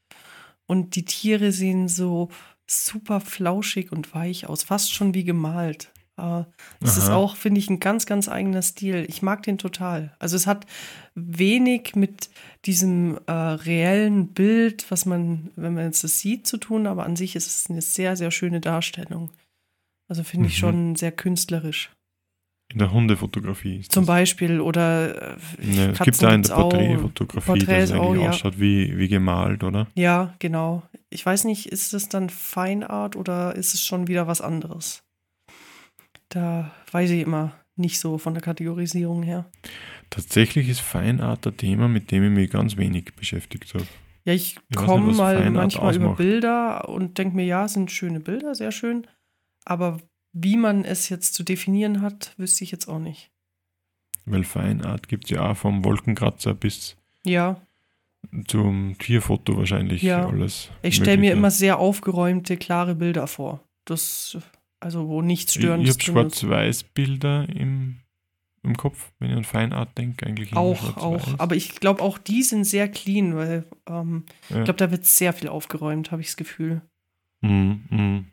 Und 0.68 0.96
die 0.96 1.04
Tiere 1.04 1.52
sehen 1.52 1.90
so 1.90 2.30
super 2.66 3.20
flauschig 3.20 3.92
und 3.92 4.14
weich 4.14 4.48
aus, 4.48 4.64
fast 4.64 4.94
schon 4.94 5.14
wie 5.14 5.26
gemalt. 5.26 5.92
Äh, 6.18 6.44
Das 6.80 6.96
ist 6.98 7.10
Aha. 7.10 7.16
auch, 7.16 7.36
finde 7.36 7.60
ich, 7.60 7.70
ein 7.70 7.82
ganz, 7.82 8.06
ganz 8.06 8.30
eigener 8.30 8.62
Stil. 8.62 9.06
Ich 9.10 9.22
mag 9.22 9.44
den 9.44 9.58
total. 9.58 10.16
Also 10.18 10.38
es 10.38 10.48
hat 10.48 10.66
wenig 11.14 11.96
mit 11.96 12.30
diesem 12.64 13.20
äh, 13.28 13.32
reellen 13.32 14.30
Bild, 14.30 14.90
was 14.92 15.06
man, 15.06 15.52
wenn 15.58 15.74
man 15.74 15.86
jetzt 15.86 16.06
das 16.06 16.20
sieht, 16.20 16.48
zu 16.48 16.58
tun, 16.58 16.88
aber 16.88 17.04
an 17.06 17.18
sich 17.18 17.36
ist 17.36 17.48
es 17.48 17.70
eine 17.70 17.82
sehr, 17.82 18.16
sehr 18.16 18.32
schöne 18.32 18.62
Darstellung. 18.62 19.32
Also 20.08 20.24
finde 20.24 20.48
ich 20.48 20.54
Mhm. 20.56 20.60
schon 20.60 20.96
sehr 20.96 21.12
künstlerisch. 21.12 21.92
In 22.72 22.78
der 22.80 22.92
Hundefotografie. 22.92 23.78
Ist 23.80 23.92
Zum 23.92 24.04
das- 24.04 24.08
Beispiel 24.08 24.62
oder 24.62 25.34
äh, 25.34 25.38
Ja, 25.62 25.86
es 25.88 26.00
gibt 26.00 26.22
da 26.22 26.34
in 26.36 26.44
der. 26.44 26.54
Porträtfotografie, 26.54 27.36
dass 27.60 27.66
Porträts 27.66 27.84
es 27.86 27.92
eigentlich 27.92 28.04
auch, 28.04 28.16
ja. 28.24 28.30
ausschaut 28.30 28.60
wie, 28.60 28.96
wie 28.98 29.08
gemalt, 29.08 29.64
oder? 29.64 29.88
Ja, 29.96 30.36
genau. 30.40 30.84
Ich 31.10 31.26
weiß 31.26 31.46
nicht, 31.46 31.66
ist 31.66 31.94
es 31.96 32.10
dann 32.10 32.30
Feinart 32.30 33.16
oder 33.16 33.56
ist 33.56 33.74
es 33.74 33.84
schon 33.84 34.08
wieder 34.08 34.28
was 34.28 34.42
anderes? 34.42 35.04
Da 36.30 36.72
weiß 36.92 37.10
ich 37.10 37.22
immer 37.22 37.54
nicht 37.76 38.00
so 38.00 38.18
von 38.18 38.34
der 38.34 38.44
Kategorisierung 38.44 39.24
her. 39.24 39.50
Tatsächlich 40.12 40.70
ist 40.70 40.82
Feinart 40.82 41.48
ein 41.48 41.58
Thema, 41.58 41.88
mit 41.88 42.12
dem 42.12 42.24
ich 42.24 42.30
mich 42.32 42.50
ganz 42.52 42.78
wenig 42.78 43.16
beschäftigt 43.16 43.74
habe. 43.74 43.88
Ja, 44.26 44.34
ich 44.34 44.58
Ich 44.70 44.76
komme 44.76 45.14
mal 45.14 45.38
Feinart 45.38 45.54
manchmal 45.54 45.96
über 45.96 46.06
ausmacht. 46.06 46.18
Bilder 46.18 46.90
und 46.90 47.18
denke 47.18 47.36
mir, 47.36 47.46
ja, 47.46 47.68
sind 47.68 47.90
schöne 47.90 48.20
Bilder, 48.20 48.54
sehr 48.54 48.72
schön. 48.72 49.08
Aber 49.66 49.98
wie 50.34 50.58
man 50.58 50.86
es 50.86 51.10
jetzt 51.10 51.34
zu 51.34 51.44
definieren 51.44 52.02
hat, 52.02 52.34
wüsste 52.38 52.64
ich 52.64 52.72
jetzt 52.72 52.88
auch 52.88 53.00
nicht. 53.00 53.32
Weil 54.26 54.44
Feinart 54.44 55.08
gibt 55.08 55.26
es 55.26 55.32
ja 55.32 55.50
auch 55.52 55.58
vom 55.58 55.84
Wolkenkratzer 55.84 56.54
bis 56.54 56.96
Ja, 57.26 57.60
zum 58.48 58.98
Tierfoto 59.00 59.58
wahrscheinlich 59.58 60.02
Ja. 60.04 60.28
alles. 60.28 60.70
ich 60.82 60.96
stelle 60.96 61.18
mir 61.18 61.32
immer 61.32 61.52
sehr 61.52 61.80
aufgeräumte, 61.80 62.58
klare 62.58 62.94
Bilder 62.96 63.28
vor. 63.28 63.64
Das, 63.86 64.38
also 64.80 65.08
wo 65.08 65.22
nichts 65.22 65.52
Ich, 65.56 65.58
ich 65.58 65.62
Störendes 65.64 65.94
habe. 65.96 66.04
Schwarz-Weiß-Bilder 66.04 67.48
im, 67.50 68.02
im 68.62 68.76
Kopf, 68.78 69.12
wenn 69.20 69.32
ich 69.32 69.38
an 69.38 69.44
Feinart 69.46 69.98
denke, 69.98 70.26
eigentlich 70.28 70.54
Auch, 70.54 70.98
auch. 70.98 71.40
Aber 71.40 71.56
ich 71.56 71.76
glaube, 71.76 72.04
auch 72.04 72.18
die 72.18 72.44
sind 72.44 72.66
sehr 72.66 72.88
clean, 72.90 73.36
weil 73.36 73.64
ähm, 73.88 74.26
Ja. 74.50 74.60
ich 74.60 74.64
glaube, 74.66 74.78
da 74.78 74.92
wird 74.92 75.06
sehr 75.06 75.34
viel 75.34 75.48
aufgeräumt, 75.48 76.12
habe 76.12 76.22
ich 76.22 76.28
das 76.28 76.38
Gefühl. 76.38 76.82
Mhm, 77.42 77.84
mhm. 77.90 78.26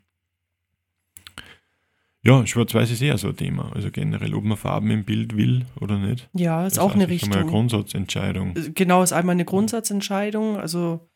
Ja, 2.23 2.45
Schwarz-Weiß 2.45 2.91
ist 2.91 3.01
eher 3.01 3.17
so 3.17 3.29
ein 3.29 3.37
Thema. 3.37 3.71
Also 3.73 3.89
generell, 3.91 4.33
ob 4.33 4.43
man 4.43 4.57
Farben 4.57 4.89
im 4.91 5.05
Bild 5.05 5.35
will 5.37 5.65
oder 5.79 5.97
nicht. 5.97 6.29
Ja, 6.33 6.65
ist 6.65 6.77
Das 6.77 6.83
auch 6.83 6.93
eine 6.95 7.07
sicher 7.07 7.27
mal 7.27 7.33
eine 7.33 7.43
Richtung. 7.45 7.49
Grundsatzentscheidung. 7.51 8.55
Genau, 8.75 9.03
ist 9.03 9.13
einmal 9.13 9.33
eine 9.33 9.45
Grundsatzentscheidung, 9.45 10.57
also 10.57 11.09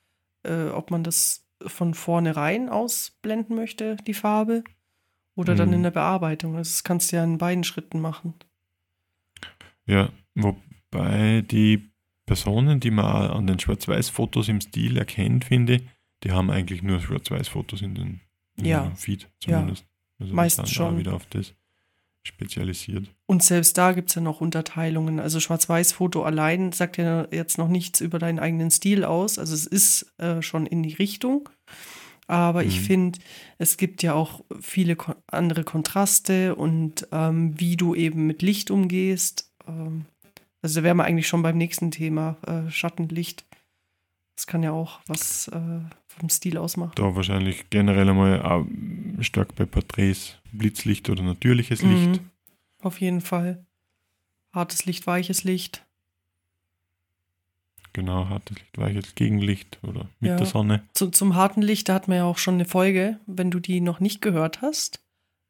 äh, 0.43 0.67
ob 0.69 0.89
man 0.91 1.03
das 1.03 1.45
von 1.65 1.93
vornherein 1.93 2.69
ausblenden 2.69 3.55
möchte, 3.55 3.97
die 4.07 4.13
Farbe, 4.13 4.63
oder 5.35 5.55
dann 5.55 5.69
Mhm. 5.69 5.75
in 5.75 5.83
der 5.83 5.91
Bearbeitung. 5.91 6.55
Das 6.55 6.83
kannst 6.83 7.11
du 7.11 7.17
ja 7.17 7.23
in 7.23 7.37
beiden 7.37 7.63
Schritten 7.63 7.99
machen. 7.99 8.33
Ja, 9.85 10.09
wobei 10.35 11.41
die 11.41 11.91
Personen, 12.25 12.79
die 12.79 12.91
man 12.91 13.05
an 13.31 13.47
den 13.47 13.59
Schwarz-Weiß-Fotos 13.59 14.47
im 14.49 14.61
Stil 14.61 14.97
erkennt, 14.97 15.45
finde 15.45 15.81
die 16.23 16.31
haben 16.31 16.51
eigentlich 16.51 16.83
nur 16.83 16.99
Schwarz-Weiß-Fotos 16.99 17.81
in 17.81 17.95
den 17.95 18.21
in 18.57 18.65
Ja. 18.65 18.91
Feed 18.95 19.27
zumindest. 19.39 19.85
Also 20.21 20.34
Meistens 20.34 20.71
schon. 20.71 20.97
wieder 20.97 21.13
auf 21.13 21.25
das 21.27 21.53
spezialisiert. 22.23 23.07
Und 23.25 23.41
selbst 23.43 23.77
da 23.77 23.93
gibt 23.93 24.10
es 24.10 24.15
ja 24.15 24.21
noch 24.21 24.41
Unterteilungen. 24.41 25.19
Also 25.19 25.39
Schwarz-Weiß-Foto 25.39 26.23
allein 26.23 26.71
sagt 26.71 26.97
ja 26.97 27.27
jetzt 27.31 27.57
noch 27.57 27.67
nichts 27.67 27.99
über 27.99 28.19
deinen 28.19 28.38
eigenen 28.39 28.69
Stil 28.69 29.03
aus. 29.03 29.39
Also 29.39 29.55
es 29.55 29.65
ist 29.65 30.13
äh, 30.19 30.41
schon 30.43 30.67
in 30.67 30.84
die 30.84 30.93
Richtung. 30.93 31.49
Aber 32.27 32.63
ich 32.63 32.79
Mhm. 32.81 32.86
finde, 32.86 33.19
es 33.57 33.75
gibt 33.77 34.03
ja 34.03 34.13
auch 34.13 34.43
viele 34.62 34.95
kon 34.95 35.15
andere 35.27 35.63
Kontraste 35.63 36.55
und 36.55 37.07
ähm, 37.12 37.60
wie 37.60 37.75
du 37.75 37.95
eben 37.95 38.27
mit 38.27 38.41
Licht 38.43 38.69
umgehst. 38.69 39.51
Ähm, 39.67 40.05
also 40.62 40.79
da 40.79 40.84
wären 40.84 40.97
wir 40.97 41.05
eigentlich 41.05 41.27
schon 41.27 41.41
beim 41.41 41.57
nächsten 41.57 41.89
Thema, 41.89 42.38
äh, 42.45 42.69
Schattenlicht. 42.69 43.45
Das 44.36 44.45
kann 44.47 44.62
ja 44.63 44.71
auch 44.71 44.99
was 45.07 45.47
äh, 45.49 45.79
vom 46.19 46.30
Stil 46.30 46.58
ausmachen. 46.58 46.93
Da 46.95 47.15
wahrscheinlich 47.15 47.69
generell 47.69 48.10
einmal 48.10 48.41
auch 48.43 48.65
stark 49.21 49.56
bei 49.56 49.65
Porträts 49.65 50.38
Blitzlicht 50.52 51.10
oder 51.10 51.24
natürliches 51.24 51.82
Mhm. 51.84 51.89
Licht. 52.12 52.21
auf 52.82 53.00
jeden 53.02 53.21
Fall. 53.21 53.65
Hartes 54.54 54.86
Licht, 54.86 55.08
weiches 55.08 55.43
Licht. 55.43 55.86
Genau, 57.93 58.30
hartes 58.30 58.58
Licht, 58.58 58.78
weiches 58.78 59.15
Gegenlicht 59.15 59.80
oder 59.84 60.10
mit 60.19 60.30
Ja. 60.32 60.38
der 60.38 60.45
Sonne. 60.45 60.84
Zu, 60.93 61.10
zum 61.10 61.36
harten 61.36 61.62
Licht, 61.62 61.89
da 61.89 61.93
hat 61.93 62.08
man 62.08 62.17
ja 62.17 62.24
auch 62.26 62.38
schon 62.38 62.54
eine 62.56 62.65
Folge. 62.65 63.19
Wenn 63.28 63.52
du 63.52 63.60
die 63.60 63.82
noch 63.82 64.00
nicht 64.00 64.21
gehört 64.21 64.62
hast, 64.62 65.04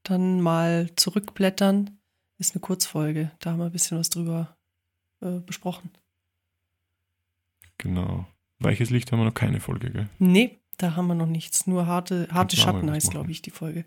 dann 0.03 0.41
mal 0.41 0.89
zurückblättern. 0.95 1.99
Ist 2.39 2.55
eine 2.55 2.61
Kurzfolge. 2.61 3.31
Da 3.39 3.51
haben 3.51 3.59
wir 3.59 3.65
ein 3.65 3.71
bisschen 3.71 3.99
was 3.99 4.09
drüber 4.09 4.55
äh, 5.21 5.39
besprochen. 5.39 5.91
Genau. 7.77 8.25
Weiches 8.61 8.89
Licht 8.89 9.11
haben 9.11 9.19
wir 9.19 9.25
noch 9.25 9.33
keine 9.33 9.59
Folge, 9.59 9.89
gell? 9.91 10.07
Nee, 10.19 10.59
da 10.77 10.95
haben 10.95 11.07
wir 11.07 11.15
noch 11.15 11.25
nichts. 11.27 11.67
Nur 11.67 11.85
harte, 11.87 12.27
harte 12.31 12.55
Schatten 12.57 12.89
heißt, 12.91 13.11
glaube 13.11 13.31
ich, 13.31 13.41
die 13.41 13.51
Folge. 13.51 13.85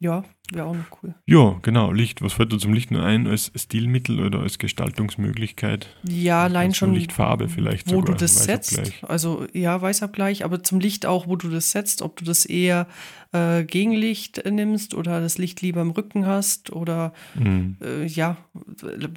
Ja, 0.00 0.24
wäre 0.52 0.66
auch 0.66 0.74
noch 0.74 1.02
cool. 1.02 1.14
Ja, 1.24 1.58
genau, 1.62 1.90
Licht. 1.90 2.20
Was 2.20 2.34
fällt 2.34 2.52
dir 2.52 2.58
zum 2.58 2.74
Licht 2.74 2.90
nur 2.90 3.02
ein 3.04 3.26
als 3.26 3.50
Stilmittel 3.54 4.20
oder 4.20 4.40
als 4.40 4.58
Gestaltungsmöglichkeit? 4.58 5.88
Ja, 6.06 6.42
allein 6.42 6.74
schon, 6.74 6.92
Lichtfarbe 6.92 7.48
vielleicht 7.48 7.86
wo 7.86 7.96
sogar, 8.00 8.14
du 8.14 8.20
das 8.20 8.44
setzt. 8.44 8.82
Also 9.04 9.46
ja, 9.54 9.80
Weißabgleich, 9.80 10.44
aber 10.44 10.62
zum 10.62 10.80
Licht 10.80 11.06
auch, 11.06 11.26
wo 11.26 11.36
du 11.36 11.48
das 11.48 11.70
setzt, 11.70 12.02
ob 12.02 12.16
du 12.16 12.24
das 12.24 12.44
eher 12.44 12.86
äh, 13.32 13.64
Gegenlicht 13.64 14.42
nimmst 14.50 14.92
oder 14.94 15.20
das 15.20 15.38
Licht 15.38 15.62
lieber 15.62 15.80
im 15.80 15.90
Rücken 15.92 16.26
hast 16.26 16.70
oder 16.72 17.14
Mhm. 17.36 17.76
äh, 17.80 18.04
ja, 18.04 18.36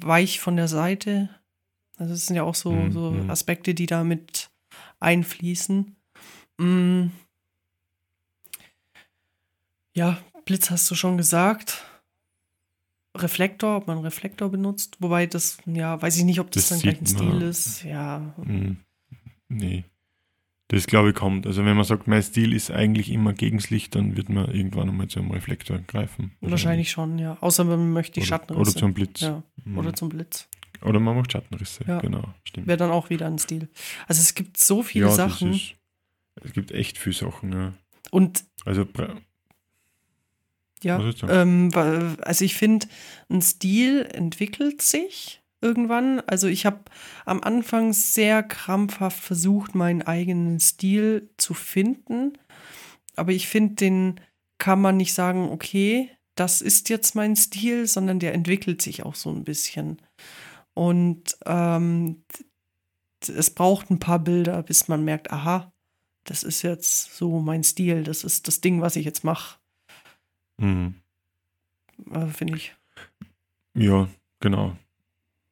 weich 0.02 0.40
von 0.40 0.56
der 0.56 0.68
Seite. 0.68 1.28
Also 1.98 2.12
das 2.14 2.26
sind 2.26 2.36
ja 2.36 2.42
auch 2.44 2.54
so, 2.54 2.72
Mhm, 2.72 2.92
so 2.92 3.10
mhm. 3.10 3.30
Aspekte, 3.30 3.74
die 3.74 3.86
da 3.86 4.04
mit 4.04 4.50
einfließen. 5.00 5.96
Mm. 6.58 7.06
Ja, 9.94 10.18
Blitz 10.44 10.70
hast 10.70 10.90
du 10.90 10.94
schon 10.94 11.16
gesagt. 11.16 11.84
Reflektor, 13.16 13.76
ob 13.78 13.86
man 13.88 13.98
Reflektor 13.98 14.48
benutzt. 14.48 14.96
Wobei 15.00 15.26
das, 15.26 15.58
ja, 15.66 16.00
weiß 16.00 16.16
ich 16.18 16.24
nicht, 16.24 16.40
ob 16.40 16.50
das, 16.52 16.68
Das 16.68 16.78
dann 16.78 16.82
gleich 16.82 17.00
ein 17.00 17.06
Stil 17.06 17.26
man. 17.28 17.42
ist. 17.42 17.82
Ja, 17.82 18.34
Mhm. 18.36 18.78
Nee. 19.48 19.84
Das 20.70 20.86
glaube 20.86 21.08
ich 21.10 21.14
kommt. 21.16 21.46
Also 21.46 21.64
wenn 21.64 21.74
man 21.76 21.84
sagt, 21.86 22.06
mein 22.06 22.22
Stil 22.22 22.52
ist 22.52 22.70
eigentlich 22.70 23.10
immer 23.10 23.32
gegens 23.32 23.70
Licht, 23.70 23.94
dann 23.94 24.16
wird 24.18 24.28
man 24.28 24.50
irgendwann 24.54 24.90
einmal 24.90 25.08
zu 25.08 25.18
einem 25.18 25.30
Reflektor 25.30 25.78
greifen. 25.78 26.32
wahrscheinlich 26.42 26.90
schon, 26.90 27.18
ja. 27.18 27.38
Außer 27.40 27.64
man 27.64 27.90
möchte 27.92 28.20
die 28.20 28.26
Schattenrisse. 28.26 28.70
oder 28.70 28.78
zum 28.78 28.92
Blitz. 28.94 29.20
ja, 29.22 29.42
Mhm. 29.64 29.78
oder 29.78 29.94
zum 29.94 30.10
Blitz. 30.10 30.46
Oder 30.82 31.00
man 31.00 31.16
macht 31.16 31.32
Schattenrisse. 31.32 31.84
Ja. 31.86 32.00
Genau, 32.00 32.24
stimmt. 32.44 32.66
Wäre 32.66 32.78
dann 32.78 32.90
auch 32.90 33.10
wieder 33.10 33.26
ein 33.26 33.38
Stil. 33.38 33.68
Also 34.06 34.20
es 34.20 34.34
gibt 34.34 34.56
so 34.56 34.82
viele 34.82 35.06
ja, 35.06 35.12
Sachen. 35.12 35.54
Ist, 35.54 35.74
es 36.42 36.52
gibt 36.52 36.70
echt 36.70 36.98
viele 36.98 37.14
Sachen. 37.14 37.52
Ja. 37.52 37.72
Und 38.10 38.44
Also, 38.64 38.86
ja, 40.82 41.00
ähm, 41.28 41.70
also 42.22 42.44
ich 42.44 42.54
finde, 42.54 42.86
ein 43.28 43.42
Stil 43.42 44.08
entwickelt 44.12 44.82
sich 44.82 45.42
irgendwann. 45.60 46.20
Also 46.20 46.46
ich 46.46 46.66
habe 46.66 46.80
am 47.24 47.42
Anfang 47.42 47.92
sehr 47.92 48.42
krampfhaft 48.42 49.20
versucht, 49.20 49.74
meinen 49.74 50.02
eigenen 50.02 50.60
Stil 50.60 51.30
zu 51.36 51.54
finden. 51.54 52.38
Aber 53.16 53.32
ich 53.32 53.48
finde, 53.48 53.74
den 53.74 54.20
kann 54.58 54.80
man 54.80 54.96
nicht 54.96 55.14
sagen, 55.14 55.48
okay, 55.50 56.10
das 56.36 56.62
ist 56.62 56.88
jetzt 56.88 57.16
mein 57.16 57.34
Stil, 57.34 57.86
sondern 57.86 58.20
der 58.20 58.34
entwickelt 58.34 58.80
sich 58.80 59.02
auch 59.02 59.16
so 59.16 59.30
ein 59.30 59.44
bisschen. 59.44 60.00
Und 60.78 61.36
ähm, 61.44 62.22
es 63.26 63.50
braucht 63.50 63.90
ein 63.90 63.98
paar 63.98 64.20
Bilder, 64.20 64.62
bis 64.62 64.86
man 64.86 65.04
merkt, 65.04 65.32
aha, 65.32 65.72
das 66.22 66.44
ist 66.44 66.62
jetzt 66.62 67.16
so 67.16 67.40
mein 67.40 67.64
Stil, 67.64 68.04
das 68.04 68.22
ist 68.22 68.46
das 68.46 68.60
Ding, 68.60 68.80
was 68.80 68.94
ich 68.94 69.04
jetzt 69.04 69.24
mache, 69.24 69.58
Mhm. 70.60 70.94
äh, 72.12 72.26
finde 72.28 72.56
ich. 72.56 72.76
Ja, 73.76 74.08
genau. 74.38 74.76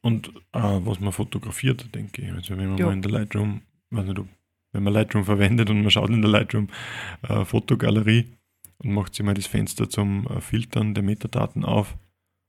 Und 0.02 0.28
äh, 0.52 0.60
was 0.86 1.00
man 1.00 1.10
fotografiert, 1.12 1.92
denke 1.92 2.22
ich. 2.22 2.30
Also 2.32 2.56
wenn 2.56 2.68
man 2.68 2.78
Ja. 2.78 2.86
mal 2.86 2.92
in 2.92 3.02
der 3.02 3.10
Lightroom, 3.10 3.62
ob- 3.92 4.28
wenn 4.72 4.82
man 4.84 4.92
Lightroom 4.92 5.24
verwendet 5.24 5.68
und 5.70 5.80
man 5.82 5.90
schaut 5.90 6.10
in 6.10 6.22
der 6.22 6.30
Lightroom 6.30 6.68
äh, 7.22 7.44
Fotogalerie 7.44 8.32
und 8.78 8.92
macht 8.92 9.14
sich 9.16 9.24
mal 9.26 9.34
das 9.34 9.46
Fenster 9.48 9.90
zum 9.90 10.26
äh, 10.28 10.40
Filtern 10.40 10.94
der 10.94 11.02
Metadaten 11.02 11.64
auf 11.64 11.96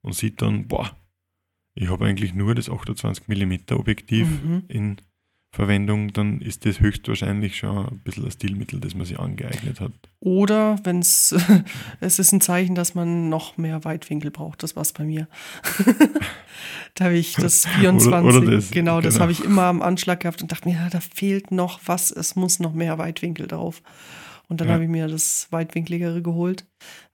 und 0.03 0.13
sieht 0.13 0.41
dann, 0.43 0.67
boah, 0.67 0.95
ich 1.77 1.89
habe 1.89 2.05
eigentlich 2.05 2.33
nur 2.33 2.55
das 2.55 2.69
28 2.69 3.27
mm 3.27 3.73
Objektiv 3.73 4.27
Mhm. 4.27 4.63
in 4.67 4.97
Verwendung, 5.51 6.11
dann 6.13 6.41
ist 6.41 6.65
das 6.65 6.81
höchstwahrscheinlich 6.81 7.57
schon 7.57 7.87
ein 7.87 7.99
bisschen 8.03 8.25
ein 8.25 8.31
Stilmittel, 8.31 8.79
das 8.79 8.93
man 8.95 9.05
sich 9.05 9.17
angeeignet 9.17 9.79
hat. 9.79 9.93
Oder 10.19 10.77
wenn 10.83 10.99
es, 10.99 11.33
es 11.99 12.19
ist 12.19 12.31
ein 12.33 12.41
Zeichen, 12.41 12.75
dass 12.75 12.95
man 12.95 13.29
noch 13.29 13.57
mehr 13.57 13.83
Weitwinkel 13.85 14.29
braucht. 14.29 14.61
Das 14.61 14.75
war 14.75 14.81
es 14.81 14.91
bei 14.93 15.03
mir. 15.05 15.27
da 16.95 17.05
habe 17.05 17.15
ich 17.17 17.33
das 17.35 17.65
24, 17.65 18.07
Oder- 18.07 18.23
oder 18.43 18.51
das, 18.51 18.71
genau, 18.71 19.01
das 19.01 19.15
genau. 19.15 19.23
habe 19.23 19.31
ich 19.31 19.43
immer 19.43 19.63
am 19.63 19.81
Anschlag 19.81 20.19
gehabt 20.19 20.41
und 20.41 20.51
dachte 20.51 20.67
mir, 20.67 20.75
ja, 20.75 20.89
da 20.89 20.99
fehlt 20.99 21.51
noch 21.51 21.79
was, 21.85 22.11
es 22.11 22.35
muss 22.35 22.59
noch 22.59 22.73
mehr 22.73 22.97
Weitwinkel 22.97 23.47
drauf. 23.47 23.81
Und 24.49 24.61
dann 24.61 24.67
Ja. 24.69 24.75
habe 24.75 24.83
ich 24.85 24.89
mir 24.89 25.07
das 25.07 25.51
weitwinkligere 25.51 26.21
geholt. 26.21 26.65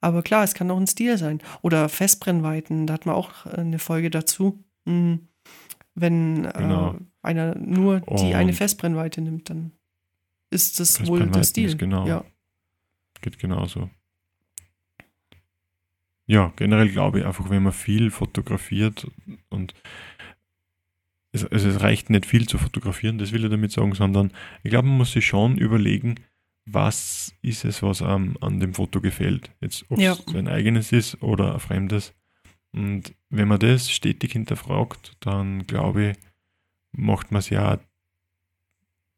Aber 0.01 0.21
klar, 0.21 0.43
es 0.43 0.53
kann 0.53 0.69
auch 0.69 0.77
ein 0.79 0.87
Stil 0.87 1.17
sein. 1.17 1.39
Oder 1.61 1.89
Festbrennweiten, 1.89 2.85
da 2.87 2.93
hat 2.93 3.05
man 3.05 3.15
auch 3.15 3.45
eine 3.47 3.79
Folge 3.79 4.09
dazu. 4.09 4.63
Hm, 4.85 5.27
Wenn 5.95 6.43
Genau. 6.53 6.93
äh, 6.95 6.97
einer 7.21 7.55
nur 7.55 7.99
die 8.01 8.33
eine 8.33 8.53
Festbrennweite 8.53 9.21
nimmt, 9.21 9.49
dann 9.51 9.71
ist 10.49 10.79
das 10.79 11.05
wohl 11.05 11.27
der 11.29 11.43
Stil. 11.43 11.75
genau. 11.77 12.07
Ja. 12.07 12.25
Geht 13.21 13.37
genauso. 13.37 13.89
Ja, 16.25 16.53
generell 16.55 16.89
glaube 16.89 17.19
ich 17.19 17.25
einfach, 17.25 17.49
wenn 17.49 17.63
man 17.63 17.73
viel 17.73 18.09
fotografiert 18.09 19.07
und 19.49 19.73
es, 21.31 21.45
also 21.45 21.69
es 21.69 21.81
reicht 21.81 22.09
nicht 22.09 22.25
viel 22.25 22.47
zu 22.47 22.57
fotografieren, 22.57 23.17
das 23.17 23.31
will 23.31 23.43
ich 23.43 23.51
damit 23.51 23.71
sagen, 23.71 23.93
sondern 23.93 24.31
ich 24.63 24.69
glaube, 24.69 24.87
man 24.87 24.97
muss 24.97 25.11
sich 25.11 25.25
schon 25.25 25.57
überlegen, 25.57 26.15
was 26.65 27.33
ist 27.41 27.65
es, 27.65 27.83
was 27.83 28.01
einem 28.01 28.37
an 28.41 28.59
dem 28.59 28.73
Foto 28.73 29.01
gefällt. 29.01 29.51
Jetzt, 29.61 29.85
ob 29.89 29.99
Ja. 29.99 30.13
es 30.13 30.23
sein 30.31 30.47
eigenes 30.47 30.91
ist 30.91 31.21
oder 31.21 31.53
ein 31.53 31.59
fremdes. 31.59 32.13
Und 32.71 33.13
wenn 33.29 33.47
man 33.47 33.59
das 33.59 33.91
stetig 33.91 34.31
hinterfragt, 34.31 35.13
dann 35.19 35.67
glaube 35.67 36.11
ich, 36.11 36.17
macht 36.91 37.31
man 37.31 37.41
sich 37.41 37.51
ja 37.51 37.79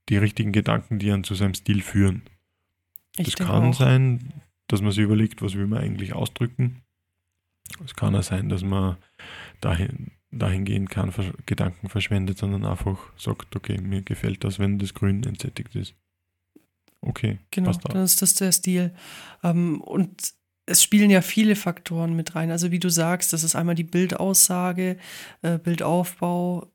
die 0.10 0.18
richtigen 0.18 0.52
Gedanken, 0.52 1.00
die 1.00 1.12
einen 1.12 1.24
zu 1.24 1.36
seinem 1.36 1.54
Stil 1.54 1.82
führen. 1.82 2.24
Denke 3.18 3.32
kann 3.44 3.70
auch. 3.70 3.74
sein, 3.74 4.34
dass 4.68 4.82
man 4.82 4.92
sich 4.92 5.04
überlegt, 5.04 5.42
was 5.42 5.56
will 5.56 5.68
man 5.68 5.80
eigentlich 5.80 6.14
ausdrücken. 6.14 6.82
Es 7.84 7.96
kann 7.96 8.16
auch 8.16 8.24
sein, 8.24 8.50
dass 8.50 8.64
man 8.64 8.98
dahin, 9.62 10.12
dahingehend 10.32 10.90
keinen 10.90 11.12
Versch 11.12 11.32
Gedanken 11.46 11.90
verschwendet, 11.90 12.38
sondern 12.38 12.66
einfach 12.66 13.00
sagt, 13.18 13.56
okay, 13.56 13.80
mir 13.80 14.02
gefällt 14.02 14.44
das, 14.44 14.60
wenn 14.60 14.78
das 14.80 14.94
Grün 14.94 15.24
entsättigt 15.24 15.76
ist. 15.76 15.96
Okay, 17.06 17.40
Genau, 17.52 17.72
auch. 17.72 17.96
ist 17.96 18.22
das 18.22 18.34
der 18.36 18.52
Stil. 18.52 18.94
Ähm, 19.44 19.82
und 19.82 20.34
es 20.66 20.82
spielen 20.84 21.10
ja 21.12 21.22
viele 21.22 21.56
Faktoren 21.56 22.16
mit 22.16 22.36
rein. 22.36 22.50
Also 22.52 22.72
wie 22.72 22.80
du 22.80 22.90
sagst, 22.90 23.34
das 23.34 23.44
ist 23.44 23.56
einmal 23.56 23.76
die 23.76 23.84
Bildaussage, 23.84 24.98
äh, 25.44 25.58
Bildaufbau, 25.60 26.72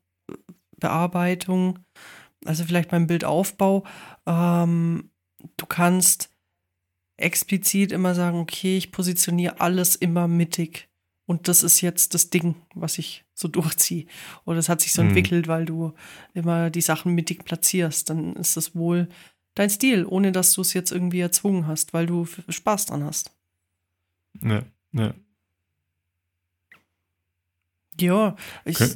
Bearbeitung. 0.77 1.79
Also 2.45 2.63
vielleicht 2.63 2.89
beim 2.89 3.07
Bildaufbau. 3.07 3.83
Ähm, 4.25 5.09
du 5.57 5.65
kannst 5.65 6.29
explizit 7.17 7.91
immer 7.91 8.15
sagen, 8.15 8.39
okay, 8.39 8.77
ich 8.77 8.91
positioniere 8.91 9.59
alles 9.61 9.95
immer 9.95 10.27
mittig. 10.27 10.87
Und 11.27 11.47
das 11.47 11.63
ist 11.63 11.81
jetzt 11.81 12.13
das 12.13 12.29
Ding, 12.29 12.55
was 12.73 12.97
ich 12.97 13.25
so 13.33 13.47
durchziehe. 13.47 14.05
Oder 14.45 14.57
es 14.59 14.69
hat 14.69 14.81
sich 14.81 14.93
so 14.93 15.01
Mhm. 15.01 15.09
entwickelt, 15.09 15.47
weil 15.47 15.65
du 15.65 15.93
immer 16.33 16.69
die 16.69 16.81
Sachen 16.81 17.13
mittig 17.13 17.45
platzierst. 17.45 18.09
Dann 18.09 18.35
ist 18.35 18.57
das 18.57 18.75
wohl 18.75 19.07
dein 19.55 19.69
Stil, 19.69 20.05
ohne 20.05 20.31
dass 20.31 20.53
du 20.53 20.61
es 20.61 20.73
jetzt 20.73 20.91
irgendwie 20.91 21.19
erzwungen 21.19 21.67
hast, 21.67 21.93
weil 21.93 22.05
du 22.05 22.27
Spaß 22.49 22.87
dran 22.87 23.03
hast. 23.03 23.31
Ja, 24.41 24.63
ja. 24.93 25.13
Ja, 27.99 28.35
ich, 28.65 28.79
Okay. 28.81 28.95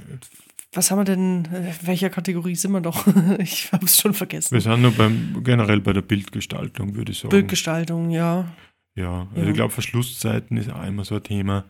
was 0.73 0.89
haben 0.89 0.99
wir 0.99 1.03
denn, 1.05 1.45
äh, 1.45 1.73
welcher 1.83 2.09
Kategorie 2.09 2.55
sind 2.55 2.71
wir 2.71 2.81
doch? 2.81 3.05
ich 3.39 3.71
habe 3.71 3.85
es 3.85 3.99
schon 3.99 4.13
vergessen. 4.13 4.53
Wir 4.53 4.61
sind 4.61 4.81
nur 4.81 4.91
beim, 4.91 5.43
generell 5.43 5.81
bei 5.81 5.93
der 5.93 6.01
Bildgestaltung, 6.01 6.95
würde 6.95 7.11
ich 7.11 7.19
sagen. 7.19 7.29
Bildgestaltung, 7.29 8.09
ja. 8.09 8.51
Ja, 8.95 9.27
also 9.31 9.41
Ja. 9.41 9.47
ich 9.49 9.53
glaube, 9.53 9.73
Verschlusszeiten 9.73 10.57
ist 10.57 10.71
auch 10.71 10.83
immer 10.85 11.03
so 11.03 11.15
ein 11.15 11.23
Thema. 11.23 11.65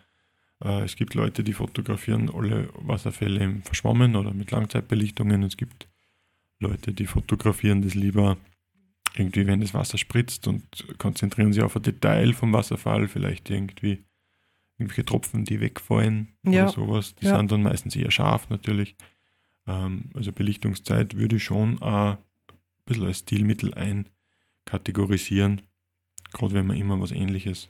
Äh, 0.63 0.83
es 0.83 0.95
gibt 0.95 1.15
Leute, 1.15 1.43
die 1.43 1.53
fotografieren 1.53 2.29
alle 2.33 2.69
Wasserfälle 2.75 3.43
im 3.43 3.63
Verschwommen 3.63 4.15
oder 4.15 4.31
mit 4.33 4.51
Langzeitbelichtungen. 4.51 5.43
Es 5.43 5.57
gibt 5.57 5.87
Leute, 6.59 6.93
die 6.93 7.07
fotografieren 7.07 7.81
das 7.81 7.95
lieber 7.95 8.37
irgendwie, 9.19 9.47
wenn 9.47 9.61
das 9.61 9.73
Wasser 9.73 9.97
spritzt 9.97 10.47
und 10.47 10.63
konzentrieren 10.97 11.53
sich 11.53 11.63
auf 11.63 11.75
ein 11.75 11.81
Detail 11.83 12.33
vom 12.33 12.53
Wasserfall, 12.53 13.07
vielleicht 13.07 13.49
irgendwie 13.49 14.03
irgendwelche 14.77 15.05
Tropfen, 15.05 15.45
die 15.45 15.61
wegfallen 15.61 16.35
Ja. 16.43 16.63
oder 16.63 16.71
sowas. 16.71 17.15
Die 17.15 17.25
Ja. 17.25 17.37
sind 17.37 17.51
dann 17.51 17.63
meistens 17.63 17.95
eher 17.95 18.11
scharf 18.11 18.49
natürlich. 18.49 18.95
Ähm, 19.67 20.09
also 20.13 20.31
Belichtungszeit 20.31 21.15
würde 21.15 21.37
ich 21.37 21.43
schon 21.43 21.81
auch 21.81 22.13
ein 22.13 22.17
bisschen 22.85 23.05
als 23.05 23.19
Stilmittel 23.19 23.73
einkategorisieren. 24.65 25.61
Gerade 26.33 26.53
wenn 26.53 26.67
man 26.67 26.77
immer 26.77 26.99
was 26.99 27.11
ähnliches 27.11 27.69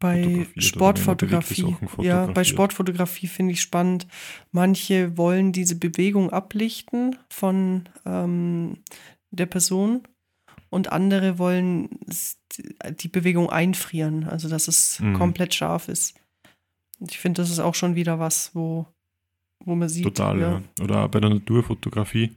bei 0.00 0.46
Sportfotografie. 0.56 1.74
Ja, 2.02 2.26
bei. 2.26 2.44
Sportfotografie 2.44 3.26
finde 3.26 3.54
ich 3.54 3.60
spannend. 3.60 4.06
Manche 4.52 5.16
wollen 5.16 5.50
diese 5.52 5.74
Bewegung 5.76 6.30
ablichten 6.30 7.16
von 7.28 7.88
ähm, 8.06 8.78
der 9.30 9.46
Person 9.46 10.02
und 10.70 10.92
andere 10.92 11.38
wollen 11.38 11.88
die 13.00 13.08
Bewegung 13.08 13.50
einfrieren, 13.50 14.24
also 14.24 14.48
dass 14.48 14.68
es 14.68 15.00
Mhm. 15.00 15.14
komplett 15.14 15.54
scharf 15.54 15.88
ist. 15.88 16.14
Und 16.98 17.10
ich 17.10 17.18
finde, 17.18 17.42
das 17.42 17.50
ist 17.50 17.60
auch 17.60 17.74
schon 17.74 17.94
wieder 17.94 18.18
was, 18.18 18.54
wo, 18.54 18.86
wo 19.64 19.74
man 19.74 19.88
sieht. 19.88 20.04
Total, 20.04 20.40
ja. 20.40 20.62
Oder 20.82 21.04
auch 21.04 21.08
bei 21.08 21.20
der 21.20 21.30
Naturfotografie. 21.30 22.36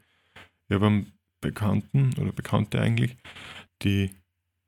Ich 0.68 0.74
habe 0.76 0.88
einen 0.88 1.12
Bekannten 1.42 2.12
oder 2.20 2.32
Bekannte 2.32 2.80
eigentlich, 2.80 3.18
die 3.82 4.12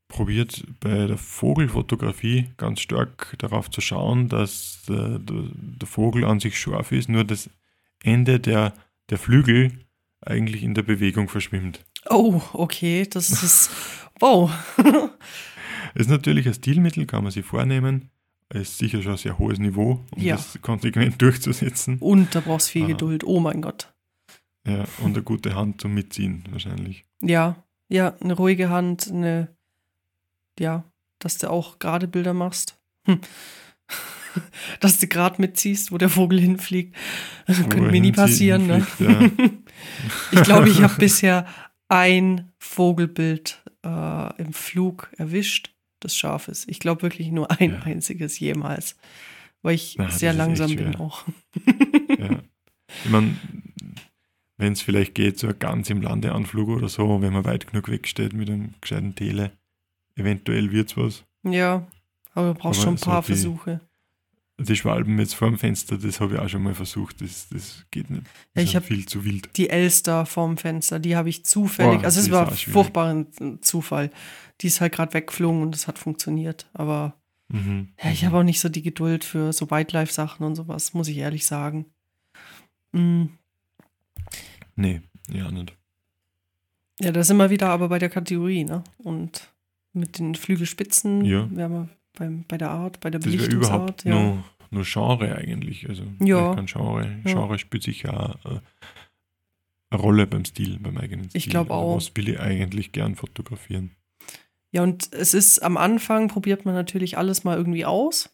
probiert 0.07 0.63
bei 0.79 1.07
der 1.07 1.17
Vogelfotografie 1.17 2.49
ganz 2.57 2.81
stark 2.81 3.35
darauf 3.39 3.69
zu 3.69 3.81
schauen, 3.81 4.29
dass 4.29 4.81
der, 4.87 5.19
der, 5.19 5.43
der 5.53 5.87
Vogel 5.87 6.25
an 6.25 6.39
sich 6.39 6.59
scharf 6.59 6.91
ist, 6.91 7.09
nur 7.09 7.23
das 7.23 7.49
Ende 8.03 8.39
der, 8.39 8.73
der 9.09 9.17
Flügel 9.17 9.71
eigentlich 10.21 10.63
in 10.63 10.73
der 10.73 10.83
Bewegung 10.83 11.29
verschwimmt. 11.29 11.83
Oh, 12.09 12.41
okay, 12.53 13.07
das 13.09 13.29
ist. 13.43 13.69
Wow. 14.19 14.51
Ist 15.95 16.09
natürlich 16.09 16.47
ein 16.47 16.53
Stilmittel, 16.55 17.05
kann 17.05 17.23
man 17.23 17.31
sich 17.31 17.45
vornehmen. 17.45 18.09
Ist 18.51 18.77
sicher 18.77 19.01
schon 19.01 19.11
ein 19.13 19.17
sehr 19.17 19.37
hohes 19.37 19.59
Niveau, 19.59 20.03
um 20.11 20.21
Ja. 20.21 20.35
das 20.35 20.57
konsequent 20.61 21.21
durchzusetzen. 21.21 21.97
Und 21.99 22.33
da 22.33 22.39
brauchst 22.39 22.67
du 22.69 22.71
viel 22.73 22.83
Aha. 22.83 22.91
Geduld. 22.91 23.23
Oh 23.23 23.39
mein 23.39 23.61
Gott. 23.61 23.93
Ja, 24.67 24.85
und 24.99 25.13
eine 25.13 25.23
gute 25.23 25.55
Hand 25.55 25.81
zum 25.81 25.93
Mitziehen 25.93 26.43
wahrscheinlich. 26.49 27.05
Ja, 27.21 27.63
ja, 27.89 28.15
eine 28.21 28.33
ruhige 28.33 28.69
Hand, 28.69 29.09
eine, 29.11 29.49
ja, 30.59 30.83
dass 31.19 31.37
du 31.37 31.49
auch 31.49 31.79
gerade 31.79 32.07
Bilder 32.07 32.33
machst. 32.33 32.79
Hm. 33.05 33.19
dass 34.79 34.99
du 34.99 35.07
gerade 35.07 35.41
mitziehst, 35.41 35.91
wo 35.91 35.97
der 35.97 36.09
Vogel 36.09 36.39
hinfliegt. 36.39 36.95
Das 37.45 37.57
könnte 37.57 37.91
mir 37.91 38.01
nie 38.01 38.11
passieren. 38.13 38.67
Ne? 38.67 38.87
ja. 38.99 39.29
ich 40.31 40.41
glaube, 40.43 40.69
ich 40.69 40.81
habe 40.81 40.95
bisher 40.95 41.45
ein 41.89 42.51
Vogelbild 42.59 43.61
äh, 43.85 44.41
im 44.41 44.53
Flug 44.53 45.11
erwischt, 45.17 45.73
das 45.99 46.15
scharf 46.15 46.47
ist. 46.47 46.67
Ich 46.69 46.79
glaube 46.79 47.01
wirklich 47.03 47.29
nur 47.31 47.51
ein 47.51 47.71
Ja. 47.71 47.79
einziges 47.81 48.39
jemals, 48.39 48.97
weil 49.61 49.75
ich 49.75 49.95
Na, 49.97 50.09
sehr 50.09 50.33
langsam 50.33 50.75
bin 50.75 50.95
auch. 50.95 51.23
Ja. 52.17 52.39
Ich 53.03 53.09
meine, 53.09 53.35
wenn 54.57 54.73
es 54.73 54.81
vielleicht 54.81 55.15
geht, 55.15 55.39
so 55.39 55.49
ganz 55.57 55.89
im 55.89 56.01
Landeanflug 56.01 56.69
oder 56.69 56.89
so, 56.89 57.21
wenn 57.21 57.33
man 57.33 57.45
weit 57.45 57.67
genug 57.67 57.89
wegsteht 57.89 58.33
mit 58.33 58.49
einem 58.49 58.73
gescheiten 58.81 59.15
Tele, 59.15 59.51
eventuell 60.15 60.71
wird 60.71 60.91
es 60.91 60.97
was. 60.97 61.23
Ja, 61.43 61.87
aber 62.33 62.53
du 62.53 62.59
brauchst 62.59 62.79
Aber 62.79 62.85
schon 62.85 62.93
ein 62.95 62.97
so 62.97 63.05
paar 63.05 63.21
die- 63.21 63.27
Versuche. 63.27 63.81
Die 64.59 64.75
Schwalben 64.75 65.17
jetzt 65.19 65.33
vor 65.33 65.49
dem 65.49 65.57
Fenster, 65.57 65.97
das 65.97 66.19
habe 66.19 66.35
ich 66.35 66.39
auch 66.39 66.47
schon 66.47 66.61
mal 66.61 66.75
versucht, 66.75 67.21
das, 67.21 67.49
das 67.49 67.85
geht 67.89 68.09
nicht. 68.11 68.23
Das 68.53 68.63
ich 68.63 68.69
ist 68.71 68.75
hab- 68.75 68.83
viel 68.85 69.05
zu 69.07 69.25
wild. 69.25 69.49
die 69.57 69.69
Elster 69.69 70.25
vorm 70.27 70.57
Fenster, 70.57 70.99
die 70.99 71.15
habe 71.15 71.29
ich 71.29 71.43
zufällig, 71.43 71.99
Boah, 71.99 72.05
also 72.05 72.19
es 72.19 72.29
war 72.31 72.45
schwierig. 72.55 72.71
furchtbarer 72.73 73.25
Zufall. 73.61 74.11
Die 74.61 74.67
ist 74.67 74.79
halt 74.79 74.93
gerade 74.93 75.13
weggeflogen 75.15 75.61
und 75.63 75.75
es 75.75 75.87
hat 75.87 75.97
funktioniert. 75.97 76.69
Aber 76.73 77.15
Mhm. 77.49 77.89
ja, 78.01 78.11
ich 78.11 78.25
habe 78.25 78.37
auch 78.37 78.43
nicht 78.43 78.59
so 78.61 78.69
die 78.69 78.81
Geduld 78.83 79.23
für 79.23 79.51
so 79.53 79.69
Wildlife-Sachen 79.69 80.45
und 80.45 80.55
sowas, 80.55 80.93
muss 80.93 81.07
ich 81.07 81.17
ehrlich 81.17 81.45
sagen. 81.45 81.85
Mm, 82.93 83.25
Nee, 84.75 85.01
ja 85.31 85.51
nicht. 85.51 85.75
Ja, 86.99 87.11
da 87.11 87.23
sind 87.23 87.37
wir 87.37 87.49
wieder 87.49 87.69
aber 87.69 87.89
bei 87.89 87.99
der 87.99 88.09
Kategorie, 88.09 88.63
ne? 88.63 88.83
Und 88.97 89.51
mit 89.93 90.17
den 90.19 90.35
Flügelspitzen, 90.35 91.25
Ja. 91.25 91.47
wären 91.51 91.71
wir 91.71 91.89
beim, 92.17 92.45
bei 92.47 92.57
der 92.57 92.69
Art, 92.71 92.99
bei 92.99 93.09
der 93.09 93.19
Das 93.19 93.31
Belichtungsart. 93.31 94.03
überhaupt 94.03 94.05
nur, 94.05 94.43
nur 94.71 94.83
Genre 94.85 95.35
eigentlich. 95.35 95.87
Also 95.89 96.03
Ja. 96.19 96.55
kein 96.55 96.65
Genre. 96.67 97.21
Ja. 97.25 97.31
Genre 97.33 97.59
spielt 97.59 97.83
sicher 97.83 98.37
auch 98.45 98.51
äh, 98.51 98.59
eine 99.89 100.01
Rolle 100.01 100.27
beim 100.27 100.45
Stil, 100.45 100.79
beim 100.79 100.97
eigenen 100.97 101.25
Stil. 101.29 101.37
Ich 101.37 101.49
glaub 101.49 101.69
Also 101.71 101.73
auch. 101.83 101.95
Was 101.97 102.11
will 102.15 102.29
ich 102.29 102.39
eigentlich 102.39 102.91
gern 102.91 103.15
fotografieren? 103.15 103.91
Ja, 104.71 104.81
und 104.81 105.13
es 105.13 105.33
ist 105.35 105.59
am 105.59 105.77
Anfang, 105.77 106.29
probiert 106.29 106.65
man 106.65 106.73
natürlich 106.73 107.17
alles 107.17 107.43
mal 107.43 107.57
irgendwie 107.57 107.85
aus. 107.85 108.29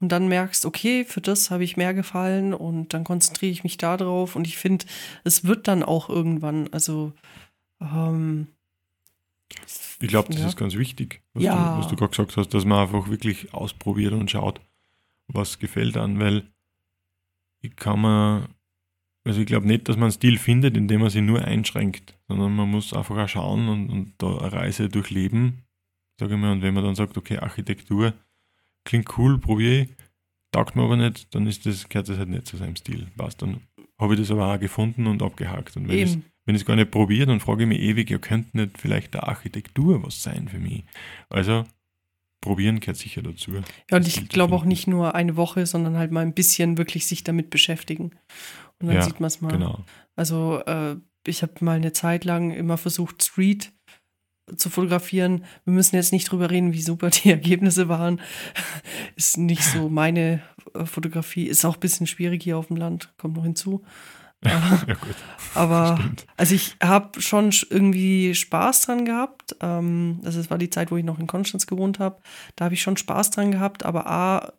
Und 0.00 0.10
dann 0.10 0.26
merkst, 0.28 0.64
okay, 0.66 1.04
für 1.04 1.20
das 1.20 1.50
habe 1.52 1.62
ich 1.64 1.76
mehr 1.76 1.94
gefallen 1.94 2.54
und 2.54 2.92
dann 2.92 3.04
konzentriere 3.04 3.52
ich 3.52 3.62
mich 3.62 3.76
da 3.78 3.96
drauf. 3.96 4.34
Und 4.34 4.46
ich 4.48 4.56
finde, 4.58 4.84
es 5.22 5.44
wird 5.44 5.68
dann 5.68 5.82
auch 5.84 6.08
irgendwann, 6.08 6.68
also 6.72 7.12
ähm, 7.80 8.48
Ich 10.00 10.08
glaube, 10.08 10.28
das 10.32 10.40
Ja. 10.40 10.48
ist 10.48 10.56
ganz 10.56 10.74
wichtig, 10.74 11.22
was 11.34 11.44
Ja. 11.44 11.76
du, 11.80 11.88
du 11.88 11.96
gerade 11.96 12.10
gesagt 12.10 12.36
hast, 12.36 12.48
dass 12.54 12.64
man 12.64 12.80
einfach 12.80 13.08
wirklich 13.08 13.52
ausprobiert 13.54 14.12
und 14.12 14.30
schaut, 14.30 14.60
was 15.28 15.58
gefällt 15.58 15.96
an, 15.96 16.18
weil 16.18 16.42
ich 17.60 17.76
kann 17.76 18.00
man, 18.00 18.48
also 19.24 19.40
ich 19.40 19.46
glaube 19.46 19.66
nicht, 19.66 19.88
dass 19.88 19.96
man 19.96 20.04
einen 20.04 20.12
Stil 20.12 20.38
findet, 20.38 20.76
indem 20.76 21.00
man 21.02 21.10
sich 21.10 21.22
nur 21.22 21.42
einschränkt, 21.44 22.18
sondern 22.28 22.54
man 22.56 22.68
muss 22.68 22.92
einfach 22.92 23.16
auch 23.16 23.28
schauen 23.28 23.68
und, 23.68 23.90
und 23.90 24.14
da 24.18 24.38
eine 24.38 24.52
Reise 24.52 24.88
durchleben, 24.88 25.62
sage 26.18 26.34
ich 26.34 26.40
mal, 26.40 26.52
und 26.52 26.62
wenn 26.62 26.74
man 26.74 26.84
dann 26.84 26.94
sagt, 26.96 27.16
okay, 27.16 27.38
Architektur 27.38 28.14
klingt 28.84 29.16
cool, 29.16 29.38
probiere 29.38 29.82
ich, 29.82 29.88
taugt 30.50 30.74
mir 30.74 30.82
aber 30.82 30.96
nicht, 30.96 31.32
dann 31.34 31.46
ist 31.46 31.64
das, 31.66 31.88
gehört 31.88 32.08
das 32.08 32.18
halt 32.18 32.28
nicht 32.28 32.46
zu 32.46 32.56
seinem 32.56 32.76
Stil. 32.76 33.06
Passt, 33.16 33.40
dann 33.42 33.60
habe 33.98 34.14
ich 34.14 34.20
das 34.20 34.30
aber 34.32 34.52
auch 34.52 34.58
gefunden 34.58 35.06
und 35.06 35.22
abgehakt. 35.22 35.76
Und 35.76 35.86
wenn 35.88 35.96
eben. 35.98 36.24
Wenn 36.44 36.54
ich 36.54 36.62
es 36.62 36.66
gar 36.66 36.76
nicht 36.76 36.90
probiere, 36.90 37.26
dann 37.26 37.40
frage 37.40 37.62
ich 37.62 37.68
mich 37.68 37.80
ewig, 37.80 38.10
ja, 38.10 38.18
könnte 38.18 38.56
nicht 38.56 38.78
vielleicht 38.78 39.14
der 39.14 39.28
Architektur 39.28 40.02
was 40.02 40.22
sein 40.22 40.48
für 40.48 40.58
mich? 40.58 40.84
Also, 41.28 41.64
probieren 42.40 42.80
gehört 42.80 42.96
sicher 42.96 43.22
dazu. 43.22 43.52
Ja, 43.90 43.96
und 43.96 44.06
ich 44.06 44.28
glaube 44.28 44.54
auch 44.54 44.64
nicht 44.64 44.86
nur 44.86 45.14
eine 45.14 45.36
Woche, 45.36 45.64
sondern 45.66 45.96
halt 45.96 46.10
mal 46.10 46.20
ein 46.20 46.34
bisschen 46.34 46.76
wirklich 46.76 47.06
sich 47.06 47.24
damit 47.24 47.50
beschäftigen. 47.50 48.12
Und 48.80 48.88
dann 48.88 48.96
Ja, 48.96 49.02
sieht 49.02 49.20
man 49.20 49.28
es 49.28 49.40
mal. 49.40 49.52
Genau. 49.52 49.84
Also 50.16 50.60
äh, 50.66 50.96
ich 51.26 51.42
habe 51.42 51.52
mal 51.60 51.76
eine 51.76 51.92
Zeit 51.92 52.24
lang 52.24 52.50
immer 52.50 52.76
versucht, 52.76 53.22
Street 53.22 53.72
zu 54.56 54.70
fotografieren. 54.70 55.44
Wir 55.64 55.72
müssen 55.72 55.94
jetzt 55.94 56.12
nicht 56.12 56.30
drüber 56.30 56.50
reden, 56.50 56.72
wie 56.72 56.82
super 56.82 57.10
die 57.10 57.30
Ergebnisse 57.30 57.88
waren. 57.88 58.20
Ist 59.14 59.38
nicht 59.38 59.62
so 59.62 59.88
meine 59.88 60.42
äh, 60.74 60.84
Fotografie. 60.84 61.44
Ist 61.44 61.64
auch 61.64 61.74
ein 61.74 61.80
bisschen 61.80 62.08
schwierig 62.08 62.42
hier 62.42 62.58
auf 62.58 62.66
dem 62.66 62.76
Land, 62.76 63.14
kommt 63.18 63.36
noch 63.36 63.44
hinzu. 63.44 63.84
Aber, 64.44 64.82
Ja, 64.88 64.94
gut. 64.94 65.14
aber 65.54 65.96
Stimmt. 65.98 66.26
also 66.36 66.54
ich 66.54 66.76
habe 66.82 67.20
schon 67.20 67.50
sch- 67.52 67.66
irgendwie 67.70 68.34
Spaß 68.34 68.82
dran 68.82 69.04
gehabt. 69.04 69.56
Ähm, 69.60 70.20
also 70.24 70.40
es 70.40 70.50
war 70.50 70.58
die 70.58 70.70
Zeit, 70.70 70.90
wo 70.90 70.96
ich 70.96 71.04
noch 71.04 71.18
in 71.18 71.26
Konstanz 71.26 71.66
gewohnt 71.66 71.98
habe. 71.98 72.20
Da 72.56 72.64
habe 72.66 72.74
ich 72.74 72.82
schon 72.82 72.96
Spaß 72.96 73.30
dran 73.30 73.50
gehabt. 73.52 73.84
Aber 73.84 74.06
A, 74.08 74.52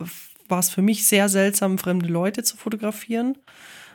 war 0.50 0.60
es 0.60 0.70
für 0.70 0.82
mich 0.82 1.08
sehr 1.08 1.30
seltsam, 1.30 1.78
fremde 1.78 2.08
Leute 2.08 2.44
zu 2.44 2.58
fotografieren, 2.58 3.38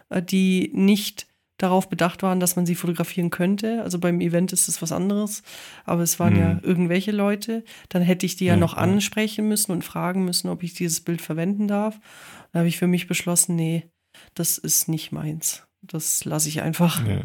äh, 0.09 0.23
die 0.23 0.71
nicht 0.75 1.27
darauf 1.61 1.89
bedacht 1.89 2.23
waren, 2.23 2.39
dass 2.39 2.55
man 2.55 2.67
sie 2.67 2.77
fotografieren 2.77 3.31
könnte. 3.31 3.83
Also 3.83 3.99
beim 3.99 4.21
Event 4.21 4.53
ist 4.53 4.69
es 4.69 4.81
was 4.81 4.93
anderes. 4.93 5.43
Aber 5.85 6.03
es 6.03 6.21
waren 6.21 6.37
ja 6.37 6.55
Mhm. 6.55 6.61
irgendwelche 6.63 7.11
Leute. 7.11 7.65
Dann 7.89 8.03
hätte 8.03 8.27
ich 8.27 8.37
die 8.37 8.45
ja 8.45 8.55
Ja, 8.55 8.61
noch 8.61 8.75
ja. 8.77 8.83
ansprechen 8.83 9.49
müssen 9.49 9.73
und 9.73 9.85
fragen 9.85 10.25
müssen, 10.25 10.49
ob 10.51 10.63
ich 10.63 10.75
dieses 10.75 11.01
Bild 11.01 11.21
verwenden 11.21 11.67
darf. 11.67 11.99
Da 12.53 12.61
habe 12.61 12.69
ich 12.69 12.79
für 12.79 12.87
mich 12.87 13.09
beschlossen, 13.09 13.57
nee, 13.57 13.91
das 14.35 14.57
ist 14.59 14.89
nicht 14.89 15.11
meins. 15.13 15.65
Das 15.89 16.25
lasse 16.25 16.49
ich 16.49 16.63
einfach. 16.63 17.05
Ja, 17.07 17.23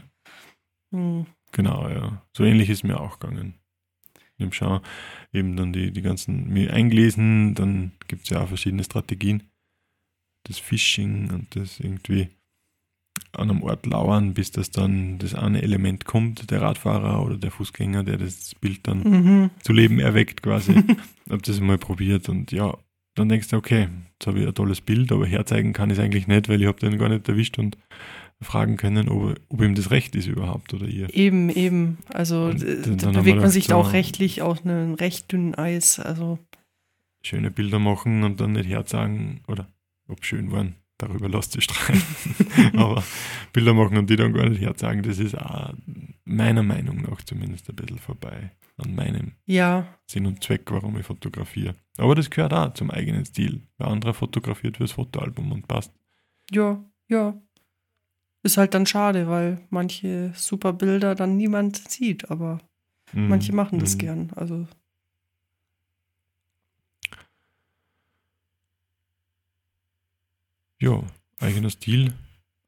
Hm. 0.92 1.26
genau, 1.52 1.90
ja. 1.90 2.22
So 2.38 2.44
ähnlich 2.44 2.70
ist 2.70 2.84
mir 2.84 3.00
auch 3.00 3.20
gegangen. 3.20 3.56
Im 4.38 4.52
Schau 4.52 4.82
eben 5.32 5.56
dann 5.56 5.74
die, 5.74 5.92
die 5.92 6.02
ganzen, 6.02 6.50
mir 6.52 6.74
eingelesen, 6.74 7.56
dann 7.56 7.92
gibt 8.08 8.24
es 8.24 8.30
ja 8.30 8.42
auch 8.42 8.48
verschiedene 8.48 8.84
Strategien. 8.84 9.44
Das 10.44 10.60
Phishing 10.60 11.30
und 11.32 11.56
das 11.56 11.80
irgendwie 11.80 12.30
an 13.32 13.50
einem 13.50 13.64
Ort 13.64 13.86
lauern, 13.86 14.34
bis 14.34 14.52
das 14.52 14.72
dann 14.72 15.18
das 15.20 15.34
eine 15.36 15.62
Element 15.62 16.06
kommt, 16.06 16.52
der 16.52 16.62
Radfahrer 16.62 17.24
oder 17.24 17.38
der 17.38 17.52
Fußgänger, 17.52 18.04
der 18.04 18.18
das 18.18 18.54
Bild 18.56 18.88
dann 18.88 19.00
Mhm. 19.04 19.50
zu 19.62 19.72
Leben 19.74 20.00
erweckt 20.00 20.42
quasi. 20.44 20.74
hab 21.30 21.42
das 21.44 21.60
mal 21.60 21.78
probiert 21.78 22.28
und 22.30 22.52
ja, 22.52 22.76
dann 23.16 23.30
denkst 23.30 23.48
du, 23.50 23.58
okay, 23.58 23.88
jetzt 24.14 24.28
habe 24.28 24.40
ich 24.42 24.48
ein 24.48 24.54
tolles 24.56 24.82
Bild, 24.82 25.12
aber 25.12 25.26
herzeigen 25.28 25.74
kann 25.74 25.90
ich 25.92 25.98
es 25.98 26.04
eigentlich 26.04 26.28
nicht, 26.28 26.50
weil 26.50 26.60
ich 26.62 26.68
habe 26.68 26.80
den 26.80 26.98
gar 26.98 27.10
nicht 27.10 27.28
erwischt 27.30 27.58
und 27.60 27.78
fragen 28.44 28.78
können, 28.78 29.10
ob, 29.10 29.40
ob 29.50 29.62
ihm 29.62 29.76
das 29.76 29.92
recht 29.92 30.16
ist 30.16 30.28
überhaupt 30.28 30.74
oder 30.74 30.88
ihr. 30.88 31.14
Eben, 31.14 31.50
eben. 31.50 31.98
Also 32.10 32.46
Und 32.46 33.04
da 33.04 33.12
bewegt 33.12 33.40
man 33.40 33.50
sich 33.50 33.68
da 33.68 33.76
auch 33.76 33.94
rechtlich 33.94 34.42
auf 34.42 34.66
einem 34.66 34.94
recht 34.94 35.32
dünnen 35.32 35.56
Eis. 35.56 36.00
Also 36.00 36.40
Schöne 37.24 37.52
Bilder 37.52 37.80
machen 37.80 38.24
und 38.24 38.42
dann 38.42 38.54
nicht 38.54 38.68
herzagen 38.68 39.42
oder 39.48 39.68
ob 40.08 40.26
schön 40.26 40.52
waren, 40.52 40.76
darüber 40.98 41.30
lasst 41.30 41.54
sich 41.54 41.64
streiten. 41.64 42.04
aber 42.78 43.04
Bilder 43.54 43.74
machen 43.74 43.98
und 43.98 44.10
die 44.10 44.16
dann 44.16 44.34
gar 44.34 44.50
nicht 44.50 44.62
herzagen, 44.62 45.04
das 45.04 45.20
ist 45.20 45.38
auch 45.38 45.74
meiner 46.26 46.64
Meinung 46.64 47.02
nach 47.04 47.22
zumindest 47.22 47.70
ein 47.70 47.76
bisschen 47.76 48.00
vorbei 48.00 48.52
an 48.78 48.96
meinem 48.96 49.34
ja, 49.46 49.88
Sinn 50.06 50.26
und 50.26 50.44
Zweck, 50.44 50.72
warum 50.72 50.98
ich 50.98 51.06
fotografiere. 51.06 51.76
Aber 51.98 52.16
das 52.16 52.30
gehört 52.30 52.54
auch 52.54 52.74
zum 52.74 52.90
eigenen 52.92 53.26
Stil. 53.26 53.62
Wer 53.78 53.88
anderer 53.88 54.14
fotografiert 54.14 54.78
fürs 54.78 54.94
Fotoalbum 54.94 55.52
und 55.52 55.68
passt. 55.68 55.94
ja, 56.52 56.84
ja. 57.08 57.40
Ist 58.44 58.58
halt 58.58 58.74
dann 58.74 58.86
schade, 58.86 59.28
weil 59.30 59.62
manche 59.70 60.32
super 60.36 60.74
Bilder 60.74 61.16
dann 61.16 61.38
niemand 61.38 61.90
sieht, 61.90 62.30
aber 62.30 62.60
Mhm. 63.14 63.28
manche 63.30 63.54
machen 63.54 63.80
das 63.80 63.96
Mhm. 63.96 64.00
gern. 64.00 64.32
Also 64.36 64.68
ja, 70.80 71.02
eigener 71.40 71.70
Stil. 71.70 72.14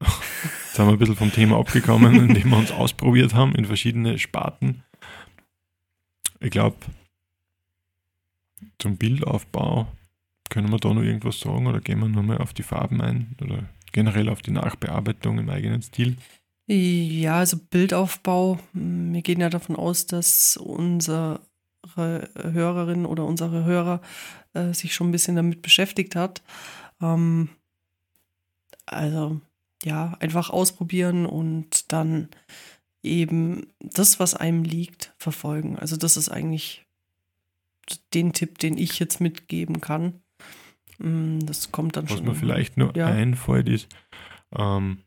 Jetzt 0.00 0.74
sind 0.74 0.86
wir 0.86 0.92
ein 0.92 0.98
bisschen 0.98 1.16
vom 1.16 1.32
Thema 1.32 1.58
abgekommen, 1.58 2.14
indem 2.28 2.50
wir 2.50 2.56
uns 2.58 2.70
ausprobiert 2.70 3.34
haben 3.34 3.54
in 3.54 3.64
verschiedene 3.64 4.18
Sparten. 4.18 4.82
Ich 6.40 6.50
glaube, 6.50 6.76
zum 8.78 8.96
Bildaufbau 8.96 9.88
können 10.50 10.70
wir 10.70 10.78
da 10.78 10.92
noch 10.92 11.02
irgendwas 11.02 11.40
sagen 11.40 11.66
oder 11.66 11.80
gehen 11.80 11.98
wir 11.98 12.08
nochmal 12.08 12.38
auf 12.38 12.54
die 12.54 12.62
Farben 12.62 13.00
ein 13.00 13.36
oder 13.42 13.68
generell 13.96 14.28
auf 14.28 14.42
die 14.42 14.50
Nachbearbeitung 14.50 15.38
im 15.38 15.48
eigenen 15.48 15.80
Stil? 15.80 16.16
Ja, 16.68 17.38
also 17.38 17.56
Bildaufbau. 17.56 18.58
Wir 18.74 19.22
gehen 19.22 19.40
ja 19.40 19.48
davon 19.48 19.74
aus, 19.74 20.06
dass 20.06 20.58
unsere 20.58 21.40
Hörerin 21.94 23.06
oder 23.06 23.24
unsere 23.24 23.64
Hörer 23.64 24.02
äh, 24.52 24.74
sich 24.74 24.94
schon 24.94 25.08
ein 25.08 25.12
bisschen 25.12 25.36
damit 25.36 25.62
beschäftigt 25.62 26.14
hat. 26.14 26.42
Ähm, 27.00 27.48
also 28.84 29.40
ja, 29.82 30.14
einfach 30.20 30.50
ausprobieren 30.50 31.24
und 31.24 31.90
dann 31.92 32.28
eben 33.02 33.68
das, 33.80 34.20
was 34.20 34.34
einem 34.34 34.62
liegt, 34.62 35.14
verfolgen. 35.16 35.78
Also 35.78 35.96
das 35.96 36.18
ist 36.18 36.28
eigentlich 36.28 36.84
den 38.12 38.34
Tipp, 38.34 38.58
den 38.58 38.76
ich 38.76 38.98
jetzt 38.98 39.20
mitgeben 39.20 39.80
kann. 39.80 40.20
Mm, 40.98 41.40
das 41.40 41.72
kommt 41.72 41.96
dann 41.96 42.04
was 42.04 42.12
schon. 42.12 42.26
Was 42.26 42.34
mir 42.34 42.38
vielleicht 42.38 42.76
nur 42.76 42.96
ja. 42.96 43.06
einfällt, 43.06 43.68
ist, 43.68 43.88
ähm, 44.56 44.98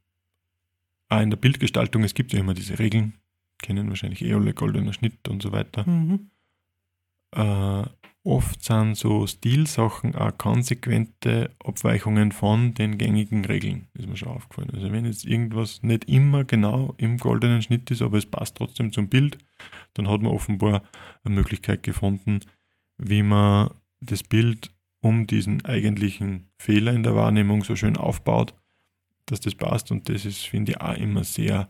in 1.11 1.29
der 1.29 1.37
Bildgestaltung, 1.37 2.03
es 2.03 2.13
gibt 2.13 2.33
ja 2.33 2.39
immer 2.39 2.53
diese 2.53 2.77
Regeln, 2.77 3.13
kennen 3.61 3.89
wahrscheinlich 3.89 4.23
eh 4.23 4.33
alle, 4.33 4.53
goldener 4.53 4.93
Schnitt 4.93 5.27
und 5.27 5.41
so 5.41 5.51
weiter. 5.51 5.89
Mhm. 5.89 6.29
Äh, 7.35 7.83
oft 8.23 8.63
sind 8.63 8.95
so 8.95 9.25
Stilsachen 9.25 10.15
auch 10.15 10.37
konsequente 10.37 11.51
Abweichungen 11.63 12.31
von 12.31 12.73
den 12.73 12.97
gängigen 12.97 13.45
Regeln, 13.45 13.87
ist 13.93 14.07
mir 14.07 14.17
schon 14.17 14.29
aufgefallen. 14.29 14.71
Also 14.73 14.91
wenn 14.91 15.05
jetzt 15.05 15.25
irgendwas 15.25 15.81
nicht 15.83 16.05
immer 16.05 16.43
genau 16.43 16.93
im 16.97 17.17
goldenen 17.17 17.61
Schnitt 17.61 17.89
ist, 17.91 18.01
aber 18.01 18.17
es 18.17 18.25
passt 18.25 18.55
trotzdem 18.55 18.91
zum 18.91 19.09
Bild, 19.09 19.37
dann 19.93 20.07
hat 20.07 20.21
man 20.21 20.31
offenbar 20.31 20.83
eine 21.23 21.35
Möglichkeit 21.35 21.83
gefunden, 21.83 22.41
wie 22.97 23.23
man 23.23 23.71
das 24.01 24.23
Bild 24.23 24.71
um 25.01 25.27
diesen 25.27 25.63
eigentlichen 25.65 26.49
Fehler 26.57 26.93
in 26.93 27.03
der 27.03 27.15
Wahrnehmung 27.15 27.63
so 27.63 27.75
schön 27.75 27.97
aufbaut, 27.97 28.53
dass 29.25 29.39
das 29.39 29.55
passt. 29.55 29.91
Und 29.91 30.09
das 30.09 30.25
ist, 30.25 30.45
finde 30.45 30.73
ich, 30.73 30.81
auch 30.81 30.97
immer 30.97 31.23
sehr, 31.23 31.69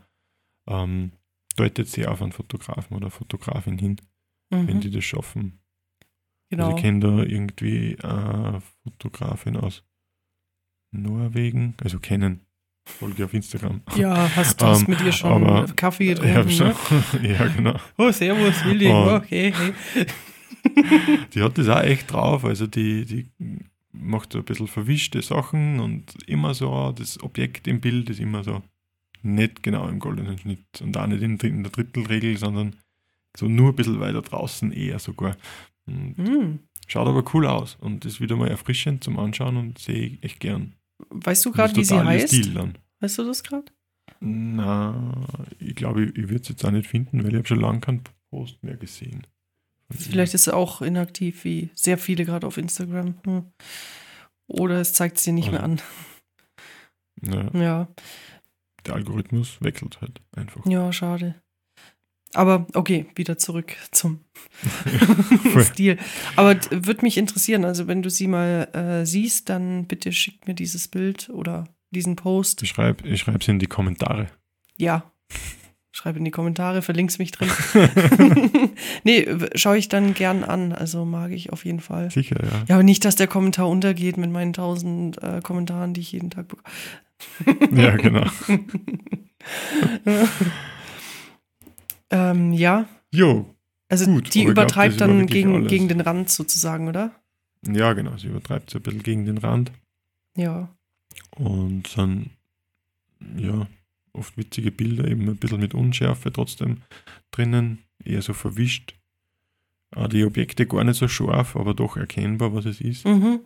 ähm, 0.67 1.11
deutet 1.55 1.87
sehr 1.87 2.11
auf 2.11 2.21
einen 2.21 2.31
Fotografen 2.31 2.95
oder 2.95 3.09
Fotografin 3.09 3.77
hin, 3.77 3.97
mhm. 4.49 4.67
wenn 4.67 4.81
die 4.81 4.91
das 4.91 5.03
schaffen. 5.03 5.59
Genau. 6.49 6.65
Also 6.65 6.77
ich 6.77 6.83
kenne 6.83 6.99
da 6.99 7.23
irgendwie 7.23 7.97
eine 8.01 8.61
Fotografin 8.83 9.57
aus 9.57 9.83
Norwegen, 10.91 11.75
also 11.83 11.99
kennen, 11.99 12.41
folge 12.85 13.25
auf 13.25 13.33
Instagram. 13.33 13.81
Ja, 13.95 14.35
hast 14.35 14.61
du 14.61 14.65
um, 14.71 14.85
mit 14.87 15.01
ihr 15.01 15.11
schon 15.11 15.43
aber, 15.43 15.71
Kaffee 15.73 16.07
getrunken? 16.15 16.49
Schon, 16.49 16.67
ne? 17.21 17.29
ja, 17.37 17.47
genau. 17.47 17.79
Oh, 17.97 18.11
servus, 18.11 18.65
Willi. 18.65 18.87
Oh, 18.87 19.17
okay, 19.17 19.53
hey. 19.55 20.05
die 21.33 21.41
hat 21.41 21.57
das 21.57 21.67
auch 21.67 21.81
echt 21.81 22.11
drauf. 22.11 22.45
Also 22.45 22.67
die, 22.67 23.05
die 23.05 23.29
macht 23.91 24.33
so 24.33 24.39
ein 24.39 24.45
bisschen 24.45 24.67
verwischte 24.67 25.21
Sachen 25.21 25.79
und 25.79 26.15
immer 26.27 26.53
so, 26.53 26.91
das 26.91 27.21
Objekt 27.21 27.67
im 27.67 27.81
Bild 27.81 28.09
ist 28.09 28.19
immer 28.19 28.43
so 28.43 28.61
nicht 29.21 29.63
genau 29.63 29.87
im 29.87 29.99
goldenen 29.99 30.37
Schnitt 30.37 30.81
und 30.81 30.95
auch 30.97 31.07
nicht 31.07 31.21
in, 31.21 31.63
der 31.63 31.71
Drittelregel, 31.71 32.37
sondern 32.37 32.75
so 33.35 33.47
nur 33.47 33.69
ein 33.69 33.75
bisschen 33.75 33.99
weiter 33.99 34.21
draußen 34.21 34.71
eher 34.71 34.99
sogar. 34.99 35.35
Mm. 35.85 36.59
Schaut 36.87 37.07
aber 37.07 37.23
cool 37.33 37.45
aus 37.45 37.77
und 37.79 38.05
ist 38.05 38.21
wieder 38.21 38.35
mal 38.35 38.47
erfrischend 38.47 39.03
zum 39.03 39.19
Anschauen 39.19 39.57
und 39.57 39.77
sehe 39.77 40.07
ich 40.07 40.23
echt 40.23 40.39
gern. 40.39 40.75
Weißt 41.09 41.45
du 41.45 41.51
gerade, 41.51 41.75
wie 41.75 41.83
sie 41.83 42.03
heißt? 42.03 42.55
Weißt 42.99 43.17
du 43.17 43.23
das 43.23 43.43
gerade? 43.43 43.71
Na, 44.19 45.27
ich 45.59 45.75
glaube, 45.75 46.05
ich, 46.05 46.17
ich 46.17 46.29
würde 46.29 46.41
es 46.41 46.49
jetzt 46.49 46.65
auch 46.65 46.71
nicht 46.71 46.87
finden, 46.87 47.23
weil 47.23 47.29
ich 47.29 47.35
habe 47.37 47.47
schon 47.47 47.59
lange 47.59 47.79
keinen 47.79 48.01
Post 48.29 48.63
mehr 48.63 48.75
gesehen. 48.75 49.25
Vielleicht 49.91 50.33
ist 50.33 50.47
er 50.47 50.55
auch 50.55 50.81
inaktiv, 50.81 51.43
wie 51.43 51.69
sehr 51.73 51.97
viele 51.97 52.25
gerade 52.25 52.45
auf 52.45 52.57
Instagram. 52.57 53.15
Hm. 53.25 53.45
Oder 54.47 54.79
es 54.79 54.93
zeigt 54.93 55.17
sie 55.19 55.31
nicht 55.31 55.49
also, 55.49 55.57
mehr 55.57 55.63
an. 55.63 55.81
Ja. 57.21 57.59
ja. 57.59 57.87
Der 58.85 58.95
Algorithmus 58.95 59.57
wechselt 59.61 59.99
halt 60.01 60.21
einfach. 60.35 60.65
Ja, 60.65 60.91
schade. 60.93 61.35
Aber 62.33 62.67
okay, 62.75 63.07
wieder 63.15 63.39
zurück 63.39 63.75
zum 63.91 64.23
Stil. 65.61 65.97
Aber 66.35 66.55
würde 66.69 67.01
mich 67.01 67.17
interessieren, 67.17 67.65
also 67.65 67.87
wenn 67.87 68.03
du 68.03 68.09
sie 68.09 68.27
mal 68.27 68.69
äh, 68.73 69.05
siehst, 69.05 69.49
dann 69.49 69.87
bitte 69.87 70.11
schick 70.11 70.47
mir 70.47 70.53
dieses 70.53 70.87
Bild 70.87 71.29
oder 71.29 71.67
diesen 71.89 72.15
Post. 72.15 72.61
Ich 72.61 72.69
schreibe 72.69 73.07
ich 73.07 73.21
schreib 73.21 73.43
sie 73.43 73.51
in 73.51 73.59
die 73.59 73.65
Kommentare. 73.65 74.27
Ja, 74.77 75.11
Schreib 75.99 76.15
in 76.15 76.23
die 76.23 76.31
Kommentare, 76.31 76.81
verlink's 76.81 77.19
mich 77.19 77.31
drin. 77.31 77.49
nee, 79.03 79.27
schaue 79.55 79.77
ich 79.77 79.89
dann 79.89 80.13
gern 80.13 80.45
an. 80.45 80.71
Also 80.71 81.03
mag 81.03 81.31
ich 81.31 81.51
auf 81.51 81.65
jeden 81.65 81.81
Fall. 81.81 82.09
Sicher, 82.09 82.41
ja. 82.41 82.63
Ja, 82.69 82.75
aber 82.75 82.83
nicht, 82.83 83.03
dass 83.03 83.17
der 83.17 83.27
Kommentar 83.27 83.67
untergeht 83.67 84.15
mit 84.15 84.31
meinen 84.31 84.53
tausend 84.53 85.21
äh, 85.21 85.41
Kommentaren, 85.43 85.93
die 85.93 85.99
ich 85.99 86.13
jeden 86.13 86.29
Tag 86.29 86.47
bekomme. 86.47 87.83
ja, 87.83 87.97
genau. 87.97 88.25
ähm, 92.11 92.53
ja. 92.53 92.85
Jo. 93.11 93.53
Also 93.89 94.05
gut, 94.05 94.33
die 94.33 94.43
übertreibt 94.45 94.95
glaub, 94.95 95.09
dann 95.09 95.27
gegen, 95.27 95.67
gegen 95.67 95.89
den 95.89 95.99
Rand 95.99 96.29
sozusagen, 96.29 96.87
oder? 96.87 97.11
Ja, 97.67 97.91
genau. 97.91 98.15
Sie 98.15 98.27
übertreibt 98.27 98.69
so 98.69 98.79
ein 98.79 98.83
bisschen 98.83 99.03
gegen 99.03 99.25
den 99.25 99.37
Rand. 99.37 99.73
Ja. 100.37 100.69
Und 101.31 101.97
dann, 101.97 102.29
ja, 103.35 103.67
oft 104.19 104.37
witzige 104.37 104.71
Bilder, 104.71 105.07
eben 105.07 105.27
ein 105.27 105.37
bisschen 105.37 105.59
mit 105.59 105.73
Unschärfe 105.73 106.31
trotzdem 106.31 106.77
drinnen, 107.31 107.79
eher 108.03 108.21
so 108.21 108.33
verwischt. 108.33 108.95
Auch 109.95 110.07
die 110.07 110.23
Objekte 110.23 110.67
gar 110.67 110.83
nicht 110.83 110.97
so 110.97 111.07
scharf, 111.07 111.55
aber 111.55 111.73
doch 111.73 111.97
erkennbar, 111.97 112.53
was 112.53 112.65
es 112.65 112.81
ist. 112.81 113.05
Mhm. 113.05 113.39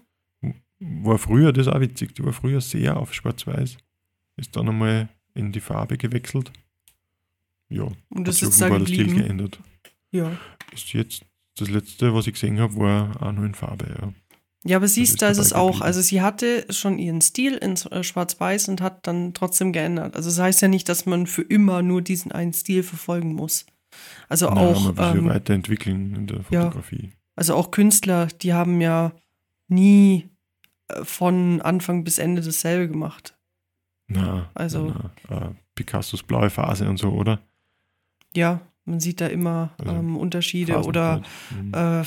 War 0.79 1.17
früher, 1.17 1.53
das 1.53 1.67
ist 1.67 1.73
auch 1.73 1.79
witzig, 1.79 2.15
die 2.15 2.25
war 2.25 2.33
früher 2.33 2.59
sehr 2.59 2.97
auf 2.97 3.13
Schwarz-Weiß. 3.13 3.77
Ist 4.35 4.55
dann 4.55 4.67
einmal 4.67 5.07
in 5.33 5.51
die 5.51 5.61
Farbe 5.61 5.97
gewechselt. 5.97 6.51
Ja, 7.69 7.87
und 8.09 8.27
das 8.27 8.41
ist 8.41 8.59
war 8.59 8.77
der 8.77 8.85
Stil 8.85 9.15
geändert. 9.15 9.59
Ja. 10.11 10.37
Ist 10.73 10.91
jetzt 10.93 11.25
das 11.55 11.69
letzte, 11.69 12.13
was 12.13 12.27
ich 12.27 12.33
gesehen 12.33 12.59
habe, 12.59 12.75
war 12.75 13.21
auch 13.21 13.31
nur 13.31 13.45
in 13.45 13.55
Farbe, 13.55 13.95
ja. 13.99 14.13
Ja, 14.65 14.77
aber 14.77 14.87
siehst, 14.87 15.21
da 15.21 15.27
ist 15.27 15.39
es 15.39 15.51
auch. 15.51 15.81
Also 15.81 16.01
sie 16.01 16.21
hatte 16.21 16.65
schon 16.69 16.97
ihren 16.97 17.21
Stil 17.21 17.55
in 17.55 17.73
äh, 17.91 18.03
Schwarz-Weiß 18.03 18.69
und 18.69 18.81
hat 18.81 19.05
dann 19.05 19.33
trotzdem 19.33 19.73
geändert. 19.73 20.15
Also 20.15 20.29
das 20.29 20.39
heißt 20.39 20.61
ja 20.61 20.69
nicht, 20.69 20.87
dass 20.87 21.05
man 21.05 21.27
für 21.27 21.41
immer 21.41 21.81
nur 21.81 22.01
diesen 22.01 22.31
einen 22.31 22.53
Stil 22.53 22.83
verfolgen 22.83 23.33
muss. 23.33 23.65
Also 24.29 24.49
Nein, 24.49 24.57
auch. 24.57 24.95
Man 24.95 25.17
ähm, 25.17 25.25
weiterentwickeln 25.25 26.15
in 26.15 26.27
der 26.27 26.43
Fotografie. 26.43 27.07
Ja, 27.07 27.17
also 27.35 27.55
auch 27.55 27.71
Künstler, 27.71 28.27
die 28.27 28.53
haben 28.53 28.79
ja 28.79 29.11
nie 29.67 30.29
äh, 30.87 31.03
von 31.03 31.61
Anfang 31.61 32.05
bis 32.05 32.17
Ende 32.17 32.41
dasselbe 32.41 32.87
gemacht. 32.87 33.37
Na, 34.07 34.49
also 34.53 34.93
na, 35.29 35.47
uh, 35.49 35.55
Picassos 35.75 36.23
blaue 36.23 36.49
Phase 36.49 36.87
und 36.87 36.97
so, 36.97 37.09
oder? 37.09 37.39
Ja, 38.35 38.61
man 38.85 38.99
sieht 38.99 39.21
da 39.21 39.27
immer 39.27 39.71
also 39.77 39.91
ähm, 39.91 40.17
Unterschiede 40.17 40.83
oder 40.83 41.21
mhm. 41.51 41.73
äh, 41.73 42.03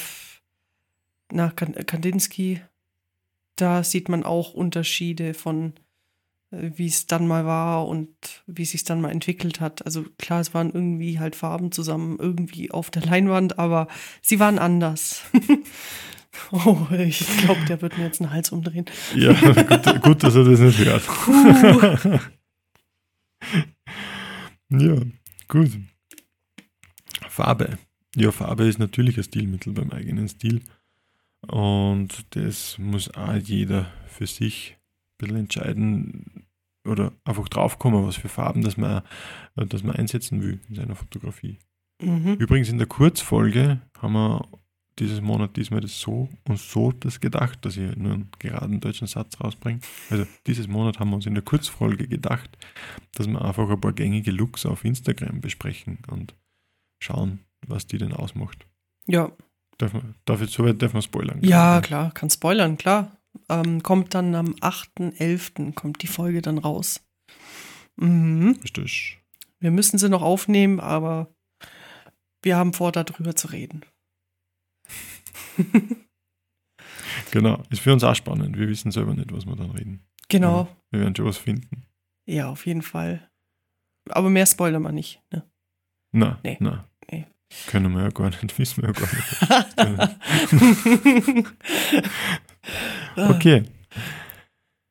nach 1.32 1.54
Kandinsky, 1.56 2.60
da 3.56 3.82
sieht 3.82 4.08
man 4.08 4.22
auch 4.22 4.54
Unterschiede 4.54 5.34
von 5.34 5.74
äh, 6.50 6.70
wie 6.76 6.86
es 6.86 7.06
dann 7.06 7.26
mal 7.26 7.46
war 7.46 7.86
und 7.88 8.08
wie 8.46 8.62
es 8.62 8.70
sich 8.70 8.84
dann 8.84 9.00
mal 9.00 9.10
entwickelt 9.10 9.60
hat. 9.60 9.84
Also 9.84 10.04
klar, 10.18 10.40
es 10.40 10.54
waren 10.54 10.72
irgendwie 10.72 11.18
halt 11.18 11.36
Farben 11.36 11.72
zusammen 11.72 12.18
irgendwie 12.20 12.70
auf 12.70 12.90
der 12.90 13.02
Leinwand, 13.02 13.58
aber 13.58 13.88
sie 14.22 14.38
waren 14.38 14.58
anders. 14.58 15.22
oh, 16.52 16.86
ich 16.96 17.26
glaube, 17.38 17.64
der 17.68 17.82
wird 17.82 17.98
mir 17.98 18.04
jetzt 18.04 18.20
einen 18.20 18.30
Hals 18.30 18.52
umdrehen. 18.52 18.86
ja, 19.14 19.32
gut, 19.62 20.02
gut, 20.02 20.22
dass 20.22 20.34
er 20.34 20.44
das 20.44 20.60
nicht 20.60 20.78
hört. 20.78 21.02
ja, 24.70 24.96
gut. 25.48 25.70
Farbe. 27.28 27.78
Ja, 28.14 28.32
Farbe 28.32 28.66
ist 28.66 28.78
natürlich 28.78 29.18
ein 29.18 29.24
Stilmittel 29.24 29.72
beim 29.72 29.90
eigenen 29.90 30.28
Stil. 30.28 30.62
Und 31.46 32.34
das 32.36 32.78
muss 32.78 33.12
auch 33.14 33.34
jeder 33.34 33.92
für 34.06 34.26
sich 34.26 34.76
ein 34.76 35.18
bisschen 35.18 35.36
entscheiden 35.36 36.46
oder 36.86 37.12
einfach 37.24 37.48
draufkommen, 37.48 38.06
was 38.06 38.16
für 38.16 38.28
Farben 38.28 38.62
das 38.62 38.76
man, 38.76 39.02
das 39.54 39.82
man 39.82 39.96
einsetzen 39.96 40.42
will 40.42 40.60
in 40.68 40.76
seiner 40.76 40.94
Fotografie. 40.94 41.58
Mhm. 42.02 42.34
Übrigens 42.34 42.68
in 42.68 42.78
der 42.78 42.86
Kurzfolge 42.86 43.80
haben 43.98 44.12
wir 44.12 44.48
dieses 44.98 45.20
Monat 45.20 45.56
diesmal 45.56 45.80
das 45.80 46.00
so 46.00 46.28
und 46.48 46.58
so 46.58 46.92
das 46.92 47.20
gedacht, 47.20 47.64
dass 47.64 47.76
ich 47.76 47.96
nur 47.96 48.14
einen 48.14 48.30
geraden 48.38 48.80
deutschen 48.80 49.06
Satz 49.06 49.38
rausbringe. 49.40 49.80
Also 50.08 50.26
dieses 50.46 50.68
Monat 50.68 50.98
haben 50.98 51.10
wir 51.10 51.16
uns 51.16 51.26
in 51.26 51.34
der 51.34 51.42
Kurzfolge 51.42 52.08
gedacht, 52.08 52.56
dass 53.12 53.26
wir 53.26 53.42
einfach 53.42 53.68
ein 53.68 53.80
paar 53.80 53.92
gängige 53.92 54.30
Looks 54.30 54.64
auf 54.64 54.84
Instagram 54.84 55.40
besprechen 55.40 55.98
und 56.10 56.34
schauen, 57.02 57.40
was 57.66 57.86
die 57.86 57.98
denn 57.98 58.14
ausmacht. 58.14 58.66
Ja, 59.06 59.30
Darf 59.78 59.92
man, 59.92 60.14
darf 60.24 60.40
ich, 60.42 60.50
soweit 60.50 60.80
darf 60.80 60.92
man 60.94 61.02
spoilern? 61.02 61.40
Ja, 61.42 61.80
klar, 61.80 62.12
kann 62.12 62.30
spoilern, 62.30 62.76
klar. 62.78 63.16
Ähm, 63.48 63.82
kommt 63.82 64.14
dann 64.14 64.34
am 64.34 64.54
8.11. 64.54 65.74
kommt 65.74 66.02
die 66.02 66.06
Folge 66.06 66.40
dann 66.42 66.58
raus. 66.58 67.04
Mhm. 67.96 68.58
Richtig. 68.62 69.18
Wir 69.60 69.70
müssen 69.70 69.98
sie 69.98 70.08
noch 70.08 70.22
aufnehmen, 70.22 70.80
aber 70.80 71.34
wir 72.42 72.56
haben 72.56 72.72
vor, 72.72 72.92
darüber 72.92 73.34
zu 73.36 73.48
reden. 73.48 73.84
Genau. 77.32 77.62
Ist 77.70 77.80
für 77.80 77.92
uns 77.92 78.04
auch 78.04 78.14
spannend. 78.14 78.56
Wir 78.56 78.68
wissen 78.68 78.90
selber 78.92 79.14
nicht, 79.14 79.32
was 79.32 79.46
wir 79.46 79.56
dann 79.56 79.70
reden. 79.72 80.06
Genau. 80.28 80.64
Ja, 80.64 80.76
wir 80.92 81.00
werden 81.00 81.16
schon 81.16 81.24
was 81.26 81.38
finden. 81.38 81.84
Ja, 82.26 82.48
auf 82.48 82.66
jeden 82.66 82.82
Fall. 82.82 83.28
Aber 84.10 84.30
mehr 84.30 84.46
spoilern 84.46 84.82
wir 84.82 84.92
nicht. 84.92 85.22
Ne? 85.32 85.42
Na, 86.12 86.38
Nee. 86.44 86.56
na. 86.60 86.88
Können 87.68 87.92
wir 87.94 88.02
ja 88.02 88.08
gar 88.10 88.26
nicht, 88.30 88.58
wissen 88.58 88.82
wir 88.82 88.90
ja 88.90 88.94
gar 88.94 89.08
nicht. 91.40 91.46
Okay. 93.16 93.64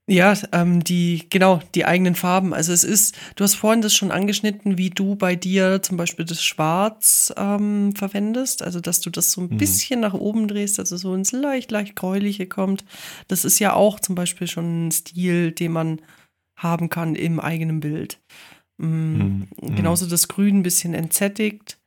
Ja, 0.08 0.36
ähm, 0.52 0.84
die, 0.84 1.26
genau, 1.32 1.62
die 1.74 1.86
eigenen 1.86 2.14
Farben. 2.14 2.54
Also 2.54 2.72
es 2.74 2.84
ist, 2.84 3.16
du 3.36 3.44
hast 3.44 3.56
vorhin 3.56 3.82
das 3.82 3.96
schon 3.96 4.12
angeschnitten, 4.12 4.78
wie 4.78 4.92
du 4.92 5.16
bei 5.16 5.36
dir 5.36 5.82
zum 5.82 5.98
Beispiel 5.98 6.26
das 6.26 6.44
Schwarz 6.44 7.34
ähm, 7.38 7.92
verwendest. 7.96 8.62
Also 8.62 8.80
dass 8.82 9.02
du 9.02 9.10
das 9.10 9.32
so 9.32 9.42
ein 9.42 9.48
Mhm. 9.50 9.58
bisschen 9.58 10.02
nach 10.02 10.14
oben 10.14 10.48
drehst, 10.48 10.78
also 10.80 10.96
so 10.96 11.16
ins 11.16 11.32
leicht, 11.32 11.72
leicht 11.72 11.96
gräuliche 11.96 12.46
kommt. 12.46 12.86
Das 13.28 13.46
ist 13.46 13.58
ja 13.58 13.74
auch 13.74 14.00
zum 14.00 14.14
Beispiel 14.14 14.46
schon 14.48 14.88
ein 14.88 14.92
Stil, 14.92 15.52
den 15.52 15.72
man 15.72 16.00
haben 16.56 16.90
kann 16.90 17.16
im 17.16 17.40
eigenen 17.40 17.80
Bild. 17.80 18.20
Mm, 18.78 18.86
Mhm. 18.86 19.48
Genauso 19.76 20.06
das 20.06 20.28
Grün 20.28 20.60
ein 20.60 20.64
bisschen 20.64 20.94
entsättigt. 20.94 21.80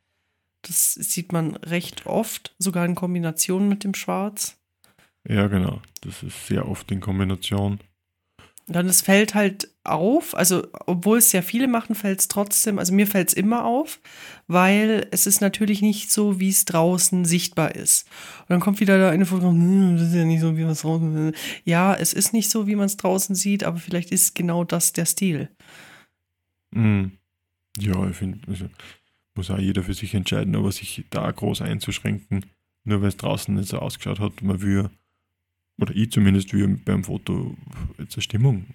Das 0.69 0.95
sieht 0.95 1.33
man 1.33 1.57
recht 1.57 2.07
oft, 2.07 2.55
sogar 2.59 2.85
in 2.85 2.95
Kombination 2.95 3.69
mit 3.69 3.85
dem 3.85 3.95
Schwarz. 3.95 4.59
Ja, 5.27 5.47
genau. 5.49 5.81
Das 6.03 6.23
ist 6.23 6.47
sehr 6.47 6.69
oft 6.69 6.91
in 6.91 7.01
Kombination. 7.01 7.81
Dann 8.71 8.87
es 8.87 9.01
fällt 9.01 9.35
halt 9.35 9.71
auf, 9.83 10.37
also 10.37 10.67
obwohl 10.85 11.19
es 11.19 11.31
sehr 11.31 11.43
viele 11.43 11.69
machen, 11.69 11.95
fällt 11.95 12.21
es 12.21 12.29
trotzdem, 12.29 12.79
also 12.79 12.93
mir 12.93 13.07
fällt 13.07 13.29
es 13.29 13.35
immer 13.35 13.65
auf, 13.65 13.99
weil 14.47 15.07
es 15.11 15.27
ist 15.27 15.41
natürlich 15.41 15.81
nicht 15.81 16.11
so, 16.11 16.39
wie 16.39 16.51
es 16.51 16.67
draußen 16.67 17.25
sichtbar 17.25 17.75
ist. 17.75 18.07
Und 18.41 18.51
dann 18.51 18.61
kommt 18.61 18.81
wieder 18.81 18.99
da 18.99 19.09
eine 19.09 19.25
Foto, 19.25 19.49
hm, 19.49 19.97
das 19.97 20.09
ist 20.09 20.15
ja 20.15 20.27
nicht 20.27 20.43
so, 20.43 20.59
wie 20.59 20.63
man 20.63 20.73
es 20.73 20.83
draußen 20.83 21.33
Ja, 21.65 21.95
es 21.95 22.13
ist 22.13 22.35
nicht 22.35 22.51
so, 22.51 22.67
wie 22.67 22.77
man 22.77 22.87
es 22.87 22.99
draußen 22.99 23.35
sieht, 23.35 23.65
aber 23.65 23.79
vielleicht 23.79 24.11
ist 24.13 24.35
genau 24.35 24.65
das 24.65 24.93
der 24.93 25.07
Stil. 25.07 25.49
Mhm. 26.71 27.13
Ja, 27.79 28.09
ich 28.11 28.17
finde, 28.17 28.47
also, 28.49 28.67
muss 29.39 29.51
auch 29.51 29.59
jeder 29.59 29.83
für 29.83 29.95
sich 29.95 30.15
entscheiden, 30.15 30.55
aber 30.57 30.71
sich 30.73 31.05
da 31.11 31.31
groß 31.31 31.63
einzuschränken, 31.63 32.45
nur 32.85 33.01
weil 33.01 33.09
es 33.09 33.17
draußen 33.17 33.55
nicht 33.55 33.69
so 33.69 33.79
ausgeschaut 33.79 34.21
hat, 34.21 34.43
man 34.43 34.61
will, 34.61 34.91
oder 35.81 35.95
ich 35.95 36.11
zumindest 36.13 36.53
will 36.53 36.67
beim 36.85 37.05
Foto 37.05 37.57
jetzt 37.99 38.17
eine 38.17 38.23
Stimmung 38.23 38.67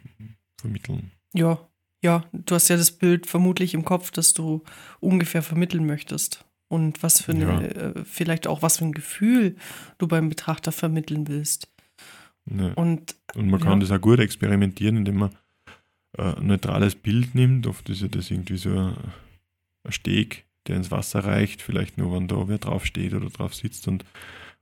vermitteln. 0.60 1.12
Ja, 1.34 1.60
ja, 2.04 2.26
du 2.34 2.56
hast 2.56 2.70
ja 2.70 2.78
das 2.78 2.92
Bild 2.92 3.28
vermutlich 3.28 3.74
im 3.74 3.86
Kopf, 3.86 4.12
das 4.12 4.34
du 4.34 4.64
ungefähr 5.00 5.42
vermitteln 5.44 5.86
möchtest. 5.86 6.46
Und 6.70 7.04
was 7.04 7.22
für 7.22 7.34
eine, 7.34 7.44
Ja. 7.44 7.62
äh, 7.62 8.06
vielleicht 8.06 8.48
auch 8.48 8.62
was 8.62 8.78
für 8.78 8.86
ein 8.86 8.94
Gefühl 8.94 9.56
du 10.00 10.08
beim 10.08 10.30
Betrachter 10.30 10.72
vermitteln 10.72 11.28
willst. 11.28 11.70
Ne? 12.46 12.74
Und 12.76 13.16
Und 13.36 13.50
man 13.50 13.60
kann 13.60 13.74
Ja. 13.82 13.88
das 13.88 13.92
auch 13.92 14.02
gut 14.02 14.20
experimentieren, 14.20 14.98
indem 14.98 15.16
man 15.18 15.36
äh, 16.18 16.36
ein 16.36 16.48
neutrales 16.48 16.96
Bild 16.96 17.36
nimmt. 17.36 17.66
Oft 17.68 17.90
ist 17.90 18.02
ja 18.02 18.08
das 18.08 18.30
irgendwie 18.32 18.58
so 18.58 18.70
ein 18.76 18.96
Steg, 19.92 20.46
der 20.68 20.78
ins 20.78 20.92
Wasser 20.92 21.24
reicht, 21.26 21.62
vielleicht 21.62 21.98
nur, 21.98 22.14
wenn 22.14 22.28
da 22.28 22.48
wer 22.48 22.58
drauf 22.58 22.86
steht 22.86 23.14
oder 23.14 23.30
drauf 23.30 23.54
sitzt. 23.54 23.88
Und 23.88 24.06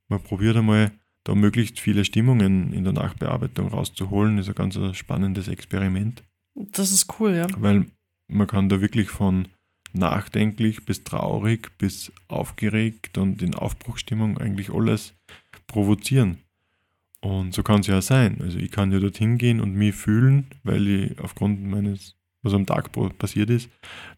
man 0.08 0.22
probiert 0.22 0.58
einmal, 0.58 0.92
da 1.24 1.36
möglichst 1.36 1.80
viele 1.80 2.04
Stimmungen 2.04 2.74
in 2.74 2.84
der 2.84 2.94
Nachbearbeitung 2.94 3.68
rauszuholen. 3.68 4.38
Das 4.38 4.48
ist 4.48 4.60
ein 4.60 4.72
ganz 4.72 4.98
spannendes 4.98 5.48
Experiment, 5.48 6.24
das 6.56 6.92
ist 6.92 7.20
cool, 7.20 7.36
ja. 7.36 7.48
weil 7.58 7.86
man 8.28 8.48
kann 8.48 8.70
da 8.70 8.82
wirklich 8.82 9.10
von 9.10 9.48
nachdenklich 9.94 10.86
bis 10.86 11.04
traurig 11.04 11.78
bis 11.78 12.12
aufgeregt 12.28 13.18
und 13.18 13.42
in 13.42 13.56
Aufbruchsstimmung 13.56 14.38
eigentlich 14.38 14.70
alles 14.70 15.14
provozieren. 15.68 16.38
Und 17.20 17.54
so 17.54 17.62
kann 17.62 17.82
es 17.82 17.88
ja 17.88 18.02
sein. 18.02 18.40
Also 18.42 18.58
ich 18.58 18.72
kann 18.72 18.92
ja 18.92 19.00
dorthin 19.00 19.38
gehen 19.38 19.60
und 19.60 19.76
mich 19.76 19.96
fühlen, 19.96 20.48
weil 20.64 20.88
ich 20.88 21.20
aufgrund 21.20 21.64
meines, 21.64 22.16
was 22.42 22.54
am 22.54 22.66
Tag 22.66 22.92
passiert 23.20 23.50
ist, 23.50 23.70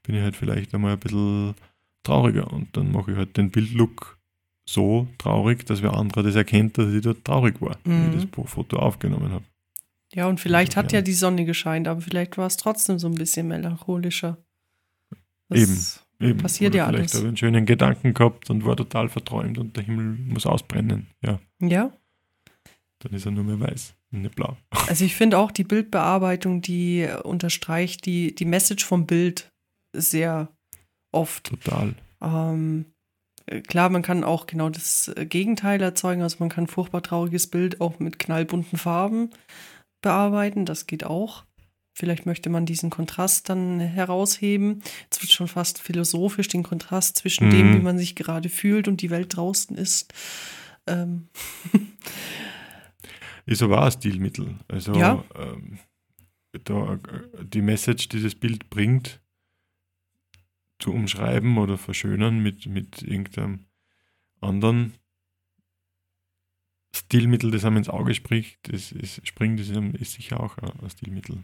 bin 0.04 0.16
ich 0.16 0.22
halt 0.22 0.36
vielleicht 0.36 0.74
einmal 0.74 0.94
ein 0.94 1.00
bisschen 1.00 1.56
trauriger. 2.04 2.52
Und 2.52 2.76
dann 2.78 2.92
mache 2.92 3.12
ich 3.12 3.18
halt 3.18 3.36
den 3.38 3.50
Bildlook 3.52 4.18
so 4.66 5.08
traurig, 5.18 5.66
dass 5.66 5.82
wer 5.82 5.94
anderer 5.94 6.24
das 6.24 6.36
erkennt, 6.36 6.78
dass 6.78 6.94
ich 6.94 7.02
dort 7.02 7.24
traurig 7.26 7.60
war, 7.62 7.78
Mhm. 7.84 8.10
ich 8.10 8.16
das 8.16 8.26
Pro- 8.28 8.46
Foto 8.46 8.78
aufgenommen 8.78 9.32
habe. 9.32 9.44
Ja, 10.14 10.28
und 10.28 10.40
vielleicht 10.40 10.76
hat 10.76 10.92
Ja. 10.92 11.02
die 11.02 11.14
Sonne 11.14 11.44
gescheint, 11.44 11.88
aber 11.88 12.00
vielleicht 12.02 12.38
war 12.38 12.46
es 12.48 12.56
trotzdem 12.58 13.00
so 13.00 13.08
ein 13.08 13.16
bisschen 13.16 13.48
melancholischer. 13.48 14.38
Eben. 15.52 15.78
Eben. 16.20 16.38
Passiert 16.40 16.72
Oder 16.74 16.78
ja 16.78 16.86
vielleicht 16.88 17.00
alles. 17.02 17.14
habe 17.16 17.24
ich 17.24 17.28
einen 17.28 17.38
schönen 17.38 17.66
Gedanken 17.66 18.14
gehabt 18.14 18.50
und 18.50 18.64
war 18.66 18.78
total 18.78 19.10
verträumt 19.10 19.58
und 19.58 19.76
der 19.76 19.84
Himmel 19.84 20.16
muss 20.32 20.46
ausbrennen. 20.46 21.08
Ja, 21.22 21.40
Ja, 21.60 21.92
dann 23.00 23.14
ist 23.14 23.26
er 23.26 23.32
nur 23.32 23.44
mehr 23.44 23.60
weiß 23.60 23.94
und 24.12 24.22
nicht 24.22 24.36
blau. 24.36 24.56
also 24.88 25.04
ich 25.04 25.16
finde 25.16 25.38
auch 25.38 25.52
die 25.52 25.64
Bildbearbeitung, 25.66 26.62
die 26.62 27.08
unterstreicht 27.24 28.06
die, 28.06 28.34
die 28.34 28.46
Message 28.46 28.86
vom 28.86 29.06
Bild 29.06 29.52
sehr 29.92 30.48
oft. 31.14 31.46
Total. 31.46 31.96
Ähm, 32.22 32.86
äh, 33.46 33.62
klar, 33.62 33.90
man 33.90 34.02
kann 34.02 34.24
auch 34.24 34.46
genau 34.48 34.70
das 34.70 35.10
äh, 35.16 35.26
Gegenteil 35.26 35.82
erzeugen. 35.82 36.22
Also 36.22 36.38
man 36.40 36.50
kann 36.50 36.66
ein 36.66 36.68
furchtbar 36.68 37.02
trauriges 37.04 37.48
Bild 37.48 37.82
auch 37.82 38.00
mit 38.00 38.20
knallbunten 38.20 38.78
Farben 38.78 39.30
bearbeiten. 40.02 40.66
Das 40.66 40.88
geht 40.88 41.04
auch. 41.06 41.46
Vielleicht 41.96 42.26
möchte 42.26 42.50
man 42.50 42.66
diesen 42.66 42.90
Kontrast 42.90 43.50
dann 43.50 43.80
herausheben. 43.80 44.82
Jetzt 45.04 45.22
wird 45.22 45.32
schon 45.32 45.48
fast 45.48 45.80
philosophisch, 45.80 46.48
den 46.48 46.64
Kontrast 46.64 47.18
zwischen 47.18 47.48
Mhm. 47.48 47.52
dem, 47.52 47.74
wie 47.76 47.80
man 47.84 47.98
sich 48.00 48.16
gerade 48.16 48.50
fühlt 48.50 48.88
und 48.88 49.02
die 49.02 49.12
Welt 49.12 49.36
draußen 49.36 49.78
ist. 49.78 50.12
Ähm, 50.88 51.28
Ist 53.46 53.62
aber 53.62 53.80
auch 53.82 53.86
ein 53.86 53.92
Stilmittel. 53.92 54.56
Also 54.68 54.94
Ja. 54.94 55.24
ähm, 55.36 55.80
da, 56.64 56.94
äh, 56.96 57.00
die 57.44 57.62
Message, 57.62 58.10
die 58.10 58.22
das 58.24 58.36
Bild 58.36 58.70
bringt, 58.70 59.20
zu 60.84 60.92
umschreiben 60.92 61.58
oder 61.58 61.78
verschönern 61.78 62.40
mit, 62.40 62.66
mit 62.66 63.02
irgendeinem 63.02 63.66
anderen 64.42 64.94
Stilmittel, 66.94 67.52
das 67.52 67.64
einem 67.64 67.78
ins 67.78 67.88
Auge 67.88 68.14
spricht, 68.14 68.60
das 68.72 68.92
ist, 68.92 69.26
springt, 69.26 69.62
das 69.62 69.70
ist, 69.70 70.12
sicher 70.12 70.42
auch 70.42 70.58
ein 70.58 70.90
Stilmittel. 70.90 71.42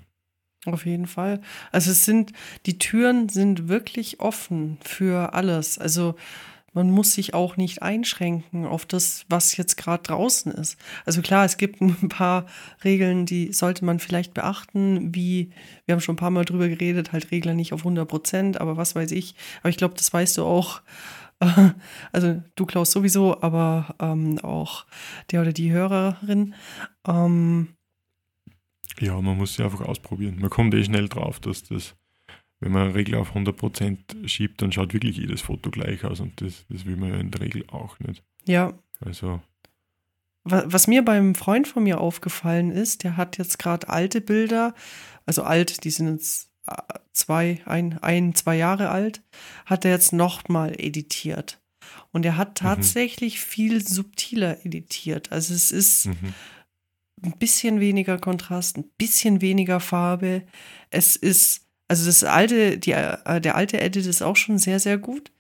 Auf 0.66 0.86
jeden 0.86 1.08
Fall. 1.08 1.40
Also 1.72 1.92
es 1.92 2.04
sind, 2.04 2.34
die 2.66 2.78
Türen 2.80 3.30
sind 3.30 3.70
wirklich 3.70 4.20
offen 4.20 4.78
für 4.82 5.34
alles. 5.34 5.80
Also 5.80 6.16
man 6.74 6.92
muss 6.92 7.14
sich 7.14 7.34
auch 7.34 7.58
nicht 7.58 7.82
einschränken 7.82 8.66
auf 8.66 8.86
das, 8.86 9.26
was 9.30 9.58
jetzt 9.58 9.78
gerade 9.78 10.04
draußen 10.04 10.52
ist. 10.52 10.78
Also 11.06 11.22
klar, 11.22 11.46
es 11.46 11.58
gibt 11.58 11.82
ein 11.82 12.10
paar 12.10 12.46
Regeln, 12.84 13.26
die 13.26 13.54
sollte 13.54 13.86
man 13.86 14.00
vielleicht 14.00 14.34
beachten, 14.34 15.14
wie, 15.16 15.52
wir 15.86 15.94
haben 15.94 16.02
schon 16.02 16.14
ein 16.14 16.20
paar 16.20 16.32
Mal 16.32 16.46
drüber 16.46 16.68
geredet, 16.68 17.12
halt 17.12 17.32
Regler 17.32 17.54
nicht 17.54 17.74
auf 17.74 17.82
100 17.82 18.08
Prozent, 18.08 18.62
aber 18.62 18.78
was 18.78 18.96
weiß 18.96 19.12
ich. 19.12 19.36
Aber 19.62 19.70
ich 19.70 19.78
glaube, 19.78 19.96
das 19.96 20.12
weißt 20.12 20.38
du 20.38 20.46
auch. 20.46 20.82
Also 22.12 22.42
du, 22.56 22.66
Klaus, 22.66 22.92
sowieso, 22.92 23.42
aber 23.42 23.96
ähm, 24.00 24.40
auch 24.40 24.86
der 25.32 25.42
oder 25.42 25.54
die 25.54 25.72
Hörerin. 25.72 26.54
Ähm, 27.08 27.70
Ja, 29.00 29.20
man 29.22 29.38
muss 29.38 29.54
sie 29.54 29.64
einfach 29.64 29.82
ausprobieren. 29.82 30.40
Man 30.42 30.50
kommt 30.50 30.74
eh 30.74 30.84
schnell 30.84 31.08
drauf, 31.08 31.40
dass 31.40 31.64
das, 31.64 31.96
wenn 32.60 32.72
man 32.72 32.84
einen 32.84 32.92
Regler 32.94 33.20
auf 33.20 33.36
100% 33.36 34.28
schiebt, 34.28 34.62
dann 34.62 34.72
schaut 34.72 34.94
wirklich 34.94 35.18
jedes 35.18 35.42
Foto 35.42 35.72
gleich 35.72 36.04
aus 36.04 36.20
und 36.20 36.42
das, 36.42 36.66
das 36.70 36.86
will 36.86 36.98
man 36.98 37.10
ja 37.10 37.18
in 37.18 37.32
der 37.32 37.42
Regel 37.42 37.66
auch 37.70 37.98
nicht. 38.00 38.24
ja, 38.46 38.74
Also, 39.00 39.42
Wa- 40.44 40.64
Was 40.68 40.88
mir 40.88 41.04
beim 41.04 41.36
Freund 41.36 41.68
von 41.68 41.84
mir 41.84 42.00
aufgefallen 42.00 42.72
ist, 42.72 43.04
der 43.04 43.18
hat 43.18 43.38
jetzt 43.38 43.60
gerade 43.60 43.90
alte 43.90 44.22
Bilder, 44.22 44.74
also 45.26 45.44
alt, 45.44 45.84
die 45.84 45.92
sind 45.92 46.08
jetzt 46.14 46.50
äh, 46.68 46.76
zwei, 47.14 47.62
ein, 47.66 47.98
ein, 48.00 48.34
zwei 48.36 48.56
Jahre 48.58 48.90
alt, 48.90 49.22
hat 49.66 49.86
er 49.86 49.92
jetzt 49.92 50.14
nochmal 50.14 50.74
editiert. 50.80 51.62
Und 52.12 52.26
er 52.26 52.38
hat 52.38 52.56
tatsächlich 52.56 53.40
viel 53.40 53.86
subtiler 53.86 54.66
editiert. 54.66 55.32
Also 55.32 55.54
es 55.54 55.72
ist 55.72 56.06
mhm. 56.08 56.34
ein 57.24 57.38
bisschen 57.38 57.80
weniger 57.80 58.18
Kontrast, 58.18 58.78
ein 58.78 58.90
bisschen 58.98 59.42
weniger 59.42 59.80
Farbe. 59.80 60.44
Es 60.90 61.16
ist, 61.16 61.68
also 61.90 62.06
das 62.06 62.24
alte, 62.24 62.78
die, 62.78 62.92
äh, 62.92 63.42
der 63.42 63.56
alte 63.56 63.82
Edit 63.82 64.06
ist 64.06 64.22
auch 64.22 64.36
schon 64.38 64.58
sehr, 64.58 64.80
sehr 64.80 64.98
gut. 64.98 65.32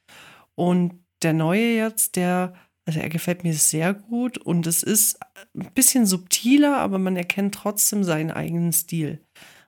Und 0.55 0.99
der 1.21 1.31
neue 1.33 1.75
jetzt, 1.75 2.15
der, 2.17 2.53
also 2.85 2.99
er 2.99 3.09
gefällt 3.09 3.43
mir 3.43 3.53
sehr 3.53 3.93
gut 3.93 4.37
und 4.37 4.67
es 4.67 4.83
ist 4.83 5.19
ein 5.55 5.71
bisschen 5.73 6.05
subtiler, 6.05 6.77
aber 6.77 6.97
man 6.97 7.15
erkennt 7.15 7.55
trotzdem 7.55 8.03
seinen 8.03 8.31
eigenen 8.31 8.73
Stil. 8.73 9.21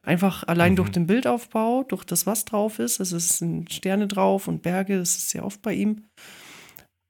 Einfach 0.03 0.43
allein 0.47 0.71
Mhm. 0.71 0.75
durch 0.77 0.89
den 0.89 1.07
Bildaufbau, 1.07 1.84
durch 1.84 2.03
das, 2.03 2.25
was 2.25 2.43
drauf 2.45 2.79
ist. 2.79 2.99
Also 2.99 3.15
es 3.17 3.38
sind 3.38 3.71
Sterne 3.71 4.07
drauf 4.07 4.47
und 4.47 4.63
Berge, 4.63 4.97
das 4.97 5.15
ist 5.15 5.29
sehr 5.29 5.45
oft 5.45 5.61
bei 5.61 5.73
ihm. 5.73 6.05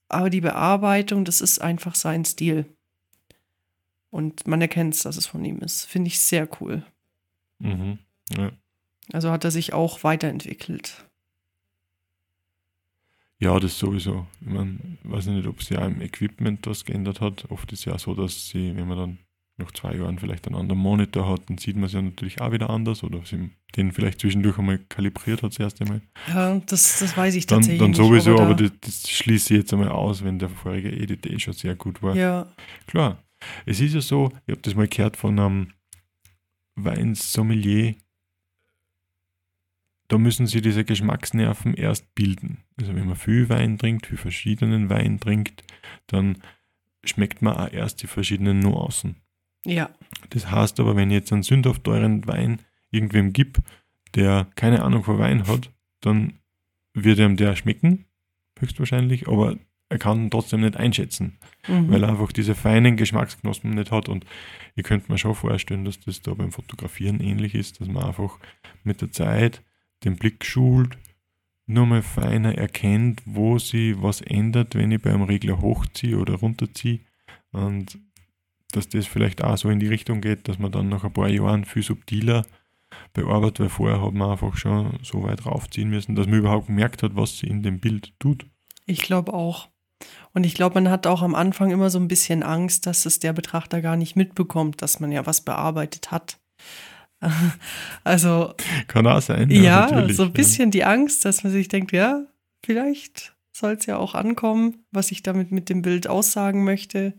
Aber 0.09 0.29
die 0.29 0.41
Bearbeitung, 0.41 1.23
das 1.23 1.39
ist 1.39 1.59
einfach 1.61 1.95
sein 1.95 2.25
Stil. 2.25 2.65
Und 4.09 4.45
man 4.45 4.59
erkennt 4.61 4.93
es, 4.95 5.03
dass 5.03 5.15
es 5.15 5.25
von 5.25 5.45
ihm 5.45 5.59
ist. 5.59 5.85
Finde 5.85 6.07
ich 6.09 6.19
sehr 6.19 6.49
cool. 6.59 6.83
Mhm. 7.59 7.99
Ja. 8.35 8.51
Also 9.13 9.31
hat 9.31 9.43
er 9.43 9.51
sich 9.51 9.73
auch 9.73 10.03
weiterentwickelt. 10.03 11.05
ja, 13.39 13.59
das 13.59 13.77
sowieso. 13.79 14.27
Ich 14.41 14.47
meine, 14.47 14.77
weiß 15.03 15.25
nicht, 15.27 15.47
ob 15.47 15.63
sie 15.63 15.75
auch 15.77 15.87
im 15.87 15.99
Equipment 16.01 16.67
was 16.67 16.85
geändert 16.85 17.21
hat. 17.21 17.49
Oft 17.49 17.71
ist 17.73 17.79
es 17.79 17.85
ja 17.85 17.97
so, 17.97 18.13
dass 18.13 18.49
sie, 18.49 18.75
wenn 18.75 18.87
man 18.87 18.97
dann 18.97 19.17
nach 19.57 19.71
zwei 19.71 19.95
Jahren 19.95 20.19
vielleicht 20.19 20.45
einen 20.47 20.55
anderen 20.55 20.79
Monitor 20.79 21.27
hat, 21.27 21.49
dann 21.49 21.57
sieht 21.57 21.75
man 21.75 21.85
es 21.85 21.93
ja 21.93 22.01
natürlich 22.03 22.39
auch 22.39 22.51
wieder 22.51 22.69
anders 22.69 23.03
oder 23.03 23.25
sie 23.25 23.49
den 23.75 23.91
vielleicht 23.93 24.19
zwischendurch 24.21 24.57
einmal 24.59 24.77
kalibriert 24.89 25.41
hat 25.43 25.51
das 25.53 25.59
erste 25.59 25.85
Mal. 25.85 26.01
Ja, 26.27 26.59
das, 26.67 26.99
das 26.99 27.17
weiß 27.17 27.33
ich 27.35 27.47
Dann, 27.47 27.59
tatsächlich 27.61 27.79
dann 27.79 27.89
nicht. 27.91 27.97
sowieso, 27.97 28.35
da- 28.35 28.43
aber 28.43 28.53
das, 28.55 28.71
das 28.79 29.09
schließe 29.09 29.53
ich 29.55 29.59
jetzt 29.61 29.73
einmal 29.73 29.89
aus, 29.89 30.23
wenn 30.23 30.37
der 30.39 30.49
vorige 30.49 30.91
Edit 30.91 31.25
eh 31.25 31.39
schon 31.39 31.53
sehr 31.53 31.75
gut 31.75 32.01
war. 32.03 32.15
Ja, 32.15 32.51
Klar, 32.87 33.23
es 33.65 33.79
ist 33.79 33.93
ja 33.95 34.01
so, 34.01 34.31
ich 34.45 34.51
habe 34.51 34.61
das 34.61 34.75
mal 34.75 34.87
gehört 34.87 35.17
von 35.17 35.39
einem 35.39 35.73
Weinsommelier, 36.75 37.95
da 40.11 40.17
müssen 40.17 40.45
sie 40.45 40.61
diese 40.61 40.83
Geschmacksnerven 40.83 41.73
erst 41.73 42.13
bilden. 42.15 42.63
Also 42.77 42.93
wenn 42.95 43.07
man 43.07 43.15
viel 43.15 43.47
Wein 43.47 43.77
trinkt, 43.77 44.07
viel 44.07 44.17
verschiedenen 44.17 44.89
Wein 44.89 45.19
trinkt, 45.19 45.63
dann 46.07 46.37
schmeckt 47.05 47.41
man 47.41 47.55
auch 47.55 47.71
erst 47.71 48.03
die 48.03 48.07
verschiedenen 48.07 48.59
Nuancen. 48.59 49.15
ja, 49.65 49.89
Das 50.29 50.51
heißt 50.51 50.79
aber, 50.79 50.95
wenn 50.95 51.09
ich 51.11 51.15
jetzt 51.15 51.31
einen 51.31 51.43
sündhaft 51.43 51.85
teuren 51.85 52.27
Wein 52.27 52.59
irgendwem 52.89 53.31
gib, 53.31 53.59
der 54.13 54.47
keine 54.55 54.83
Ahnung 54.83 55.03
von 55.03 55.17
Wein 55.17 55.47
hat, 55.47 55.71
dann 56.01 56.39
wird 56.93 57.19
ihm 57.19 57.37
der 57.37 57.55
schmecken, 57.55 58.05
höchstwahrscheinlich, 58.59 59.29
aber 59.29 59.57
er 59.87 59.97
kann 59.97 60.25
ihn 60.25 60.29
trotzdem 60.29 60.61
nicht 60.61 60.75
einschätzen 60.75 61.39
mhm. 61.67 61.89
weil 61.89 62.03
er 62.03 62.09
einfach 62.09 62.31
diese 62.31 62.55
feinen 62.55 62.97
Geschmacksknospen 62.97 63.71
nicht 63.71 63.91
hat. 63.91 64.09
Und 64.09 64.25
ich 64.75 64.83
könnte 64.83 65.11
mir 65.11 65.17
schon 65.17 65.35
vorstellen, 65.35 65.85
dass 65.85 65.99
das 65.99 66.21
da 66.21 66.33
beim 66.33 66.51
Fotografieren 66.51 67.19
ähnlich 67.19 67.55
ist, 67.55 67.79
dass 67.79 67.87
man 67.87 68.03
einfach 68.03 68.39
mit 68.83 69.01
der 69.01 69.11
Zeit 69.11 69.61
den 70.03 70.15
Blick 70.15 70.45
schult, 70.45 70.97
nur 71.65 71.85
mal 71.85 72.01
feiner 72.01 72.57
erkennt, 72.57 73.21
wo 73.25 73.59
sie 73.59 74.01
was 74.01 74.21
ändert, 74.21 74.75
wenn 74.75 74.91
ich 74.91 75.01
beim 75.01 75.23
Regler 75.23 75.61
hochziehe 75.61 76.17
oder 76.17 76.35
runterziehe. 76.35 76.99
Und 77.51 77.99
dass 78.71 78.89
das 78.89 79.07
vielleicht 79.07 79.43
auch 79.43 79.57
so 79.57 79.69
in 79.69 79.79
die 79.79 79.87
Richtung 79.87 80.21
geht, 80.21 80.47
dass 80.47 80.59
man 80.59 80.71
dann 80.71 80.89
nach 80.89 81.03
ein 81.03 81.13
paar 81.13 81.29
Jahren 81.29 81.65
viel 81.65 81.83
subtiler 81.83 82.45
bearbeitet, 83.13 83.59
weil 83.59 83.69
vorher 83.69 84.01
hat 84.01 84.13
man 84.13 84.31
einfach 84.31 84.55
schon 84.55 84.99
so 85.03 85.23
weit 85.23 85.45
raufziehen 85.45 85.89
müssen, 85.89 86.15
dass 86.15 86.27
man 86.27 86.39
überhaupt 86.39 86.67
gemerkt 86.67 87.03
hat, 87.03 87.15
was 87.15 87.37
sie 87.37 87.47
in 87.47 87.63
dem 87.63 87.79
Bild 87.79 88.13
tut. 88.19 88.45
Ich 88.85 89.01
glaube 89.01 89.33
auch. 89.33 89.69
Und 90.33 90.45
ich 90.45 90.55
glaube, 90.55 90.75
man 90.75 90.89
hat 90.89 91.07
auch 91.07 91.21
am 91.21 91.35
Anfang 91.35 91.71
immer 91.71 91.89
so 91.89 91.99
ein 91.99 92.07
bisschen 92.07 92.43
Angst, 92.43 92.85
dass 92.87 93.05
es 93.05 93.19
der 93.19 93.33
Betrachter 93.33 93.81
gar 93.81 93.95
nicht 93.95 94.15
mitbekommt, 94.15 94.81
dass 94.81 94.99
man 94.99 95.11
ja 95.11 95.25
was 95.25 95.41
bearbeitet 95.41 96.11
hat. 96.11 96.39
Also, 98.03 98.53
Kann 98.87 99.05
auch 99.07 99.21
sein. 99.21 99.49
ja, 99.51 99.89
natürlich, 99.91 100.17
so 100.17 100.23
ein 100.23 100.33
bisschen 100.33 100.71
die 100.71 100.83
Angst, 100.83 101.23
dass 101.25 101.43
man 101.43 101.53
sich 101.53 101.67
denkt, 101.67 101.91
ja, 101.91 102.25
vielleicht 102.65 103.35
soll 103.51 103.73
es 103.73 103.85
ja 103.85 103.97
auch 103.97 104.15
ankommen, 104.15 104.85
was 104.91 105.11
ich 105.11 105.21
damit 105.23 105.51
mit 105.51 105.69
dem 105.69 105.81
Bild 105.81 106.07
aussagen 106.07 106.63
möchte. 106.63 107.13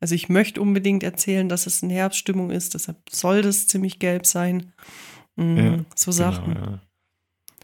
Also 0.00 0.14
ich 0.14 0.28
möchte 0.28 0.60
unbedingt 0.60 1.02
erzählen, 1.02 1.48
dass 1.48 1.66
es 1.66 1.82
eine 1.82 1.92
Herbststimmung 1.94 2.50
ist, 2.50 2.74
deshalb 2.74 2.98
soll 3.10 3.42
das 3.42 3.66
ziemlich 3.66 3.98
gelb 3.98 4.26
sein. 4.26 4.72
Mm, 5.36 5.56
Ja, 5.56 5.72
so 5.94 6.10
Genau, 6.12 6.30
Sachen. 6.30 6.54
ja. 6.54 6.78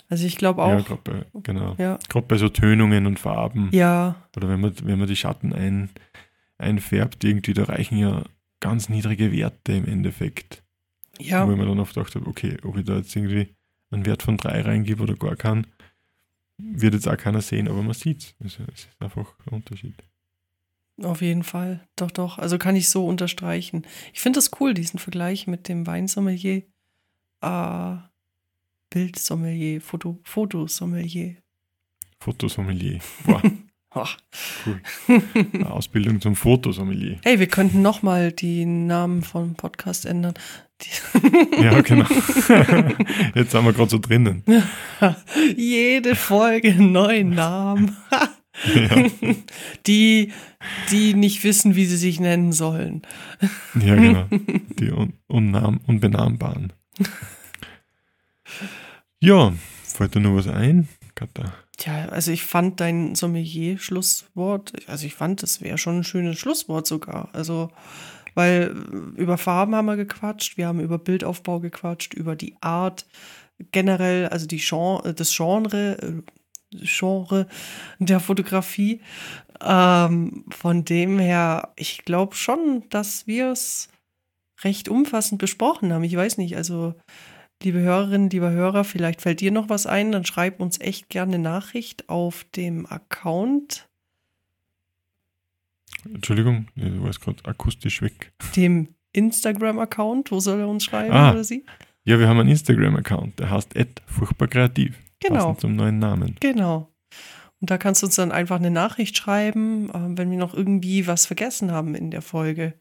Also 0.09 0.27
ich 0.27 0.37
glaube 0.37 0.63
Ja, 0.63 0.79
auch. 0.79 0.85
gerade 0.85 1.01
bei, 1.05 1.41
genau. 1.43 1.77
Ja, 1.79 1.99
bei 2.27 2.37
so 2.37 2.49
Tönungen 2.49 3.07
und 3.07 3.19
Farben. 3.19 3.69
ja, 3.73 4.17
Oder 4.37 4.49
wenn 4.49 4.61
man, 4.61 4.75
wenn 4.83 4.99
man 4.99 5.07
die 5.09 5.17
Schatten 5.17 5.53
ein, 5.53 5.91
einfärbt, 6.59 7.23
irgendwie, 7.25 7.55
da 7.55 7.65
reichen 7.65 7.97
ja 7.99 8.25
ganz 8.59 8.89
niedrige 8.89 9.33
Werte 9.33 9.73
im 9.73 9.87
Endeffekt. 9.87 10.63
Ja. 11.21 11.47
Wo 11.47 11.53
ich 11.53 11.59
mir 11.59 11.67
dann 11.67 11.81
oft 11.81 11.95
gedacht 11.95 12.15
habe, 12.15 12.27
okay, 12.27 12.57
ob 12.65 12.77
ich 12.77 12.85
da 12.85 12.97
jetzt 12.97 13.15
irgendwie 13.15 13.55
einen 13.91 14.07
Wert 14.07 14.23
von 14.23 14.37
drei 14.37 14.61
reingebe 14.63 15.03
oder 15.03 15.15
gar 15.15 15.37
keinen, 15.37 15.67
wird 16.59 16.95
jetzt 16.95 17.09
auch 17.09 17.17
keiner 17.17 17.41
sehen, 17.41 17.69
aber 17.69 17.83
man 17.83 17.95
sieht 17.95 18.35
es. 18.41 18.59
Es 18.59 18.59
ist 18.75 18.89
einfach 18.99 19.35
ein 19.47 19.55
Unterschied. 19.55 19.95
Auf 21.03 21.23
jeden 21.23 21.45
Fall. 21.45 21.87
Doch, 21.97 22.11
doch. 22.11 22.39
Also 22.39 22.59
kann 22.59 22.77
ich 22.77 22.89
so 22.89 23.07
unterstreichen. 23.07 23.87
Ich 24.13 24.21
finde 24.21 24.39
das 24.39 24.51
cool, 24.61 24.75
diesen 24.75 24.99
Vergleich 24.99 25.47
mit 25.47 25.69
dem 25.69 25.87
Weinsommelier. 25.87 26.63
Äh, 27.41 27.97
Bildsommelier, 28.91 29.81
Foto, 29.81 30.19
Fotosommelier. 30.25 31.37
Fotosommelier. 32.19 32.99
Wow, 33.25 33.43
cool. 34.67 34.81
Eine 35.53 35.71
Ausbildung 35.71 36.21
zum 36.21 36.37
Fotosommelier. 36.37 37.19
Hey, 37.23 37.39
wir 37.39 37.47
könnten 37.47 37.83
nochmal 37.83 38.33
die 38.33 38.67
Namen 38.67 39.23
vom 39.23 39.55
Podcast 39.55 40.05
ändern. 40.07 40.35
Ja, 41.61 41.81
genau. 41.83 42.07
Jetzt 43.35 43.51
sind 43.53 43.65
wir 43.65 43.73
gerade 43.73 43.91
so 43.91 43.99
drinnen. 43.99 44.43
Jede 45.57 46.15
Folge 46.15 46.75
neuen 46.75 47.31
Namen. 47.31 47.97
Ja, 48.75 49.05
Die, 49.87 50.33
die 50.91 51.15
nicht 51.15 51.45
wissen, 51.45 51.77
wie 51.77 51.85
sie 51.87 51.97
sich 51.97 52.21
nennen 52.21 52.53
sollen. 52.53 53.03
ja 53.81 53.95
genau. 53.95 54.27
Die 54.79 54.91
un 54.91 55.13
unnahm 55.29 55.81
unbenahmbaren. 55.87 56.73
Ja, 59.21 59.53
fällt 59.83 60.15
dir 60.15 60.21
noch 60.21 60.35
was 60.37 60.49
ein, 60.49 60.89
Katha? 61.15 61.53
Tja, 61.77 62.07
also 62.11 62.31
ich 62.31 62.43
fand 62.43 62.81
dein 62.81 63.15
Sommelier-Schlusswort, 63.15 64.73
also 64.87 65.07
ich 65.07 65.15
fand, 65.15 65.43
das 65.43 65.61
wäre 65.63 65.79
schon 65.79 65.99
ein 66.01 66.05
schönes 66.05 66.39
Schlusswort 66.39 66.87
sogar. 66.87 67.31
Also, 67.33 67.71
weil 68.35 68.75
äh, 69.17 69.21
über 69.21 69.39
Farben 69.39 69.75
haben 69.75 69.87
wir 69.87 69.97
gequatscht, 69.97 70.57
wir 70.57 70.67
haben 70.67 70.81
über 70.81 70.99
Bildaufbau 70.99 71.61
gequatscht, 71.61 72.15
über 72.15 72.37
die 72.37 72.57
Art 72.61 73.07
generell, 73.73 74.29
also 74.29 74.47
die 74.47 74.59
Genre, 74.59 75.15
das 75.15 75.35
Genre, 75.37 75.99
äh, 75.99 76.23
Genre 76.73 77.47
der 77.99 78.21
Fotografie. 78.21 79.01
Ähm, 79.63 80.45
von 80.51 80.85
dem 80.85 81.19
her, 81.19 81.73
ich 81.77 82.05
glaube 82.05 82.35
schon, 82.35 82.85
dass 82.89 83.27
wir 83.27 83.51
es 83.51 83.89
recht 84.63 84.89
umfassend 84.89 85.41
besprochen 85.41 85.93
haben. 85.93 86.05
Ich 86.05 86.17
weiß 86.17 86.39
nicht, 86.39 86.57
also 86.57 86.95
liebe 87.63 87.81
Hörerinnen, 87.81 88.31
lieber 88.31 88.51
Hörer, 88.51 88.85
vielleicht 88.85 89.21
fällt 89.21 89.41
dir 89.41 89.51
noch 89.51 89.69
was 89.69 89.87
ein, 89.87 90.13
dann 90.13 90.25
schreib 90.25 90.61
uns 90.61 90.81
echt 90.81 91.09
gerne 91.09 91.35
eine 91.35 91.43
Nachricht 91.43 92.09
auf 92.09 92.45
dem 92.57 92.87
Account, 92.87 93.90
Entschuldigung, 96.05 96.67
du 96.77 97.03
warst 97.03 97.21
gerade 97.21 97.45
akustisch 97.45 98.03
weg. 98.03 98.33
dem 98.57 98.89
Instagram-Account. 99.13 100.31
Wo 100.31 100.41
soll 100.41 100.61
er 100.61 100.69
uns 100.69 100.85
schreiben 100.85 101.13
Ah. 101.13 101.33
oder 101.33 101.45
sie? 101.45 101.65
Ja, 102.05 102.19
wir 102.19 102.29
haben 102.29 102.39
einen 102.41 102.49
Instagram-Account, 102.51 103.39
der 103.39 103.51
heißt 103.51 103.75
furchtbar 104.07 104.49
kreativ. 104.49 104.97
Genau. 105.21 105.35
Passend 105.47 105.61
zum 105.61 105.77
neuen 105.77 105.99
Namen. 105.99 106.37
Genau. 106.41 106.91
Und 107.61 107.71
da 107.71 107.77
kannst 107.77 108.03
du 108.03 108.07
uns 108.07 108.17
dann 108.17 108.33
einfach 108.33 108.57
eine 108.57 108.71
Nachricht 108.71 109.17
schreiben, 109.19 109.91
äh, 109.91 110.17
wenn 110.19 110.31
wir 110.31 110.39
noch 110.39 110.55
irgendwie 110.55 111.07
was 111.07 111.27
vergessen 111.27 111.73
haben 111.73 111.95
in 111.95 112.11
der 112.11 112.23
Folge. 112.23 112.75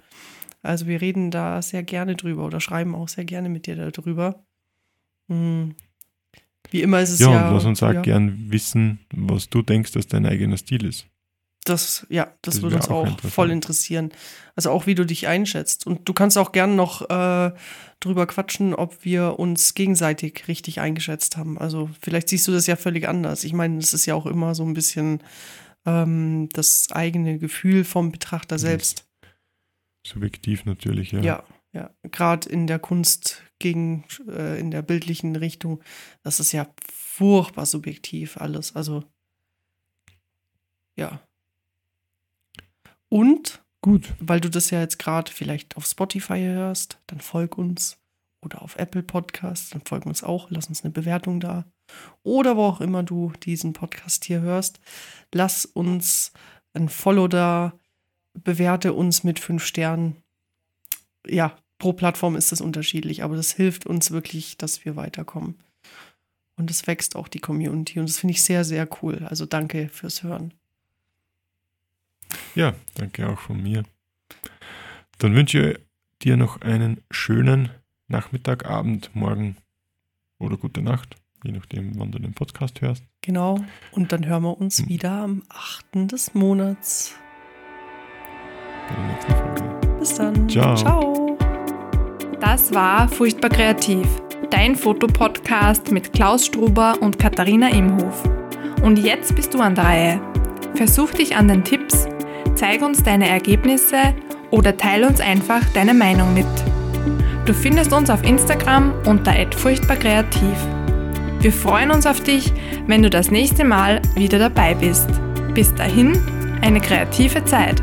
Also 0.61 0.87
wir 0.87 1.01
reden 1.01 1.31
da 1.31 1.61
sehr 1.61 1.83
gerne 1.83 2.15
drüber 2.15 2.45
oder 2.45 2.61
schreiben 2.61 2.95
auch 2.95 3.09
sehr 3.09 3.25
gerne 3.25 3.49
mit 3.49 3.65
dir 3.67 3.75
darüber. 3.91 4.43
Hm. 5.29 5.75
Wie 6.71 6.81
immer 6.81 7.01
ist 7.01 7.09
es 7.11 7.19
Ja, 7.19 7.31
ja. 7.31 7.47
und 7.49 7.55
lass 7.55 7.65
uns 7.65 7.81
auch 7.83 7.93
ja, 7.93 8.01
gern 8.01 8.51
wissen, 8.51 8.99
was 9.13 9.49
du 9.49 9.61
denkst, 9.61 9.91
dass 9.93 10.07
dein 10.07 10.25
eigener 10.25 10.57
Stil 10.57 10.85
ist. 10.85 11.07
Das, 11.65 12.07
ja, 12.09 12.25
das, 12.41 12.55
Das 12.55 12.61
würde 12.63 12.77
uns 12.77 12.87
auch 12.87 13.07
auch 13.07 13.19
voll 13.19 13.51
interessieren. 13.51 14.11
Also 14.55 14.71
auch, 14.71 14.87
wie 14.87 14.95
du 14.95 15.05
dich 15.05 15.27
einschätzt. 15.27 15.85
Und 15.85 16.07
du 16.07 16.13
kannst 16.13 16.37
auch 16.37 16.51
gern 16.51 16.75
noch 16.75 17.09
äh, 17.09 17.51
drüber 17.99 18.27
quatschen, 18.27 18.73
ob 18.73 19.03
wir 19.03 19.37
uns 19.39 19.73
gegenseitig 19.73 20.47
richtig 20.47 20.79
eingeschätzt 20.79 21.37
haben. 21.37 21.57
Also 21.57 21.89
vielleicht 22.01 22.29
siehst 22.29 22.47
du 22.47 22.51
das 22.51 22.65
ja 22.65 22.75
völlig 22.75 23.07
anders. 23.07 23.43
Ich 23.43 23.53
meine, 23.53 23.77
es 23.77 23.93
ist 23.93 24.05
ja 24.05 24.15
auch 24.15 24.25
immer 24.25 24.55
so 24.55 24.63
ein 24.63 24.73
bisschen 24.73 25.21
ähm, 25.85 26.49
das 26.53 26.87
eigene 26.91 27.37
Gefühl 27.39 27.83
vom 27.83 28.11
Betrachter 28.11 28.55
Mhm. 28.55 28.59
selbst. 28.59 29.05
Subjektiv 30.05 30.65
natürlich, 30.65 31.11
ja. 31.11 31.21
Ja, 31.21 31.43
ja. 31.73 31.89
Gerade 32.03 32.49
in 32.49 32.67
der 32.67 32.79
Kunst 32.79 33.43
gegen, 33.59 34.05
äh, 34.29 34.59
in 34.59 34.71
der 34.71 34.81
bildlichen 34.81 35.35
Richtung, 35.35 35.83
das 36.23 36.39
ist 36.39 36.53
ja 36.53 36.67
furchtbar 36.91 37.65
subjektiv 37.65 38.37
alles. 38.37 38.75
Also, 38.75 39.03
ja. 40.95 41.21
Und, 43.09 43.63
Gut. 43.81 44.13
weil 44.19 44.39
du 44.39 44.49
das 44.49 44.69
ja 44.69 44.79
jetzt 44.79 44.99
gerade 44.99 45.31
vielleicht 45.31 45.75
auf 45.77 45.85
Spotify 45.85 46.39
hörst, 46.39 46.99
dann 47.07 47.19
folg 47.19 47.57
uns. 47.57 47.97
Oder 48.41 48.61
auf 48.61 48.77
Apple 48.77 49.03
Podcasts, 49.03 49.71
dann 49.71 49.81
folg 49.83 50.05
uns 50.05 50.23
auch, 50.23 50.49
lass 50.49 50.67
uns 50.67 50.85
eine 50.85 50.93
Bewertung 50.93 51.41
da. 51.41 51.65
Oder 52.23 52.55
wo 52.55 52.63
auch 52.63 52.79
immer 52.81 53.03
du 53.03 53.33
diesen 53.43 53.73
Podcast 53.73 54.23
hier 54.23 54.39
hörst, 54.39 54.79
lass 55.33 55.65
uns 55.65 56.31
ein 56.73 56.87
Follow 56.87 57.27
da, 57.27 57.73
bewerte 58.33 58.93
uns 58.93 59.23
mit 59.23 59.39
fünf 59.39 59.65
Sternen. 59.65 60.15
Ja, 61.27 61.57
pro 61.79 61.93
Plattform 61.93 62.35
ist 62.35 62.51
das 62.51 62.61
unterschiedlich, 62.61 63.23
aber 63.23 63.35
das 63.35 63.51
hilft 63.51 63.85
uns 63.85 64.11
wirklich, 64.11 64.57
dass 64.57 64.85
wir 64.85 64.95
weiterkommen. 64.95 65.59
Und 66.55 66.71
es 66.71 66.87
wächst 66.87 67.15
auch 67.15 67.27
die 67.27 67.39
Community 67.39 67.99
und 67.99 68.07
das 68.07 68.19
finde 68.19 68.33
ich 68.33 68.43
sehr, 68.43 68.63
sehr 68.63 68.87
cool. 69.01 69.25
Also 69.29 69.45
danke 69.45 69.89
fürs 69.89 70.23
Hören. 70.23 70.53
Ja, 72.55 72.73
danke 72.95 73.27
auch 73.29 73.39
von 73.39 73.61
mir. 73.61 73.83
Dann 75.17 75.35
wünsche 75.35 75.71
ich 75.71 75.79
dir 76.21 76.37
noch 76.37 76.61
einen 76.61 77.01
schönen 77.11 77.69
Nachmittag, 78.07 78.65
Abend, 78.65 79.11
Morgen 79.15 79.57
oder 80.39 80.57
gute 80.57 80.81
Nacht, 80.81 81.15
je 81.43 81.51
nachdem, 81.51 81.99
wann 81.99 82.11
du 82.11 82.19
den 82.19 82.33
Podcast 82.33 82.81
hörst. 82.81 83.03
Genau. 83.21 83.59
Und 83.91 84.11
dann 84.11 84.25
hören 84.25 84.43
wir 84.43 84.57
uns 84.57 84.79
Hm. 84.79 84.89
wieder 84.89 85.11
am 85.11 85.43
8. 85.49 86.07
des 86.07 86.33
Monats. 86.33 87.15
Bei 88.87 88.95
der 88.95 89.05
nächsten 89.05 89.31
Folge. 89.33 89.97
Bis 89.99 90.15
dann. 90.15 90.49
Ciao. 90.49 90.75
Ciao. 90.75 91.37
Das 92.39 92.73
war 92.73 93.07
Furchtbar 93.09 93.49
Kreativ, 93.49 94.07
dein 94.49 94.75
Fotopodcast 94.75 95.91
mit 95.91 96.13
Klaus 96.13 96.45
Struber 96.45 96.95
und 97.01 97.19
Katharina 97.19 97.69
Imhof. 97.69 98.23
Und 98.81 98.97
jetzt 98.97 99.35
bist 99.35 99.53
du 99.53 99.59
an 99.59 99.75
der 99.75 99.83
Reihe. 99.83 100.21
Versuch 100.75 101.11
dich 101.11 101.35
an 101.35 101.49
den 101.49 101.63
Tipps, 101.65 102.07
zeig 102.59 102.81
uns 102.81 103.01
deine 103.01 103.29
Ergebnisse 103.29 104.13
oder 104.51 104.75
teile 104.75 105.07
uns 105.07 105.21
einfach 105.21 105.63
deine 105.73 105.93
Meinung 105.93 106.33
mit. 106.33 106.45
Du 107.45 107.53
findest 107.53 107.93
uns 107.93 108.09
auf 108.09 108.21
Instagram 108.23 108.93
unter 109.05 109.33
@furchtbarkreativ. 109.55 110.57
Wir 111.39 111.53
freuen 111.53 111.89
uns 111.89 112.05
auf 112.05 112.19
dich, 112.19 112.51
wenn 112.85 113.01
du 113.01 113.09
das 113.09 113.31
nächste 113.31 113.63
Mal 113.63 114.01
wieder 114.15 114.39
dabei 114.39 114.73
bist. 114.73 115.07
Bis 115.53 115.73
dahin, 115.73 116.21
eine 116.61 116.81
kreative 116.81 117.45
Zeit. 117.45 117.81